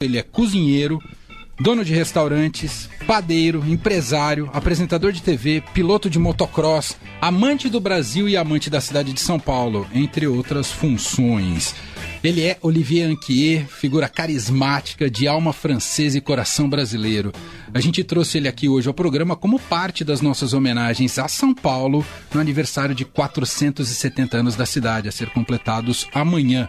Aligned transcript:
Ele 0.00 0.16
é 0.16 0.22
cozinheiro, 0.22 1.02
dono 1.58 1.84
de 1.84 1.92
restaurantes, 1.92 2.88
padeiro, 3.04 3.64
empresário, 3.66 4.48
apresentador 4.52 5.10
de 5.10 5.20
TV, 5.20 5.60
piloto 5.74 6.08
de 6.08 6.20
motocross, 6.20 6.96
amante 7.20 7.68
do 7.68 7.80
Brasil 7.80 8.28
e 8.28 8.36
amante 8.36 8.70
da 8.70 8.80
cidade 8.80 9.12
de 9.12 9.18
São 9.18 9.40
Paulo, 9.40 9.88
entre 9.92 10.24
outras 10.24 10.70
funções. 10.70 11.74
Ele 12.22 12.42
é 12.42 12.56
Olivier 12.62 13.10
Anquier, 13.10 13.66
figura 13.66 14.08
carismática 14.08 15.10
de 15.10 15.26
alma 15.26 15.52
francesa 15.52 16.16
e 16.16 16.20
coração 16.20 16.70
brasileiro. 16.70 17.32
A 17.74 17.80
gente 17.80 18.04
trouxe 18.04 18.38
ele 18.38 18.46
aqui 18.46 18.68
hoje 18.68 18.86
ao 18.86 18.94
programa 18.94 19.34
como 19.34 19.58
parte 19.58 20.04
das 20.04 20.20
nossas 20.20 20.52
homenagens 20.52 21.18
a 21.18 21.26
São 21.26 21.52
Paulo 21.52 22.06
no 22.32 22.40
aniversário 22.40 22.94
de 22.94 23.04
470 23.04 24.36
anos 24.36 24.54
da 24.54 24.64
cidade, 24.64 25.08
a 25.08 25.12
ser 25.12 25.30
completados 25.30 26.06
amanhã 26.14 26.68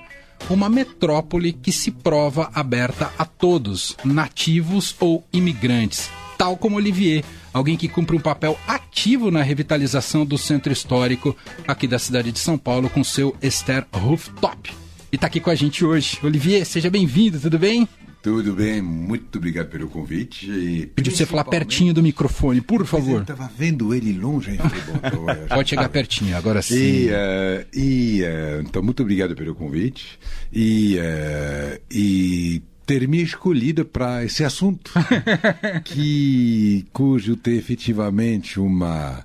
uma 0.49 0.69
metrópole 0.69 1.53
que 1.53 1.71
se 1.71 1.91
prova 1.91 2.49
aberta 2.53 3.11
a 3.17 3.25
todos, 3.25 3.95
nativos 4.03 4.95
ou 4.99 5.23
imigrantes, 5.31 6.09
tal 6.37 6.57
como 6.57 6.77
Olivier, 6.77 7.23
alguém 7.53 7.75
que 7.75 7.87
cumpre 7.87 8.15
um 8.15 8.19
papel 8.19 8.57
ativo 8.67 9.31
na 9.31 9.41
revitalização 9.41 10.25
do 10.25 10.37
centro 10.37 10.71
histórico 10.71 11.35
aqui 11.67 11.87
da 11.87 11.99
cidade 11.99 12.31
de 12.31 12.39
São 12.39 12.57
Paulo 12.57 12.89
com 12.89 13.03
seu 13.03 13.35
Esther 13.41 13.85
Rooftop. 13.93 14.71
E 15.11 15.15
está 15.15 15.27
aqui 15.27 15.39
com 15.39 15.49
a 15.49 15.55
gente 15.55 15.83
hoje. 15.83 16.19
Olivier, 16.23 16.65
seja 16.65 16.89
bem-vindo, 16.89 17.39
tudo 17.39 17.57
bem? 17.57 17.87
Tudo 18.21 18.53
bem, 18.53 18.81
muito 18.81 19.37
obrigado 19.37 19.69
pelo 19.69 19.87
convite. 19.87 20.49
E 20.51 20.87
Pedi 20.87 21.09
você 21.09 21.25
falar 21.25 21.45
pertinho 21.45 21.93
do 21.93 22.03
microfone, 22.03 22.59
por 22.59 22.85
favor. 22.85 23.15
Eu 23.15 23.21
estava 23.21 23.49
vendo 23.57 23.93
ele 23.93 24.11
longe. 24.11 24.57
Bom, 24.57 25.25
então, 25.31 25.47
Pode 25.47 25.69
chegar 25.69 25.87
pertinho, 25.87 26.35
agora 26.35 26.61
sim. 26.61 26.75
E, 26.75 27.07
uh, 27.07 27.65
e 27.73 28.21
uh, 28.23 28.61
então, 28.61 28.83
muito 28.83 29.01
obrigado 29.03 29.35
pelo 29.35 29.55
convite. 29.55 30.19
E, 30.51 30.97
uh, 30.97 31.81
e 31.89 32.61
ter 32.89 33.07
me 33.07 33.21
escolhido 33.21 33.85
para 33.85 34.25
esse 34.25 34.43
assunto, 34.43 34.91
que 35.85 36.87
cujo 36.91 37.35
tem 37.35 37.55
efetivamente 37.55 38.59
uma 38.59 39.23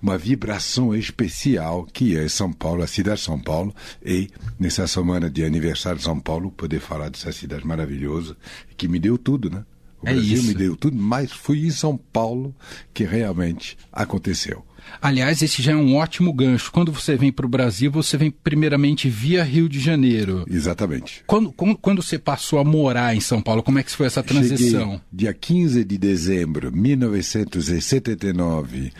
uma 0.00 0.16
vibração 0.16 0.94
especial 0.94 1.86
que 1.92 2.16
é 2.16 2.26
São 2.26 2.50
Paulo, 2.50 2.82
a 2.82 2.86
cidade 2.86 3.18
de 3.18 3.26
São 3.26 3.38
Paulo, 3.38 3.74
e 4.02 4.30
nessa 4.58 4.86
semana 4.86 5.28
de 5.28 5.44
aniversário 5.44 5.98
de 5.98 6.04
São 6.04 6.18
Paulo 6.18 6.50
poder 6.50 6.80
falar 6.80 7.10
dessa 7.10 7.30
cidade 7.32 7.66
maravilhosa 7.66 8.34
que 8.78 8.88
me 8.88 8.98
deu 8.98 9.18
tudo, 9.18 9.50
né? 9.50 9.62
O 10.02 10.08
é 10.08 10.14
Brasil 10.14 10.38
isso. 10.38 10.46
me 10.46 10.54
deu 10.54 10.74
tudo, 10.74 10.96
mas 10.96 11.30
foi 11.30 11.66
em 11.66 11.70
São 11.70 11.98
Paulo 11.98 12.56
que 12.94 13.04
realmente 13.04 13.76
aconteceu. 13.92 14.64
Aliás, 15.00 15.40
esse 15.42 15.62
já 15.62 15.72
é 15.72 15.76
um 15.76 15.96
ótimo 15.96 16.32
gancho. 16.32 16.70
Quando 16.70 16.92
você 16.92 17.16
vem 17.16 17.32
para 17.32 17.46
o 17.46 17.48
Brasil, 17.48 17.90
você 17.90 18.16
vem 18.16 18.30
primeiramente 18.30 19.08
via 19.08 19.42
Rio 19.42 19.68
de 19.68 19.80
Janeiro. 19.80 20.44
Exatamente. 20.48 21.24
Quando, 21.26 21.50
quando, 21.52 21.76
quando, 21.76 22.00
você 22.02 22.18
passou 22.18 22.58
a 22.58 22.64
morar 22.64 23.14
em 23.14 23.20
São 23.20 23.42
Paulo, 23.42 23.62
como 23.62 23.78
é 23.78 23.82
que 23.82 23.90
foi 23.90 24.06
essa 24.06 24.22
transição? 24.22 24.92
Cheguei 24.92 25.00
dia 25.12 25.34
15 25.34 25.84
de 25.84 25.98
dezembro 25.98 26.70
de 26.70 26.78
1979 26.78 28.92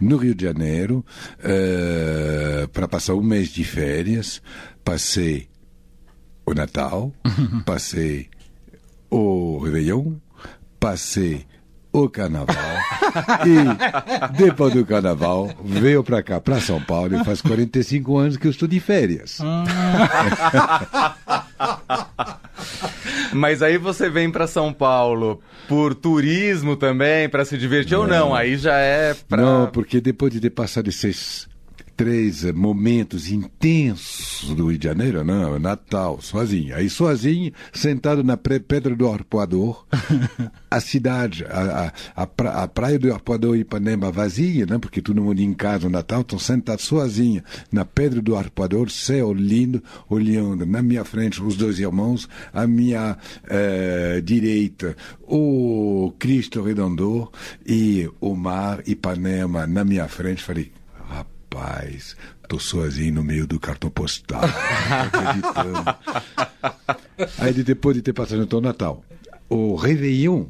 no 0.00 0.16
Rio 0.16 0.34
de 0.34 0.44
Janeiro 0.44 1.04
uh, 1.38 2.68
para 2.68 2.86
passar 2.86 3.14
um 3.14 3.22
mês 3.22 3.48
de 3.48 3.64
férias. 3.64 4.42
Passei 4.84 5.48
o 6.44 6.52
Natal, 6.54 7.12
passei 7.64 8.28
o 9.10 9.58
Réveillon, 9.58 10.14
passei 10.78 11.46
o 12.04 12.10
carnaval 12.10 12.56
e 13.46 14.36
depois 14.36 14.74
do 14.74 14.84
carnaval 14.84 15.50
veio 15.64 16.04
para 16.04 16.22
cá, 16.22 16.40
para 16.40 16.60
São 16.60 16.80
Paulo 16.80 17.16
e 17.16 17.24
faz 17.24 17.40
45 17.40 18.16
anos 18.16 18.36
que 18.36 18.46
eu 18.46 18.50
estou 18.50 18.68
de 18.68 18.78
férias. 18.80 19.38
Mas 23.32 23.62
aí 23.62 23.78
você 23.78 24.08
vem 24.08 24.30
para 24.30 24.46
São 24.46 24.72
Paulo 24.72 25.40
por 25.68 25.94
turismo 25.94 26.76
também, 26.76 27.28
para 27.28 27.44
se 27.44 27.58
divertir 27.58 27.92
não. 27.94 28.00
ou 28.02 28.06
não? 28.06 28.34
Aí 28.34 28.56
já 28.56 28.76
é 28.76 29.14
para 29.14 29.42
Não, 29.42 29.66
porque 29.66 30.00
depois 30.00 30.32
de 30.32 30.40
ter 30.40 30.50
passado 30.50 30.88
esses 30.88 31.48
três 31.96 32.44
momentos 32.52 33.30
intensos 33.30 34.54
do 34.54 34.68
Rio 34.68 34.78
de 34.78 34.84
Janeiro, 34.86 35.24
não, 35.24 35.58
Natal, 35.58 36.20
sozinho. 36.20 36.76
Aí 36.76 36.90
sozinho, 36.90 37.52
sentado 37.72 38.22
na 38.22 38.36
Pedra 38.36 38.94
do 38.94 39.08
Arpoador, 39.08 39.86
a 40.70 40.80
cidade, 40.80 41.44
a, 41.48 41.92
a, 42.14 42.22
a, 42.22 42.26
pra, 42.26 42.62
a 42.62 42.68
praia 42.68 42.98
do 42.98 43.12
Arpoador 43.12 43.56
e 43.56 43.60
Ipanema 43.60 44.12
vazia, 44.12 44.66
né? 44.66 44.78
porque 44.78 45.00
todo 45.00 45.22
mundo 45.22 45.40
em 45.40 45.54
casa 45.54 45.84
no 45.84 45.90
Natal, 45.90 46.20
estão 46.20 46.38
sentados 46.38 46.84
sozinho 46.84 47.42
na 47.72 47.84
Pedra 47.84 48.20
do 48.20 48.36
Arpoador, 48.36 48.90
céu 48.90 49.32
lindo, 49.32 49.82
olhando 50.08 50.66
na 50.66 50.82
minha 50.82 51.04
frente 51.04 51.42
os 51.42 51.56
dois 51.56 51.78
irmãos, 51.78 52.28
à 52.52 52.66
minha 52.66 53.16
eh, 53.48 54.20
direita 54.22 54.96
o 55.26 56.12
Cristo 56.18 56.62
Redentor 56.62 57.30
e 57.66 58.08
o 58.20 58.34
mar 58.34 58.82
Ipanema 58.86 59.66
na 59.66 59.84
minha 59.84 60.06
frente. 60.08 60.42
Falei, 60.42 60.70
rapaz, 61.54 62.16
tô 62.48 62.58
sozinho 62.58 63.14
no 63.14 63.24
meio 63.24 63.46
do 63.46 63.58
cartão 63.58 63.90
postal, 63.90 64.42
acreditando. 65.04 65.96
Aí 67.38 67.52
depois 67.52 67.96
de 67.96 68.02
ter 68.02 68.12
passado 68.12 68.42
então 68.42 68.58
o 68.58 68.62
Natal, 68.62 69.04
o 69.48 69.74
Réveillon 69.74 70.46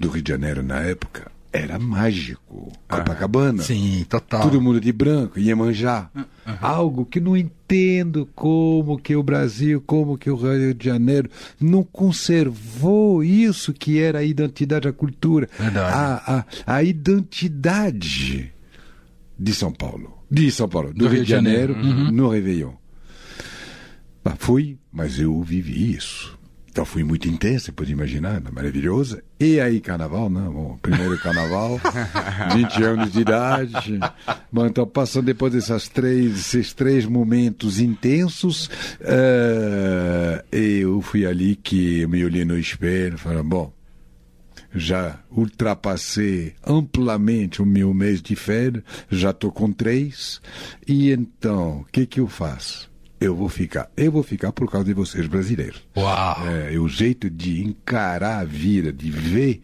do 0.00 0.08
Rio 0.08 0.22
de 0.22 0.32
Janeiro 0.32 0.62
na 0.62 0.80
época 0.80 1.30
era 1.52 1.78
mágico. 1.78 2.70
Copacabana. 2.86 3.62
Sim, 3.62 4.04
total. 4.08 4.42
Todo 4.42 4.60
mundo 4.60 4.78
de 4.78 4.92
branco, 4.92 5.38
Iemanjá. 5.38 6.10
Uhum. 6.14 6.24
Algo 6.60 7.06
que 7.06 7.18
não 7.18 7.34
entendo 7.34 8.28
como 8.34 8.98
que 8.98 9.16
o 9.16 9.22
Brasil, 9.22 9.82
como 9.86 10.18
que 10.18 10.28
o 10.28 10.36
Rio 10.36 10.74
de 10.74 10.84
Janeiro 10.84 11.30
não 11.58 11.82
conservou 11.82 13.24
isso 13.24 13.72
que 13.72 13.98
era 13.98 14.18
a 14.18 14.24
identidade, 14.24 14.86
a 14.86 14.92
cultura. 14.92 15.48
Verdade. 15.58 15.94
A, 15.94 16.44
a, 16.66 16.76
a 16.76 16.82
identidade 16.82 18.52
de 19.38 19.54
São 19.54 19.72
Paulo. 19.72 20.16
De 20.30 20.50
São 20.50 20.68
Paulo, 20.68 20.88
do, 20.92 20.98
Do 21.00 21.08
Rio, 21.08 21.24
de 21.24 21.30
Janeiro, 21.30 21.74
Uhum. 21.74 22.10
no 22.10 22.28
Réveillon. 22.28 22.72
Fui, 24.38 24.76
mas 24.92 25.18
eu 25.20 25.40
vivi 25.42 25.94
isso. 25.94 26.36
Então 26.68 26.84
fui 26.84 27.02
muito 27.02 27.26
intensa, 27.26 27.72
pode 27.72 27.90
imaginar, 27.90 28.42
maravilhosa. 28.52 29.22
E 29.40 29.58
aí, 29.60 29.80
carnaval, 29.80 30.28
não, 30.28 30.52
bom, 30.52 30.78
primeiro 30.82 31.16
carnaval, 31.18 31.80
20 32.54 32.82
anos 32.82 33.12
de 33.12 33.20
idade. 33.20 33.98
Bom, 34.52 34.66
então, 34.66 34.86
passando 34.86 35.24
depois 35.26 35.52
dessas 35.54 35.88
três, 35.88 36.38
esses 36.38 36.74
três 36.74 37.06
momentos 37.06 37.80
intensos, 37.80 38.66
uh, 39.00 40.44
eu 40.52 41.00
fui 41.00 41.24
ali 41.24 41.56
que 41.56 42.00
eu 42.00 42.08
me 42.10 42.22
olhei 42.24 42.44
no 42.44 42.58
espelho 42.58 43.14
e 43.14 43.18
falei, 43.18 43.42
bom, 43.42 43.72
já 44.76 45.18
ultrapassei 45.30 46.54
amplamente 46.64 47.62
o 47.62 47.66
meu 47.66 47.92
mês 47.94 48.20
de 48.20 48.36
férias, 48.36 48.84
já 49.10 49.30
estou 49.30 49.50
com 49.50 49.72
três, 49.72 50.40
e 50.86 51.10
então, 51.10 51.80
o 51.80 51.84
que 51.84 52.06
que 52.06 52.20
eu 52.20 52.28
faço? 52.28 52.90
Eu 53.18 53.34
vou 53.34 53.48
ficar. 53.48 53.90
Eu 53.96 54.12
vou 54.12 54.22
ficar 54.22 54.52
por 54.52 54.70
causa 54.70 54.84
de 54.86 54.92
vocês 54.92 55.26
brasileiros. 55.26 55.82
Uau! 55.96 56.46
É, 56.46 56.78
o 56.78 56.86
jeito 56.86 57.30
de 57.30 57.62
encarar 57.62 58.40
a 58.40 58.44
vida, 58.44 58.92
de 58.92 59.10
ver 59.10 59.62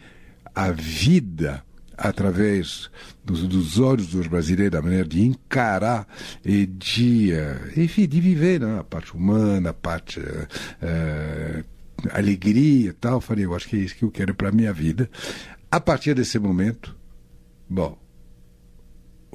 a 0.54 0.70
vida 0.70 1.62
através 1.96 2.90
dos, 3.24 3.46
dos 3.46 3.78
olhos 3.78 4.08
dos 4.08 4.26
brasileiros, 4.26 4.78
a 4.78 4.82
maneira 4.82 5.06
de 5.06 5.22
encarar 5.22 6.06
e 6.44 6.66
de, 6.66 7.32
uh, 7.32 7.80
enfim, 7.80 8.08
de 8.08 8.20
viver 8.20 8.60
né? 8.60 8.80
a 8.80 8.84
parte 8.84 9.14
humana, 9.14 9.70
a 9.70 9.74
parte 9.74 10.18
uh, 10.18 11.64
alegria 12.10 12.90
e 12.90 12.92
tal. 12.92 13.14
Eu 13.14 13.20
falei, 13.20 13.44
eu 13.44 13.54
acho 13.54 13.68
que 13.68 13.76
é 13.76 13.80
isso 13.80 13.94
que 13.94 14.04
eu 14.04 14.10
quero 14.10 14.34
para 14.34 14.48
a 14.48 14.52
minha 14.52 14.72
vida. 14.72 15.10
A 15.70 15.80
partir 15.80 16.14
desse 16.14 16.38
momento, 16.38 16.96
bom, 17.68 17.98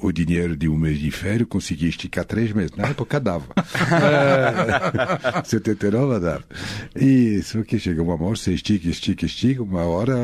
o 0.00 0.12
dinheiro 0.12 0.56
de 0.56 0.68
um 0.68 0.76
mês 0.76 0.98
de 0.98 1.10
férias, 1.10 1.48
consegui 1.48 1.88
esticar 1.88 2.24
três 2.24 2.52
meses. 2.52 2.70
Na 2.76 2.86
época 2.86 3.18
dava. 3.18 3.46
é, 5.34 5.42
79 5.44 6.20
dava. 6.20 6.44
E 6.94 7.42
só 7.42 7.62
que 7.62 7.78
chega 7.80 8.00
uma 8.00 8.14
hora, 8.14 8.36
você 8.36 8.54
estica, 8.54 8.88
estica, 8.88 9.26
estica, 9.26 9.62
uma 9.62 9.82
hora 9.82 10.14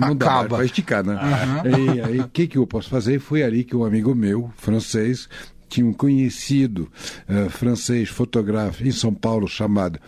não 0.00 0.14
dá 0.14 0.44
para 0.44 0.64
esticar, 0.64 1.04
né? 1.04 1.14
Uhum. 1.14 1.96
E 1.96 2.00
aí, 2.00 2.20
o 2.20 2.28
que, 2.28 2.46
que 2.46 2.56
eu 2.56 2.66
posso 2.66 2.88
fazer? 2.88 3.18
Foi 3.18 3.42
ali 3.42 3.64
que 3.64 3.74
um 3.74 3.84
amigo 3.84 4.14
meu, 4.14 4.52
francês, 4.56 5.28
tinha 5.68 5.84
um 5.84 5.92
conhecido 5.92 6.88
uh, 7.28 7.50
francês 7.50 8.08
fotógrafo 8.08 8.86
em 8.86 8.92
São 8.92 9.12
Paulo 9.12 9.48
chamado 9.48 9.98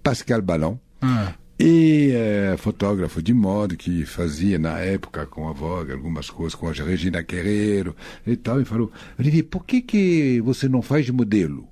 Pascal 0.00 0.40
Ballon. 0.40 0.78
Uhum. 1.02 1.34
E 1.62 2.12
é, 2.14 2.56
fotógrafo 2.56 3.22
de 3.22 3.34
moda 3.34 3.76
que 3.76 4.06
fazia 4.06 4.58
na 4.58 4.78
época 4.78 5.26
com 5.26 5.46
a 5.46 5.52
Vogue 5.52 5.92
algumas 5.92 6.30
coisas 6.30 6.54
com 6.54 6.66
a 6.68 6.72
Regina 6.72 7.20
Guerreiro 7.20 7.94
e 8.26 8.34
tal, 8.34 8.62
e 8.62 8.64
falou: 8.64 8.90
Olivier, 9.18 9.44
por 9.44 9.66
que, 9.66 9.82
que 9.82 10.40
você 10.40 10.70
não 10.70 10.80
faz 10.80 11.10
modelo? 11.10 11.68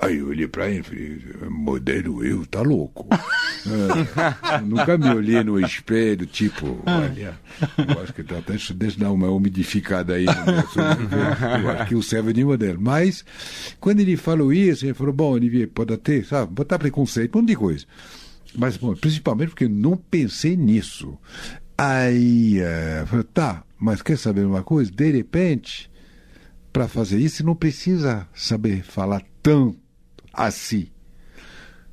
Aí 0.00 0.18
eu 0.18 0.28
olhei 0.28 0.46
para 0.46 0.68
ele 0.68 0.80
e 0.80 0.82
falei: 0.82 1.48
modelo 1.50 2.24
eu, 2.24 2.46
tá 2.46 2.62
louco. 2.62 3.08
é, 3.66 4.60
nunca 4.60 4.98
me 4.98 5.08
olhei 5.08 5.42
no 5.42 5.58
espelho, 5.60 6.26
tipo, 6.26 6.80
olha, 6.84 7.38
eu 7.78 8.02
acho 8.02 8.12
que 8.12 8.24
tá 8.24 8.38
até 8.38 8.56
deixa 8.74 8.98
dar 8.98 9.12
uma 9.12 9.28
umidificada 9.30 10.14
aí. 10.14 10.26
eu 10.26 11.70
acho 11.70 11.86
que 11.86 11.94
o 11.94 12.02
serve 12.02 12.32
de 12.32 12.44
modelo. 12.44 12.80
Mas, 12.80 13.24
quando 13.78 14.00
ele 14.00 14.16
falou 14.16 14.52
isso, 14.52 14.84
ele 14.84 14.94
falou: 14.94 15.12
bom, 15.12 15.32
Olivier, 15.32 15.68
pode 15.68 15.96
ter, 15.98 16.24
sabe, 16.24 16.52
botar 16.52 16.78
preconceito, 16.78 17.36
um 17.36 17.40
monte 17.40 17.50
de 17.50 17.56
coisa. 17.56 17.84
Mas, 18.56 18.76
bom, 18.76 18.94
principalmente 18.94 19.50
porque 19.50 19.68
não 19.68 19.96
pensei 19.96 20.56
nisso. 20.56 21.18
Aí, 21.76 22.58
é, 22.60 23.04
tá, 23.32 23.62
mas 23.78 24.02
quer 24.02 24.18
saber 24.18 24.44
uma 24.44 24.62
coisa? 24.62 24.90
De 24.90 25.10
repente, 25.12 25.90
para 26.72 26.88
fazer 26.88 27.18
isso, 27.18 27.44
não 27.44 27.54
precisa 27.54 28.26
saber 28.34 28.82
falar 28.82 29.22
tanto 29.42 29.78
assim. 30.32 30.88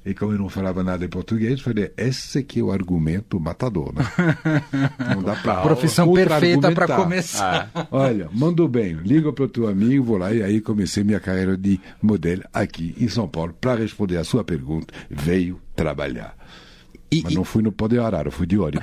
E 0.06 0.13
como 0.13 0.34
eu 0.34 0.38
não 0.38 0.50
falava 0.50 0.84
nada 0.84 1.04
em 1.04 1.10
português, 1.10 1.62
falei, 1.62 1.92
esse 1.98 2.38
aqui 2.38 2.60
é 2.60 2.63
o 2.63 2.72
argumento 2.72 3.40
matador, 3.40 3.92
né? 3.92 4.06
Não 5.16 5.24
dá 5.24 5.36
pra... 5.36 5.62
Profissão 5.62 6.13
perfeita 6.13 6.72
para 6.72 6.96
começar. 6.96 7.72
Ah. 7.74 7.88
Olha, 7.90 8.30
mandou 8.31 8.68
bem, 8.68 8.94
liga 8.94 9.34
para 9.34 9.46
o 9.46 9.48
teu 9.48 9.68
amigo, 9.68 10.04
vou 10.04 10.18
lá, 10.18 10.31
e 10.31 10.44
aí 10.44 10.62
comecei 10.62 11.04
minha 11.04 11.19
carreira 11.19 11.58
de 11.58 11.81
modelo 12.00 12.44
aqui 12.54 12.96
em 13.00 13.08
São 13.08 13.28
Paulo. 13.28 13.56
Para 13.60 13.80
responder 13.80 14.18
a 14.18 14.24
sua 14.24 14.44
pergunta, 14.44 14.94
veio 15.10 15.60
trabalhar. 15.75 16.36
E, 17.12 17.22
Mas 17.24 17.33
não 17.33 17.44
fui 17.44 17.62
no 17.62 17.72
Poder 17.72 18.00
Arara, 18.00 18.31
fui 18.31 18.48
de 18.48 18.57
óleo. 18.57 18.80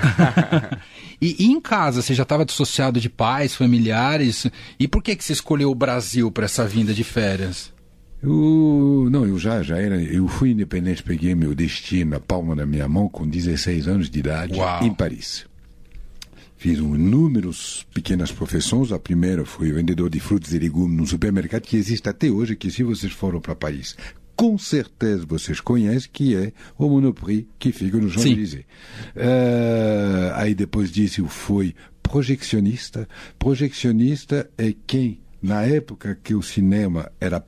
e, 1.21 1.45
e, 1.45 1.47
em 1.47 1.61
casa, 1.61 2.01
você 2.01 2.15
já 2.15 2.23
estava 2.23 2.45
dissociado 2.45 3.01
de 3.01 3.11
pais, 3.11 3.55
familiares? 3.55 4.47
E 4.79 4.87
por 4.87 5.03
que, 5.03 5.17
que 5.17 5.25
você 5.25 5.33
escolheu 5.33 5.71
o 5.71 5.75
Brasil 5.75 6.31
para 6.31 6.45
essa 6.45 6.67
vinda 6.67 6.95
de 6.95 7.05
férias? 7.05 7.73
Eu, 8.23 9.09
não, 9.11 9.27
eu 9.27 9.37
já, 9.39 9.63
já 9.63 9.77
era. 9.79 10.01
Eu 10.01 10.29
fui 10.29 10.53
independente, 10.53 11.03
peguei 11.03 11.35
meu 11.35 11.55
destino 11.55 12.13
na 12.13 12.21
palma 12.21 12.55
da 12.55 12.65
minha 12.65 12.87
mão 12.87 13.09
com 13.09 13.29
16 13.29 13.89
anos 13.89 14.09
de 14.09 14.21
idade 14.21 14.55
Uau. 14.55 14.85
em 14.85 14.95
Paris. 14.95 15.45
Fiz 16.57 16.79
um, 16.79 16.95
inúmeros 16.95 17.85
pequenas 17.93 18.31
profissões. 18.31 18.93
A 18.93 18.99
primeira 18.99 19.45
foi 19.45 19.73
vendedor 19.73 20.09
de 20.09 20.21
frutas 20.21 20.53
e 20.55 20.59
legumes 20.61 20.97
num 20.97 21.07
supermercado 21.07 21.63
que 21.63 21.77
existe 21.77 22.09
até 22.09 22.31
hoje, 22.31 22.55
que 22.55 22.71
se 22.71 22.85
vocês 22.85 23.13
foram 23.13 23.41
para 23.41 23.57
Paris, 23.57 23.97
com 24.43 24.59
certeza 24.59 25.25
vocês 25.25 25.61
conhecem, 25.61 26.11
que 26.13 26.35
é 26.35 26.53
o 26.77 26.89
Monoprix 26.89 27.47
que 27.61 27.71
fica 27.71 27.97
no 27.97 28.11
Champs-Élysées. 28.11 28.65
Uh, 29.15 30.35
aí 30.35 30.53
depois 30.53 30.91
disso 30.91 31.21
eu 31.21 31.29
fui 31.29 31.77
projeccionista. 32.03 33.09
Projeccionista 33.39 34.51
é 34.59 34.75
quem, 34.85 35.21
na 35.41 35.63
época 35.63 36.19
que 36.21 36.35
o 36.35 36.43
cinema 36.43 37.09
era 37.21 37.47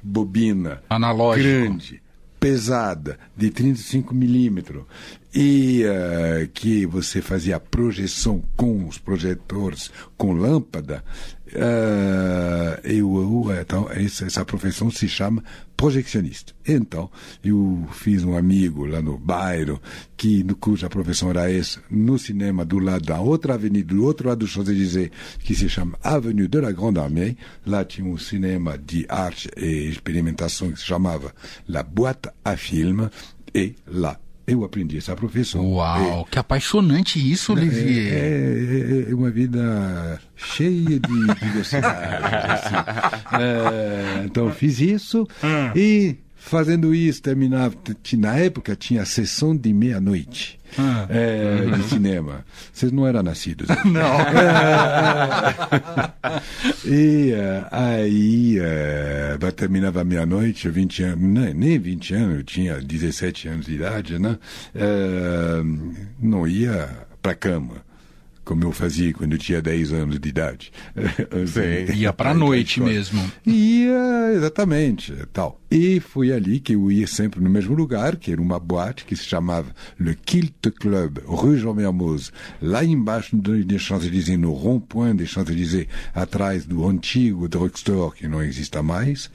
bobina 0.00 0.80
Analógico. 0.88 1.48
grande, 1.48 2.00
pesada, 2.38 3.18
de 3.36 3.50
35 3.50 4.14
milímetros, 4.14 4.84
e 5.34 5.82
uh, 5.84 6.48
que 6.54 6.86
você 6.86 7.20
fazia 7.20 7.58
projeção 7.58 8.40
com 8.56 8.86
os 8.86 8.98
projetores 8.98 9.90
com 10.16 10.32
lâmpada, 10.32 11.04
uh, 11.54 12.80
eu, 12.84 13.46
eu, 13.48 13.60
então, 13.60 13.88
essa, 13.90 14.26
essa 14.26 14.44
profissão 14.44 14.90
se 14.90 15.08
chama 15.08 15.42
projeccionista. 15.76 16.52
Então, 16.66 17.10
eu 17.42 17.86
fiz 17.92 18.22
um 18.24 18.36
amigo 18.36 18.84
lá 18.84 19.00
no 19.00 19.16
bairro, 19.16 19.80
que, 20.16 20.44
no, 20.44 20.54
cuja 20.54 20.88
profissão 20.88 21.30
era 21.30 21.50
essa, 21.50 21.80
no 21.90 22.18
cinema 22.18 22.64
do 22.64 22.78
lado 22.78 23.06
da 23.06 23.20
outra 23.20 23.54
avenida, 23.54 23.94
do 23.94 24.04
outro 24.04 24.28
lado 24.28 24.40
do 24.40 24.46
Champs-Élysées, 24.46 25.10
que 25.40 25.54
se 25.54 25.68
chama 25.68 25.98
Avenue 26.02 26.48
de 26.48 26.60
la 26.60 26.72
Grande 26.72 27.00
Armée. 27.00 27.36
Lá 27.66 27.84
tinha 27.84 28.06
um 28.06 28.18
cinema 28.18 28.76
de 28.76 29.06
arte 29.08 29.48
e 29.56 29.88
experimentação 29.88 30.70
que 30.70 30.78
se 30.78 30.86
chamava 30.86 31.34
La 31.68 31.82
Boîte 31.82 32.28
à 32.44 32.56
Film, 32.56 33.06
e 33.54 33.74
lá 33.86 34.18
eu 34.50 34.64
aprendi 34.64 34.98
essa 34.98 35.14
profissão. 35.14 35.74
Uau, 35.74 36.26
que 36.30 36.38
apaixonante 36.38 37.18
isso, 37.18 37.52
Olivier. 37.52 38.12
É, 38.12 39.06
é, 39.06 39.10
é, 39.10 39.14
uma 39.14 39.30
vida 39.30 40.20
cheia 40.36 40.98
de 40.98 40.98
diversidade. 41.40 42.52
assim. 42.52 42.74
é, 43.40 44.24
então 44.24 44.50
fiz 44.50 44.80
isso 44.80 45.26
hum. 45.42 45.72
e 45.76 46.16
fazendo 46.40 46.94
isso 46.94 47.22
terminava. 47.22 47.74
Na 48.14 48.34
época 48.36 48.74
tinha 48.74 49.02
a 49.02 49.04
sessão 49.04 49.54
de 49.54 49.72
meia-noite. 49.72 50.58
Ah. 50.78 51.06
É, 51.08 51.66
de 51.76 51.82
cinema. 51.84 52.44
Vocês 52.72 52.90
não 52.92 53.06
eram 53.06 53.22
nascidos. 53.22 53.68
Né? 53.68 53.76
Não. 53.90 54.18
e 56.86 57.32
uh, 57.32 57.66
aí 57.70 58.58
uh, 58.60 59.52
terminava 59.52 60.04
meia-noite, 60.04 60.68
20 60.68 61.02
anos, 61.02 61.20
nem, 61.20 61.54
nem 61.54 61.78
20 61.78 62.14
anos, 62.14 62.36
eu 62.36 62.44
tinha 62.44 62.80
17 62.80 63.48
anos 63.48 63.66
de 63.66 63.74
idade, 63.74 64.18
né? 64.18 64.38
Uh, 64.74 65.92
não 66.20 66.46
ia 66.46 66.88
para 67.20 67.34
cama 67.34 67.89
como 68.50 68.64
eu 68.64 68.72
fazia 68.72 69.12
quando 69.12 69.34
eu 69.34 69.38
tinha 69.38 69.62
10 69.62 69.92
anos 69.92 70.18
de 70.18 70.28
idade. 70.28 70.72
Sim, 71.46 71.94
ia 71.94 72.12
para 72.12 72.32
a 72.32 72.34
noite 72.34 72.80
mesmo. 72.80 73.22
Ia, 73.46 74.32
exatamente, 74.34 75.14
tal. 75.32 75.60
E 75.70 76.00
foi 76.00 76.32
ali 76.32 76.58
que 76.58 76.74
eu 76.74 76.90
ia 76.90 77.06
sempre 77.06 77.40
no 77.40 77.48
mesmo 77.48 77.76
lugar, 77.76 78.16
que 78.16 78.32
era 78.32 78.42
uma 78.42 78.58
boate 78.58 79.04
que 79.04 79.14
se 79.14 79.22
chamava 79.22 79.72
Le 80.00 80.16
Kilt 80.16 80.68
Club, 80.80 81.18
Rue 81.26 81.60
Jean 81.60 81.74
Mermoz, 81.74 82.32
lá 82.60 82.84
embaixo 82.84 83.36
des 83.36 83.80
Champs-Élysées, 83.80 84.36
no 84.36 84.52
rond-point 84.52 85.14
des 85.14 85.30
Champs-Élysées, 85.30 85.86
atrás 86.12 86.66
do 86.66 86.84
antigo 86.88 87.46
drugstore 87.46 88.16
que 88.16 88.26
não 88.26 88.42
existe 88.42 88.82
mais. 88.82 89.30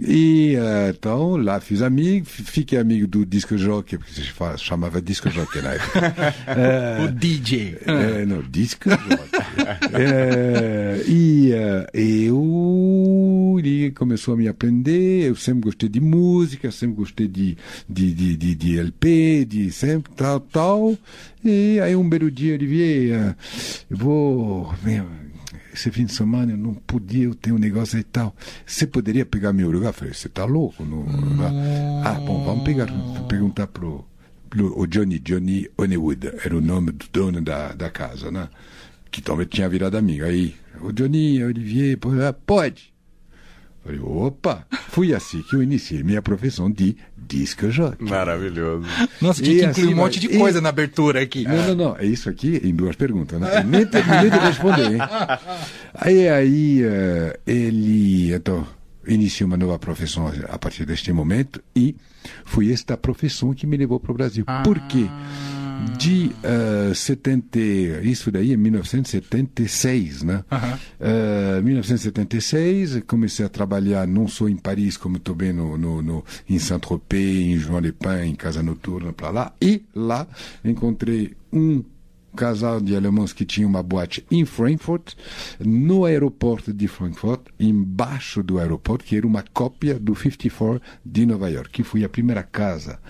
E 0.00 0.56
uh, 0.56 0.90
então 0.90 1.36
lá 1.36 1.58
fiz 1.60 1.82
amigo, 1.82 2.24
fiquei 2.24 2.78
amigo 2.78 3.06
do 3.06 3.26
disco 3.26 3.58
jockey, 3.58 3.98
porque 3.98 4.12
se 4.12 4.22
chamava 4.58 5.02
disco 5.02 5.28
jockey 5.28 5.60
na 5.60 5.72
época. 5.72 6.14
uh, 6.46 7.04
o 7.10 7.12
DJ. 7.12 7.78
Uh, 7.82 8.26
não, 8.26 8.42
disco 8.42 8.88
jockey. 8.90 9.98
e 11.08 11.50
eu, 11.92 13.56
ele 13.58 13.90
começou 13.90 14.34
a 14.34 14.36
me 14.36 14.46
aprender, 14.46 15.28
eu 15.28 15.34
sempre 15.34 15.62
gostei 15.62 15.88
de 15.88 16.00
música, 16.00 16.70
sempre 16.70 16.96
gostei 16.96 17.26
de, 17.26 17.56
de, 17.88 18.14
de, 18.14 18.36
de, 18.36 18.54
de 18.54 18.78
LP, 18.78 19.44
de 19.46 19.72
sempre 19.72 20.12
tal, 20.14 20.38
tal. 20.38 20.96
E 21.44 21.80
aí 21.80 21.96
um 21.96 22.08
belo 22.08 22.30
dia, 22.30 22.54
Olivier, 22.54 23.34
eu 23.90 23.96
vou... 23.96 24.74
Meu, 24.84 25.06
esse 25.78 25.92
fim 25.92 26.04
de 26.04 26.12
semana 26.12 26.52
eu 26.52 26.56
não 26.56 26.74
podia, 26.74 27.24
eu 27.24 27.34
tenho 27.34 27.54
um 27.54 27.58
negócio 27.58 27.98
e 27.98 28.02
tal. 28.02 28.34
Você 28.66 28.84
poderia 28.84 29.24
pegar 29.24 29.52
meu 29.52 29.70
lugar? 29.70 29.90
Eu 29.90 29.92
falei, 29.92 30.12
você 30.12 30.28
tá 30.28 30.44
louco? 30.44 30.84
No, 30.84 31.06
ah, 32.04 32.14
bom, 32.14 32.44
vamos 32.44 32.64
pegar, 32.64 32.88
perguntar 33.28 33.68
pro, 33.68 34.04
o 34.74 34.86
Johnny, 34.86 35.20
Johnny 35.20 35.70
Honeywood, 35.78 36.32
era 36.44 36.56
o 36.56 36.60
nome 36.60 36.90
do 36.90 37.06
dono 37.12 37.40
da, 37.40 37.72
da 37.74 37.88
casa, 37.90 38.30
né? 38.30 38.48
Que 39.10 39.22
também 39.22 39.46
tinha 39.46 39.68
virado 39.68 39.96
amigo. 39.96 40.24
Aí, 40.24 40.56
o 40.80 40.92
Johnny, 40.92 41.42
Olivier, 41.44 41.96
pode. 42.44 42.92
Falei, 43.84 44.00
opa! 44.00 44.66
Fui 44.88 45.14
assim 45.14 45.42
que 45.42 45.54
eu 45.54 45.62
iniciei 45.62 46.02
minha 46.02 46.20
profissão 46.20 46.68
de 46.68 46.96
disco 47.28 47.70
jockey. 47.70 48.04
Maravilhoso. 48.04 48.86
Nossa, 49.20 49.42
que, 49.42 49.56
que 49.56 49.64
assim, 49.64 49.82
inclui 49.82 49.94
um 49.94 49.96
monte 49.96 50.18
de 50.18 50.28
coisa 50.28 50.58
e... 50.58 50.60
na 50.60 50.70
abertura 50.70 51.20
aqui. 51.20 51.44
Não, 51.44 51.68
não, 51.68 51.74
não. 51.74 51.96
É 51.98 52.06
isso 52.06 52.28
aqui 52.28 52.60
em 52.64 52.74
duas 52.74 52.96
perguntas, 52.96 53.38
né? 53.40 53.58
Eu 53.58 53.64
nem 53.64 53.86
terminei 53.86 54.30
de 54.30 54.38
responder, 54.38 54.92
hein? 54.92 55.00
Aí, 55.94 56.28
aí, 56.28 56.82
uh, 56.84 57.38
ele, 57.46 58.32
então, 58.32 58.66
iniciou 59.06 59.46
uma 59.46 59.56
nova 59.56 59.78
profissão 59.78 60.32
a 60.48 60.58
partir 60.58 60.84
deste 60.84 61.12
momento 61.12 61.62
e 61.76 61.94
foi 62.44 62.72
esta 62.72 62.96
profissão 62.96 63.52
que 63.52 63.66
me 63.66 63.76
levou 63.76 64.00
para 64.00 64.10
o 64.12 64.14
Brasil. 64.14 64.44
Ah. 64.46 64.62
Por 64.62 64.78
quê? 64.80 65.06
De 65.96 66.32
uh, 66.90 66.94
70, 66.94 67.58
isso 68.02 68.30
daí 68.30 68.52
é 68.52 68.56
1976, 68.56 70.22
né? 70.22 70.44
Uhum. 70.50 71.58
Uh, 71.58 71.62
1976, 71.62 73.02
comecei 73.06 73.44
a 73.44 73.48
trabalhar 73.48 74.06
não 74.06 74.28
só 74.28 74.48
em 74.48 74.56
Paris, 74.56 74.96
como 74.96 75.18
também 75.18 75.52
no, 75.52 75.76
no, 75.76 76.02
no 76.02 76.24
em 76.48 76.58
Saint-Tropez, 76.58 77.66
em 77.66 77.92
Pen, 77.92 78.30
em 78.30 78.34
Casa 78.34 78.62
Noturna, 78.62 79.12
para 79.12 79.30
lá. 79.30 79.52
E 79.60 79.82
lá 79.94 80.26
encontrei 80.64 81.36
um 81.52 81.82
casal 82.36 82.80
de 82.80 82.94
alemães 82.94 83.32
que 83.32 83.44
tinha 83.44 83.66
uma 83.66 83.82
boate 83.82 84.24
em 84.30 84.44
Frankfurt, 84.44 85.14
no 85.58 86.04
aeroporto 86.04 86.72
de 86.72 86.86
Frankfurt, 86.86 87.40
embaixo 87.58 88.42
do 88.42 88.58
aeroporto, 88.58 89.04
que 89.04 89.16
era 89.16 89.26
uma 89.26 89.42
cópia 89.52 89.98
do 89.98 90.14
54 90.14 90.80
de 91.04 91.26
Nova 91.26 91.50
York, 91.50 91.70
que 91.70 91.82
foi 91.82 92.04
a 92.04 92.08
primeira 92.08 92.42
casa 92.44 93.00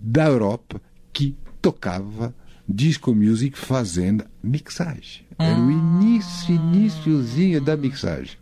da 0.00 0.26
Europa 0.26 0.80
que 1.12 1.36
tocava 1.60 2.34
disco 2.68 3.14
music 3.14 3.58
fazendo 3.58 4.24
mixagem. 4.42 5.26
Era 5.38 5.58
o 5.58 5.70
início, 5.70 6.52
iníciozinho 6.52 7.60
da 7.60 7.76
mixagem. 7.76 8.36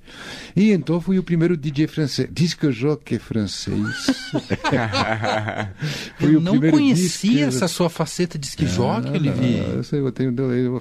E 0.56 0.72
então 0.72 0.98
fui 0.98 1.18
o 1.18 1.22
primeiro 1.22 1.54
DJ 1.54 1.86
francês, 1.86 2.26
disco 2.32 2.72
jockey 2.72 3.18
francês. 3.18 4.06
fui 6.18 6.34
eu 6.36 6.40
não 6.40 6.58
conhecia 6.58 7.30
disco... 7.30 7.48
essa 7.48 7.68
sua 7.68 7.90
faceta 7.90 8.38
de 8.38 8.46
disc 8.46 8.62
ah, 8.62 8.66
jockey, 8.66 9.10
Olivier. 9.10 9.68
eu 9.74 9.84
sei, 9.84 10.00
eu 10.00 10.10
tenho... 10.10 10.34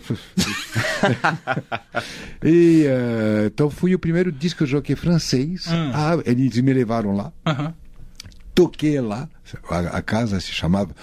e, 2.42 2.86
uh, 2.88 3.48
então 3.48 3.70
fui 3.70 3.94
o 3.94 4.00
primeiro 4.00 4.32
disco 4.32 4.66
jockey 4.66 4.96
francês. 4.96 5.68
Hum. 5.68 5.92
Ah, 5.94 6.18
eles 6.26 6.58
me 6.62 6.72
levaram 6.72 7.14
lá. 7.14 7.34
Uh 7.46 7.52
-huh. 7.52 7.74
Toquei 8.56 9.02
lá. 9.02 9.28
A, 9.70 9.80
a 9.98 10.02
casa 10.02 10.40
se 10.40 10.54
chamava 10.54 10.96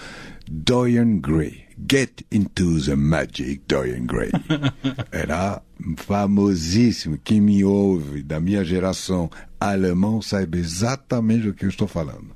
Dorian 0.55 1.19
Gray. 1.19 1.65
Get 1.89 2.23
into 2.31 2.79
the 2.79 2.95
magic, 2.95 3.63
Dorian 3.67 4.05
Gray. 4.05 4.29
Era 5.11 5.63
famosíssimo. 5.97 7.17
Quem 7.23 7.41
me 7.41 7.63
ouve 7.63 8.21
da 8.21 8.39
minha 8.39 8.63
geração 8.63 9.31
alemão 9.59 10.21
sabe 10.21 10.59
exatamente 10.59 11.47
o 11.47 11.55
que 11.55 11.65
eu 11.65 11.69
estou 11.69 11.87
falando. 11.87 12.35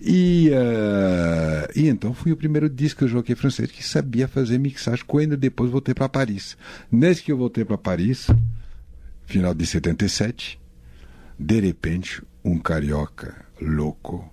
E, 0.00 0.50
uh, 0.50 1.78
e 1.78 1.88
então 1.88 2.14
foi 2.14 2.32
o 2.32 2.36
primeiro 2.36 2.70
disco 2.70 3.06
jockey 3.06 3.34
francês 3.34 3.70
que 3.70 3.84
sabia 3.84 4.26
fazer 4.26 4.56
mixagem 4.56 5.04
quando 5.06 5.36
depois 5.36 5.70
voltei 5.70 5.94
para 5.94 6.08
Paris. 6.08 6.56
Nesse 6.90 7.22
que 7.22 7.30
eu 7.30 7.36
voltei 7.36 7.66
para 7.66 7.76
Paris, 7.76 8.28
final 9.26 9.52
de 9.52 9.66
77, 9.66 10.58
de 11.38 11.60
repente, 11.60 12.22
um 12.42 12.58
carioca 12.58 13.44
louco 13.60 14.32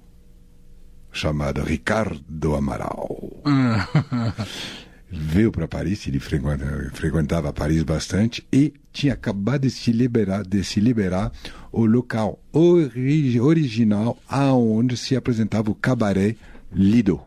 chamado 1.19 1.61
Ricardo 1.61 2.55
Amaral 2.55 3.41
veio 5.11 5.51
para 5.51 5.67
Paris, 5.67 6.07
ele 6.07 6.19
frequentava, 6.19 7.51
Paris 7.51 7.83
bastante 7.83 8.45
e 8.53 8.73
tinha 8.93 9.13
acabado 9.13 9.61
de 9.61 9.71
se 9.71 9.91
liberar, 9.91 10.43
de 10.43 10.63
se 10.63 10.79
liberar 10.79 11.31
o 11.71 11.85
local 11.85 12.39
ori 12.53 13.39
original 13.39 14.17
aonde 14.27 14.95
se 14.95 15.15
apresentava 15.15 15.71
o 15.71 15.75
cabaré 15.75 16.35
Lido. 16.71 17.19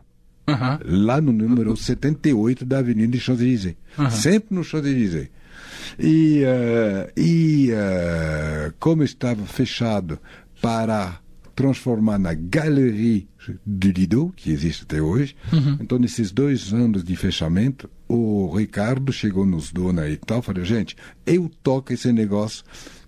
Uhum. 0.47 1.05
Lá 1.05 1.19
no 1.19 1.33
número 1.33 1.75
78 1.75 2.65
da 2.65 2.79
Avenida 2.79 3.17
Champs-Élysées. 3.17 3.75
Uhum. 3.97 4.09
Sempre 4.09 4.55
no 4.55 4.63
Champs-Élysées. 4.63 5.29
E, 5.99 6.43
uh, 6.43 7.19
e 7.19 7.69
uh, 7.71 8.73
como 8.79 9.03
estava 9.03 9.45
fechado 9.45 10.17
para 10.61 11.19
transformar 11.55 12.17
na 12.17 12.33
Galerie 12.33 13.27
de 13.65 13.91
Lido, 13.91 14.33
que 14.35 14.51
existe 14.51 14.83
até 14.83 15.01
hoje. 15.01 15.35
Uhum. 15.51 15.77
Então, 15.79 15.99
nesses 15.99 16.31
dois 16.31 16.73
anos 16.73 17.03
de 17.03 17.15
fechamento, 17.15 17.89
o 18.07 18.53
Ricardo 18.55 19.11
chegou 19.11 19.45
nos 19.45 19.71
donos 19.71 20.05
e 20.05 20.17
tal, 20.17 20.41
falou, 20.41 20.63
gente, 20.63 20.95
eu 21.25 21.49
toco 21.61 21.93
esse 21.93 22.11
negócio 22.11 22.63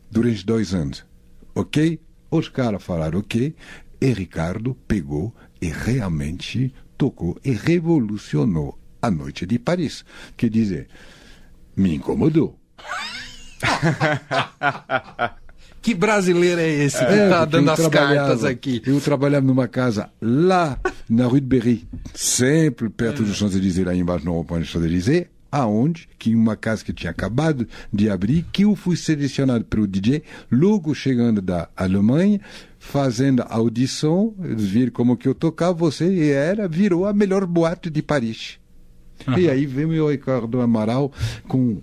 durante 0.09 0.45
dois 0.45 0.73
anos, 0.73 1.05
ok? 1.53 1.99
Os 2.29 2.49
caras 2.49 2.83
falaram 2.83 3.19
ok, 3.19 3.55
e 3.99 4.13
Ricardo 4.13 4.75
pegou 4.87 5.33
e 5.61 5.67
realmente 5.67 6.73
tocou 6.97 7.39
e 7.43 7.51
revolucionou 7.51 8.77
a 9.01 9.09
noite 9.09 9.45
de 9.45 9.57
Paris. 9.57 10.05
Quer 10.35 10.49
dizer, 10.49 10.87
me 11.75 11.95
incomodou. 11.95 12.59
Que 15.85 15.93
brasileiro 15.93 16.59
é 16.59 16.67
esse 16.67 16.97
que 16.97 17.03
está 17.03 17.43
é, 17.43 17.45
dando 17.45 17.69
as 17.69 17.87
cartas 17.89 18.43
aqui? 18.43 18.81
Eu 18.87 18.99
trabalhava 18.99 19.45
numa 19.45 19.67
casa 19.67 20.09
lá 20.19 20.79
na 21.07 21.27
Rue 21.27 21.39
de 21.39 21.45
Berry, 21.45 21.87
sempre 22.11 22.89
perto 22.89 23.21
é. 23.21 23.25
do 23.27 23.31
Champs-Élysées, 23.31 23.85
lá 23.85 23.93
embaixo 23.93 24.25
no 24.25 24.33
rond 24.33 24.61
do 24.61 24.65
Champs-Élysées, 24.65 25.27
aonde 25.51 26.09
que 26.17 26.33
uma 26.33 26.55
casa 26.55 26.83
que 26.83 26.91
tinha 26.91 27.11
acabado 27.11 27.67
de 27.93 28.09
abrir, 28.09 28.47
que 28.51 28.63
eu 28.63 28.75
fui 28.75 28.97
selecionado 28.97 29.63
pelo 29.63 29.85
DJ, 29.85 30.23
logo 30.51 30.91
chegando 30.95 31.39
da 31.39 31.69
Alemanha, 31.77 32.41
fazendo 32.79 33.45
audição, 33.47 34.33
eles 34.43 34.65
viram 34.65 34.91
como 34.91 35.15
que 35.15 35.27
eu 35.27 35.35
tocava, 35.35 35.73
você 35.73 36.11
e 36.11 36.31
era, 36.31 36.67
virou 36.67 37.05
a 37.05 37.13
melhor 37.13 37.45
boate 37.45 37.91
de 37.91 38.01
Paris. 38.01 38.57
Uhum. 39.27 39.37
E 39.37 39.47
aí 39.47 39.67
veio 39.67 40.05
o 40.05 40.09
Ricardo 40.09 40.59
Amaral 40.61 41.11
com 41.47 41.77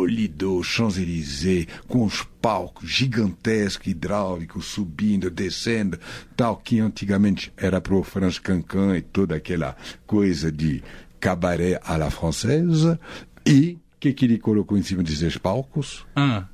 o 0.00 0.06
Lido, 0.06 0.62
Champs-Élysées, 0.62 1.66
com 1.86 2.04
os 2.04 2.22
palcos 2.40 2.88
gigantescos, 2.88 3.86
hidráulicos, 3.86 4.66
subindo, 4.66 5.30
descendo, 5.30 5.98
tal 6.36 6.56
que 6.56 6.80
antigamente 6.80 7.52
era 7.56 7.80
para 7.80 7.94
o 7.94 8.02
Franz 8.02 8.38
Cancan 8.38 8.96
e 8.96 9.02
toda 9.02 9.36
aquela 9.36 9.76
coisa 10.06 10.50
de 10.50 10.82
cabaré 11.20 11.80
à 11.84 11.96
la 11.96 12.10
française. 12.10 12.98
E 13.46 13.78
o 13.96 14.00
que, 14.00 14.12
que 14.12 14.24
ele 14.24 14.38
colocou 14.38 14.76
em 14.76 14.82
cima 14.82 15.02
desses 15.02 15.36
palcos? 15.36 16.04
Ah. 16.16 16.46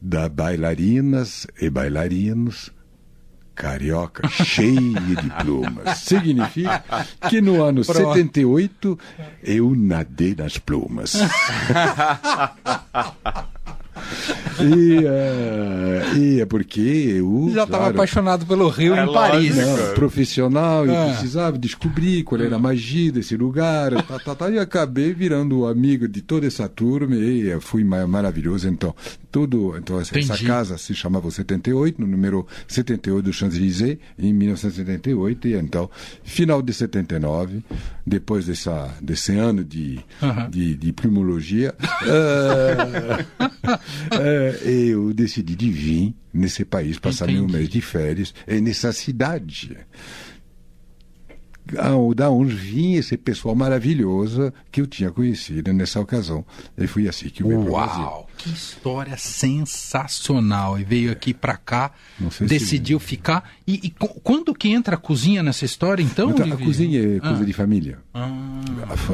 Da 0.00 0.28
bailarinas 0.28 1.46
e 1.60 1.68
bailarinos 1.68 2.70
carioca 3.58 4.28
cheia 4.28 5.00
de 5.00 5.30
plumas. 5.42 5.98
Significa 6.06 6.84
que 7.28 7.40
no 7.40 7.62
ano 7.62 7.84
Pronto. 7.84 8.14
78 8.14 8.98
eu 9.42 9.74
nadei 9.74 10.34
nas 10.36 10.58
plumas. 10.58 11.14
e, 14.60 14.98
uh, 14.98 16.16
e 16.16 16.40
é 16.40 16.46
porque 16.46 16.80
eu. 16.80 17.50
Já 17.52 17.64
estava 17.64 17.84
claro, 17.84 17.94
apaixonado 17.94 18.46
pelo 18.46 18.68
Rio 18.68 18.94
é 18.94 19.04
em 19.04 19.12
Paris. 19.12 19.56
Não, 19.56 19.94
profissional, 19.94 20.86
eu 20.86 20.94
é. 20.94 21.10
precisava 21.10 21.58
descobrir 21.58 22.22
qual 22.24 22.40
era 22.40 22.56
a 22.56 22.58
magia 22.58 23.12
desse 23.12 23.36
lugar. 23.36 23.92
Tá, 24.04 24.18
tá, 24.18 24.34
tá, 24.34 24.50
e 24.50 24.58
acabei 24.58 25.12
virando 25.12 25.66
amigo 25.66 26.08
de 26.08 26.22
toda 26.22 26.46
essa 26.46 26.68
turma 26.68 27.14
e 27.16 27.50
eh, 27.50 27.60
fui 27.60 27.84
maravilhoso. 27.84 28.68
Então, 28.68 28.94
tudo, 29.30 29.76
então 29.76 30.00
essa 30.00 30.18
Entendi. 30.18 30.44
casa 30.44 30.78
se 30.78 30.94
chamava 30.94 31.30
78, 31.30 32.00
no 32.00 32.06
número 32.06 32.46
78 32.66 33.24
do 33.24 33.32
Champs-Élysées, 33.32 33.98
em 34.18 34.32
1978. 34.32 35.48
E 35.48 35.54
então, 35.54 35.90
final 36.24 36.62
de 36.62 36.72
79, 36.72 37.62
depois 38.06 38.46
dessa, 38.46 38.90
desse 39.00 39.36
ano 39.36 39.62
de, 39.64 40.00
de, 40.50 40.74
de 40.74 40.92
primologia. 40.92 41.74
uh, 41.78 43.48
é, 44.12 44.58
eu 44.64 45.12
decidi 45.12 45.54
de 45.54 45.70
vir 45.70 46.14
nesse 46.32 46.64
país, 46.64 46.98
passar 46.98 47.24
Entendi. 47.24 47.40
meu 47.40 47.48
mês 47.48 47.68
de 47.68 47.80
férias, 47.80 48.34
nessa 48.46 48.92
cidade 48.92 49.76
da 52.14 52.30
onde 52.30 52.54
vinha 52.54 52.98
esse 52.98 53.16
pessoal 53.16 53.54
maravilhoso 53.54 54.52
que 54.70 54.80
eu 54.80 54.86
tinha 54.86 55.10
conhecido 55.10 55.72
nessa 55.72 56.00
ocasião. 56.00 56.44
E 56.76 56.86
foi 56.86 57.08
assim 57.08 57.28
que 57.28 57.42
eu 57.42 57.48
vim 57.48 57.68
Uau, 57.68 58.28
que 58.36 58.50
história 58.50 59.16
sensacional! 59.16 60.78
E 60.78 60.84
veio 60.84 61.12
aqui 61.12 61.34
para 61.34 61.56
cá, 61.56 61.92
decidiu 62.40 62.98
ficar. 62.98 63.50
E, 63.66 63.80
e, 63.84 63.90
quando 64.22 64.54
que 64.54 64.68
entra 64.68 64.96
a 64.96 64.98
cozinha 64.98 65.42
nessa 65.42 65.64
história, 65.64 66.02
então? 66.02 66.30
então 66.30 66.52
a 66.52 66.56
cozinha 66.56 67.16
é 67.16 67.20
coisa 67.20 67.42
ah. 67.42 67.46
de 67.46 67.52
família. 67.52 67.98
Ah. 68.14 68.60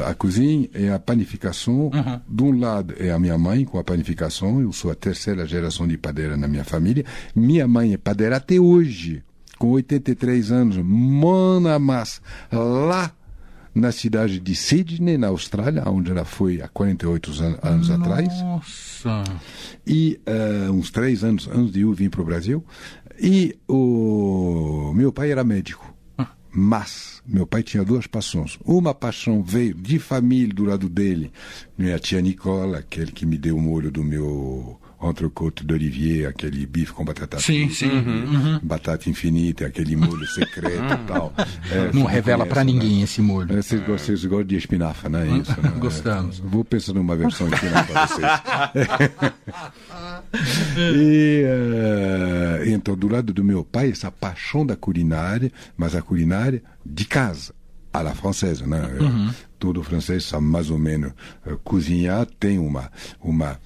A, 0.05 0.09
a, 0.11 0.13
cozinha 0.15 0.69
é 0.73 0.91
a 0.91 0.99
panificação. 0.99 1.91
Uhum. 1.93 2.21
De 2.27 2.43
um 2.43 2.59
lado 2.59 2.93
é 2.97 3.11
a 3.11 3.19
minha 3.19 3.37
mãe 3.37 3.65
com 3.65 3.77
a 3.77 3.83
panificação. 3.83 4.61
Eu 4.61 4.71
sou 4.71 4.91
a 4.91 4.95
terceira 4.95 5.45
geração 5.45 5.87
de 5.87 5.97
padeira 5.97 6.37
na 6.37 6.47
minha 6.47 6.63
família. 6.63 7.05
Minha 7.35 7.67
mãe 7.67 7.93
é 7.93 7.97
padeira 7.97 8.37
até 8.37 8.59
hoje 8.59 9.23
com 9.65 9.71
83 9.71 10.51
anos, 10.51 10.77
Mona 10.77 11.79
Mas, 11.79 12.21
lá 12.51 13.11
na 13.73 13.91
cidade 13.91 14.39
de 14.39 14.55
Sydney, 14.55 15.17
na 15.17 15.27
Austrália, 15.27 15.83
onde 15.89 16.11
ela 16.11 16.23
foi 16.23 16.61
há 16.61 16.67
48 16.67 17.31
an 17.41 17.57
anos 17.63 17.89
Nossa. 17.89 18.01
atrás. 18.01 18.41
Nossa! 18.41 19.23
E 19.85 20.19
uh, 20.27 20.71
uns 20.71 20.91
três 20.91 21.23
anos 21.23 21.49
antes 21.51 21.73
de 21.73 21.81
eu 21.81 21.91
vir 21.93 22.09
para 22.09 22.21
o 22.21 22.25
Brasil. 22.25 22.63
E 23.19 23.57
o 23.67 24.93
meu 24.95 25.11
pai 25.11 25.31
era 25.31 25.43
médico. 25.43 25.93
Ah. 26.17 26.29
Mas 26.51 27.21
meu 27.25 27.47
pai 27.47 27.63
tinha 27.63 27.83
duas 27.83 28.05
paixões. 28.05 28.59
Uma 28.63 28.93
paixão 28.93 29.41
veio 29.41 29.73
de 29.73 29.97
família 29.97 30.53
do 30.53 30.63
lado 30.63 30.87
dele, 30.87 31.31
minha 31.77 31.97
tia 31.97 32.21
Nicola, 32.21 32.79
aquele 32.79 33.11
que 33.11 33.25
me 33.25 33.37
deu 33.37 33.57
o 33.57 33.61
molho 33.61 33.91
do 33.91 34.03
meu 34.03 34.79
entrecôte 35.09 35.65
d'Olivier, 35.65 36.29
aquele 36.29 36.65
bife 36.65 36.93
com 36.93 37.03
batata 37.03 37.39
sim, 37.39 37.69
frita, 37.69 37.73
sim. 37.73 37.89
Uhum. 37.91 38.59
batata 38.61 39.09
infinita, 39.09 39.65
aquele 39.65 39.95
molho 39.95 40.25
secreto 40.27 40.75
e 40.75 40.93
uhum. 40.93 41.05
tal. 41.05 41.33
É, 41.71 41.91
não 41.93 42.03
revela 42.03 42.45
para 42.45 42.63
ninguém 42.63 42.97
né? 42.97 43.03
esse 43.03 43.21
molho. 43.21 43.57
É, 43.57 43.61
vocês, 43.61 43.81
vocês, 43.85 44.25
gostam 44.25 44.47
de 44.47 44.55
espinafra, 44.57 45.09
né? 45.09 45.27
Isso, 45.37 45.61
né? 45.61 45.73
Gostamos. 45.79 46.39
É, 46.39 46.41
vou 46.43 46.63
pensar 46.63 46.93
numa 46.93 47.15
versão 47.15 47.47
espinafra 47.47 47.93
para 47.93 48.07
vocês. 48.07 48.27
e, 50.95 51.45
uh, 51.45 52.69
então, 52.69 52.95
do 52.95 53.07
lado 53.07 53.33
do 53.33 53.43
meu 53.43 53.63
pai, 53.63 53.89
essa 53.89 54.11
paixão 54.11 54.65
da 54.65 54.75
culinária, 54.75 55.51
mas 55.75 55.95
a 55.95 56.01
culinária 56.01 56.61
de 56.85 57.05
casa 57.05 57.54
à 57.99 58.03
la 58.03 58.13
française, 58.13 58.61
né? 58.65 58.81
Uhum. 58.99 59.29
Todo 59.57 59.81
francês 59.83 60.25
sabe 60.25 60.45
mais 60.45 60.69
ou 60.69 60.77
menos 60.77 61.11
uh, 61.45 61.57
cozinhar, 61.63 62.25
tem 62.39 62.59
uma, 62.59 62.91
uma, 63.21 63.59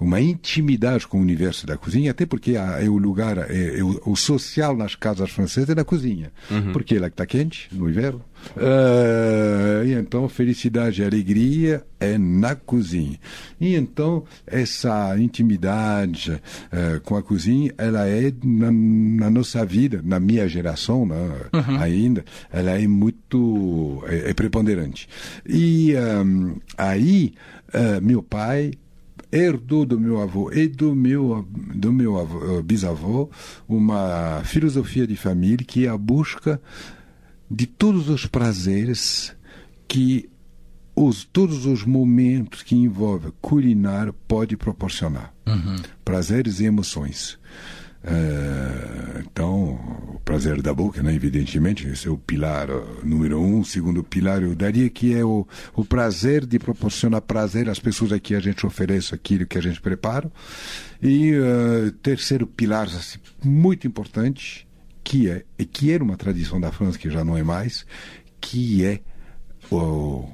uma 0.00 0.20
intimidade 0.20 1.06
com 1.06 1.18
o 1.18 1.20
universo 1.20 1.66
da 1.66 1.76
cozinha, 1.76 2.10
até 2.10 2.24
porque 2.24 2.56
é 2.56 2.88
o 2.88 2.96
lugar, 2.96 3.38
é, 3.50 3.78
é 3.78 3.84
o, 3.84 4.00
o, 4.06 4.16
social 4.16 4.74
nas 4.74 4.94
casas 4.94 5.30
francesas 5.30 5.70
é 5.70 5.74
na 5.74 5.84
cozinha, 5.84 6.32
uhum. 6.50 6.72
porque 6.72 6.96
ela 6.96 7.08
está 7.08 7.26
quente 7.26 7.68
no 7.72 7.88
inverno. 7.88 8.24
Uh, 8.56 9.84
e 9.86 9.92
então 9.92 10.28
felicidade 10.28 11.02
e 11.02 11.04
alegria 11.04 11.84
é 11.98 12.18
na 12.18 12.54
cozinha. 12.54 13.18
E 13.60 13.74
então 13.74 14.24
essa 14.46 15.18
intimidade 15.18 16.32
uh, 16.32 17.00
com 17.02 17.16
a 17.16 17.22
cozinha, 17.22 17.72
ela 17.78 18.06
é 18.08 18.32
na, 18.44 18.70
na, 18.70 19.30
nossa 19.30 19.64
vida, 19.64 20.00
na 20.04 20.20
minha 20.20 20.48
geração 20.48 21.06
né, 21.06 21.16
uhum. 21.52 21.78
ainda, 21.80 22.24
ela 22.52 22.72
é 22.72 22.86
muito 22.86 24.02
é, 24.06 24.30
é 24.30 24.34
preponderante. 24.34 25.08
E 25.46 25.94
um, 25.96 26.56
aí 26.76 27.34
uh, 27.68 28.04
meu 28.04 28.22
pai 28.22 28.72
herdou 29.32 29.84
do 29.84 29.98
meu 29.98 30.20
avô 30.20 30.52
e 30.52 30.68
do 30.68 30.94
meu, 30.94 31.46
do 31.74 31.92
meu 31.92 32.18
avô, 32.18 32.62
bisavô 32.62 33.28
uma 33.68 34.42
filosofia 34.44 35.06
de 35.06 35.16
família 35.16 35.66
que 35.66 35.86
é 35.86 35.88
a 35.88 35.98
busca 35.98 36.60
de 37.54 37.66
todos 37.66 38.08
os 38.08 38.26
prazeres 38.26 39.32
que 39.86 40.28
os, 40.96 41.24
todos 41.24 41.66
os 41.66 41.84
momentos 41.84 42.62
que 42.62 42.74
envolvem 42.74 43.32
culinária 43.40 44.12
pode 44.26 44.56
proporcionar. 44.56 45.32
Uhum. 45.46 45.76
Prazeres 46.04 46.60
e 46.60 46.64
emoções. 46.64 47.38
Uh, 48.04 49.20
então, 49.20 49.74
o 50.14 50.20
prazer 50.24 50.60
da 50.60 50.74
boca, 50.74 51.02
né? 51.02 51.14
evidentemente, 51.14 51.86
esse 51.86 52.06
é 52.06 52.10
o 52.10 52.18
pilar 52.18 52.68
número 53.02 53.40
um. 53.40 53.64
Segundo 53.64 54.02
pilar, 54.02 54.42
eu 54.42 54.54
daria 54.54 54.90
que 54.90 55.14
é 55.14 55.24
o, 55.24 55.46
o 55.74 55.84
prazer 55.84 56.44
de 56.44 56.58
proporcionar 56.58 57.22
prazer 57.22 57.68
às 57.68 57.78
pessoas 57.78 58.12
a 58.12 58.18
que 58.18 58.34
a 58.34 58.40
gente 58.40 58.66
oferece 58.66 59.14
aquilo 59.14 59.46
que 59.46 59.56
a 59.56 59.62
gente 59.62 59.80
prepara. 59.80 60.30
E 61.00 61.32
uh, 61.34 61.92
terceiro 62.02 62.46
pilar, 62.46 62.86
assim, 62.86 63.18
muito 63.42 63.86
importante, 63.86 64.66
que 65.04 65.28
é 65.28 65.44
que 65.70 65.92
era 65.92 66.02
uma 66.02 66.16
tradição 66.16 66.58
da 66.58 66.72
França 66.72 66.98
que 66.98 67.10
já 67.10 67.22
não 67.22 67.36
é 67.36 67.42
mais, 67.42 67.86
que 68.40 68.84
é 68.84 69.00
o, 69.70 70.26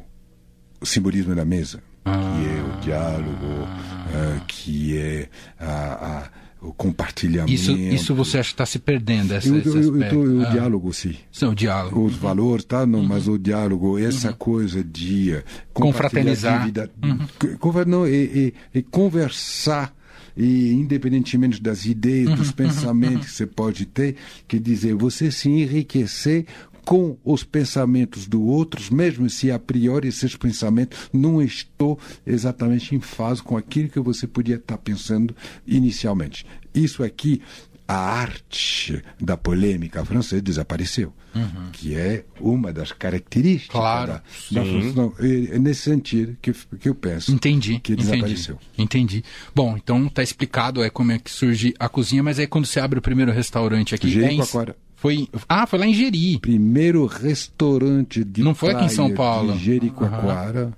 o 0.81 0.87
simbolismo 0.87 1.35
da 1.35 1.45
mesa, 1.45 1.83
ah. 2.05 2.13
que 2.13 2.49
é 2.49 2.63
o 2.63 2.81
diálogo, 2.81 3.47
uh, 3.47 4.45
que 4.47 4.97
é 4.97 5.29
a, 5.59 6.23
a, 6.23 6.31
o 6.63 6.73
compartilhamento. 6.73 7.53
Isso, 7.53 7.73
isso 7.73 8.15
você 8.15 8.39
acha 8.39 8.51
que 8.51 8.55
está 8.55 8.67
se 8.67 8.79
perdendo? 8.79 9.35
Essa, 9.35 9.49
eu, 9.49 9.61
eu, 9.61 10.03
eu 10.03 10.09
tô, 10.09 10.21
o 10.21 10.47
ah. 10.47 10.51
diálogo, 10.51 10.93
sim. 10.93 11.17
Sim, 11.33 11.47
o 11.47 11.55
diálogo. 11.55 12.05
Os 12.05 12.15
valores, 12.15 12.65
tá? 12.65 12.87
Não, 12.87 13.01
uhum. 13.01 13.07
Mas 13.07 13.27
o 13.27 13.39
diálogo, 13.39 13.99
essa 13.99 14.29
uhum. 14.29 14.37
coisa 14.37 14.85
de 14.85 15.43
confraternizar, 15.73 16.71
uhum. 17.03 17.85
não, 17.87 18.07
e, 18.07 18.55
e, 18.73 18.79
e 18.79 18.83
conversar 18.83 19.95
e 20.37 20.73
independentemente 20.73 21.63
das 21.63 21.87
ideias, 21.87 22.31
dos 22.31 22.39
uhum, 22.39 22.47
uhum, 22.47 22.53
pensamentos 22.53 23.15
uhum. 23.15 23.25
que 23.25 23.31
você 23.31 23.47
pode 23.47 23.87
ter, 23.87 24.17
que 24.47 24.59
dizer, 24.59 24.95
você 24.95 25.31
se 25.31 25.49
enriquecer 25.49 26.47
com 26.85 27.17
os 27.25 27.45
pensamentos 27.45 28.27
do 28.27 28.43
outro, 28.43 28.83
mesmo 28.93 29.29
se 29.29 29.51
a 29.51 29.59
priori 29.59 30.09
esses 30.09 30.35
pensamentos 30.37 30.99
não 31.13 31.41
estão 31.41 31.97
exatamente 32.27 32.95
em 32.95 33.01
fase 33.01 33.43
com 33.43 33.57
aquilo 33.57 33.89
que 33.89 34.01
você 34.01 34.27
podia 34.27 34.57
estar 34.57 34.79
pensando 34.79 35.35
inicialmente. 35.67 36.45
Isso 36.75 37.03
aqui 37.03 37.43
a 37.91 37.97
arte 37.97 39.03
da 39.21 39.37
polêmica 39.37 40.05
francesa 40.05 40.41
desapareceu, 40.41 41.13
uhum. 41.35 41.71
que 41.73 41.97
é 41.97 42.25
uma 42.41 42.73
das 42.73 42.93
características 42.93 43.73
claro, 43.73 44.13
da, 44.13 44.63
da 44.63 44.65
função. 44.65 45.13
É 45.19 45.59
nesse 45.59 45.81
sentido 45.83 46.37
que, 46.41 46.53
que 46.53 46.89
eu 46.89 46.95
penso 46.95 47.33
entendi, 47.33 47.81
que 47.81 47.97
desapareceu. 47.97 48.61
Entendi. 48.79 49.25
Bom, 49.53 49.77
então 49.77 50.07
está 50.07 50.23
explicado 50.23 50.85
é 50.85 50.89
como 50.89 51.11
é 51.11 51.19
que 51.19 51.33
surge 51.33 51.75
a 51.81 51.89
cozinha, 51.89 52.23
mas 52.23 52.39
aí 52.39 52.47
quando 52.47 52.67
você 52.67 52.79
abre 52.79 53.01
o 53.01 53.03
primeiro 53.03 53.33
restaurante 53.33 53.93
aqui... 53.93 54.09
Jericoacoara. 54.09 54.77
É 54.87 54.91
foi, 55.01 55.27
ah, 55.49 55.67
foi 55.67 55.79
lá 55.79 55.87
em 55.87 55.95
Jeri. 55.95 56.39
Primeiro 56.39 57.07
restaurante 57.07 58.23
de 58.23 58.43
Não 58.43 58.55
foi 58.55 58.73
aqui 58.73 58.85
em 58.85 58.89
São 58.91 59.15
Paulo. 59.15 59.55
De 59.55 59.65
Jericoacoara. 59.65 60.67
Uhum. 60.67 60.73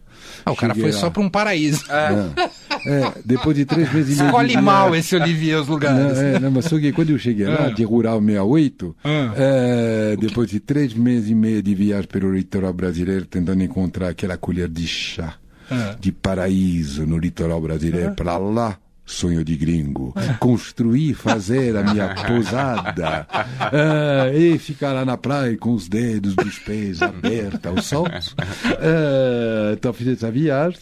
Ah, 0.45 0.53
o 0.53 0.57
cara 0.57 0.75
foi 0.75 0.91
lá. 0.91 0.99
só 0.99 1.11
para 1.11 1.23
um 1.23 1.29
paraíso. 1.29 1.85
É. 1.89 2.91
é. 2.91 3.13
depois 3.25 3.57
de 3.57 3.65
três 3.65 3.93
meses 3.93 4.17
e 4.17 4.19
meio. 4.19 4.27
Escolhe 4.27 4.57
mal 4.61 4.95
esse 4.95 5.15
Olivier 5.15 5.61
os 5.61 5.69
lugares. 5.69 6.19
Não, 6.19 6.23
é, 6.23 6.41
não, 6.41 6.51
mas 6.51 6.65
só 6.65 6.79
que 6.79 6.93
quando 6.93 7.11
eu 7.11 7.19
cheguei 7.19 7.47
lá, 7.47 7.69
é. 7.69 7.71
de 7.71 7.85
Rural 7.85 8.21
68, 8.21 8.97
é, 9.37 10.17
depois 10.19 10.51
de 10.51 10.61
três 10.61 10.95
meses 10.95 11.31
e 11.31 11.35
meio 11.35 11.63
de 11.63 11.75
viagem 11.75 12.09
pelo 12.09 12.35
litoral 12.35 12.73
brasileiro, 12.73 13.27
tentando 13.27 13.63
encontrar 13.63 14.09
aquela 14.09 14.37
colher 14.37 14.69
de 14.69 14.87
chá 14.87 15.35
é. 15.71 15.97
de 15.99 16.13
paraíso 16.13 17.07
no 17.07 17.19
litoral 17.19 17.61
brasileiro, 17.61 18.15
para 18.15 18.37
lá 18.37 18.79
sonho 19.13 19.45
de 19.45 19.57
gringo, 19.57 20.15
construir, 20.41 21.15
fazer 21.15 21.77
a 21.77 21.83
minha 21.83 22.15
pousada 22.15 23.27
uh, 23.31 24.37
e 24.37 24.59
ficar 24.59 24.93
lá 24.93 25.05
na 25.05 25.17
praia 25.17 25.57
com 25.57 25.73
os 25.73 25.89
dedos 25.89 26.35
dos 26.35 26.59
pés 26.59 27.03
abertos 27.03 27.65
ao 27.65 27.83
sol. 27.83 28.07
Uh, 28.07 29.73
então 29.75 29.93
fiz 29.93 30.09
essa 30.09 30.31
viagem, 30.31 30.79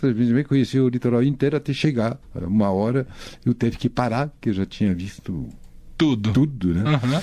conheci 0.49 0.79
o 0.79 0.89
litoral 0.89 1.23
inteiro 1.23 1.57
até 1.57 1.73
chegar. 1.73 2.19
Uma 2.35 2.71
hora 2.71 3.07
eu 3.45 3.53
teve 3.53 3.77
que 3.77 3.89
parar, 3.89 4.29
porque 4.29 4.51
eu 4.51 4.55
já 4.55 4.67
tinha 4.67 4.95
visto 4.95 5.49
tudo. 6.01 6.33
Tudo, 6.33 6.75
né? 6.75 6.83
Uhum. 6.83 7.19
Uh, 7.19 7.23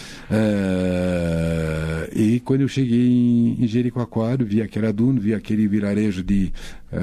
e 2.15 2.39
quando 2.41 2.61
eu 2.61 2.67
cheguei 2.67 3.07
em, 3.07 3.63
em 3.63 3.67
Jericoacoara, 3.67 4.43
vi 4.43 4.61
aquela 4.61 4.93
duna, 4.93 5.19
vi 5.19 5.33
aquele 5.33 5.67
vilarejo 5.67 6.23
de, 6.23 6.53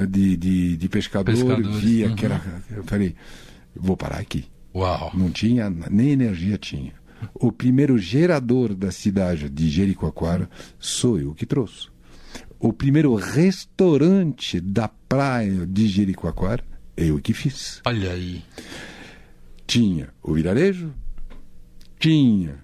de, 0.07 0.37
de, 0.37 0.77
de 0.77 0.89
pescador, 0.89 1.35
Pescadores. 1.35 1.75
vi 1.81 2.03
uhum. 2.03 2.13
aquela. 2.13 2.41
Eu 2.73 2.83
falei, 2.85 3.13
vou 3.75 3.97
parar 3.97 4.19
aqui. 4.19 4.45
Uau. 4.73 5.11
Não 5.13 5.29
tinha, 5.29 5.69
nem 5.69 6.11
energia 6.11 6.57
tinha. 6.57 6.93
O 7.33 7.51
primeiro 7.51 7.97
gerador 7.97 8.75
da 8.75 8.91
cidade 8.91 9.49
de 9.49 9.69
Jericoacoara 9.69 10.49
sou 10.77 11.19
eu 11.19 11.33
que 11.33 11.45
trouxe. 11.45 11.87
O 12.59 12.73
primeiro 12.73 13.15
restaurante 13.15 14.59
da 14.59 14.87
praia 14.87 15.65
de 15.65 15.87
Jericoacoara, 15.87 16.63
eu 16.97 17.19
que 17.19 17.33
fiz. 17.33 17.81
Olha 17.85 18.11
aí. 18.11 18.43
Tinha 19.65 20.09
o 20.21 20.33
vilarejo, 20.33 20.93
tinha 21.99 22.59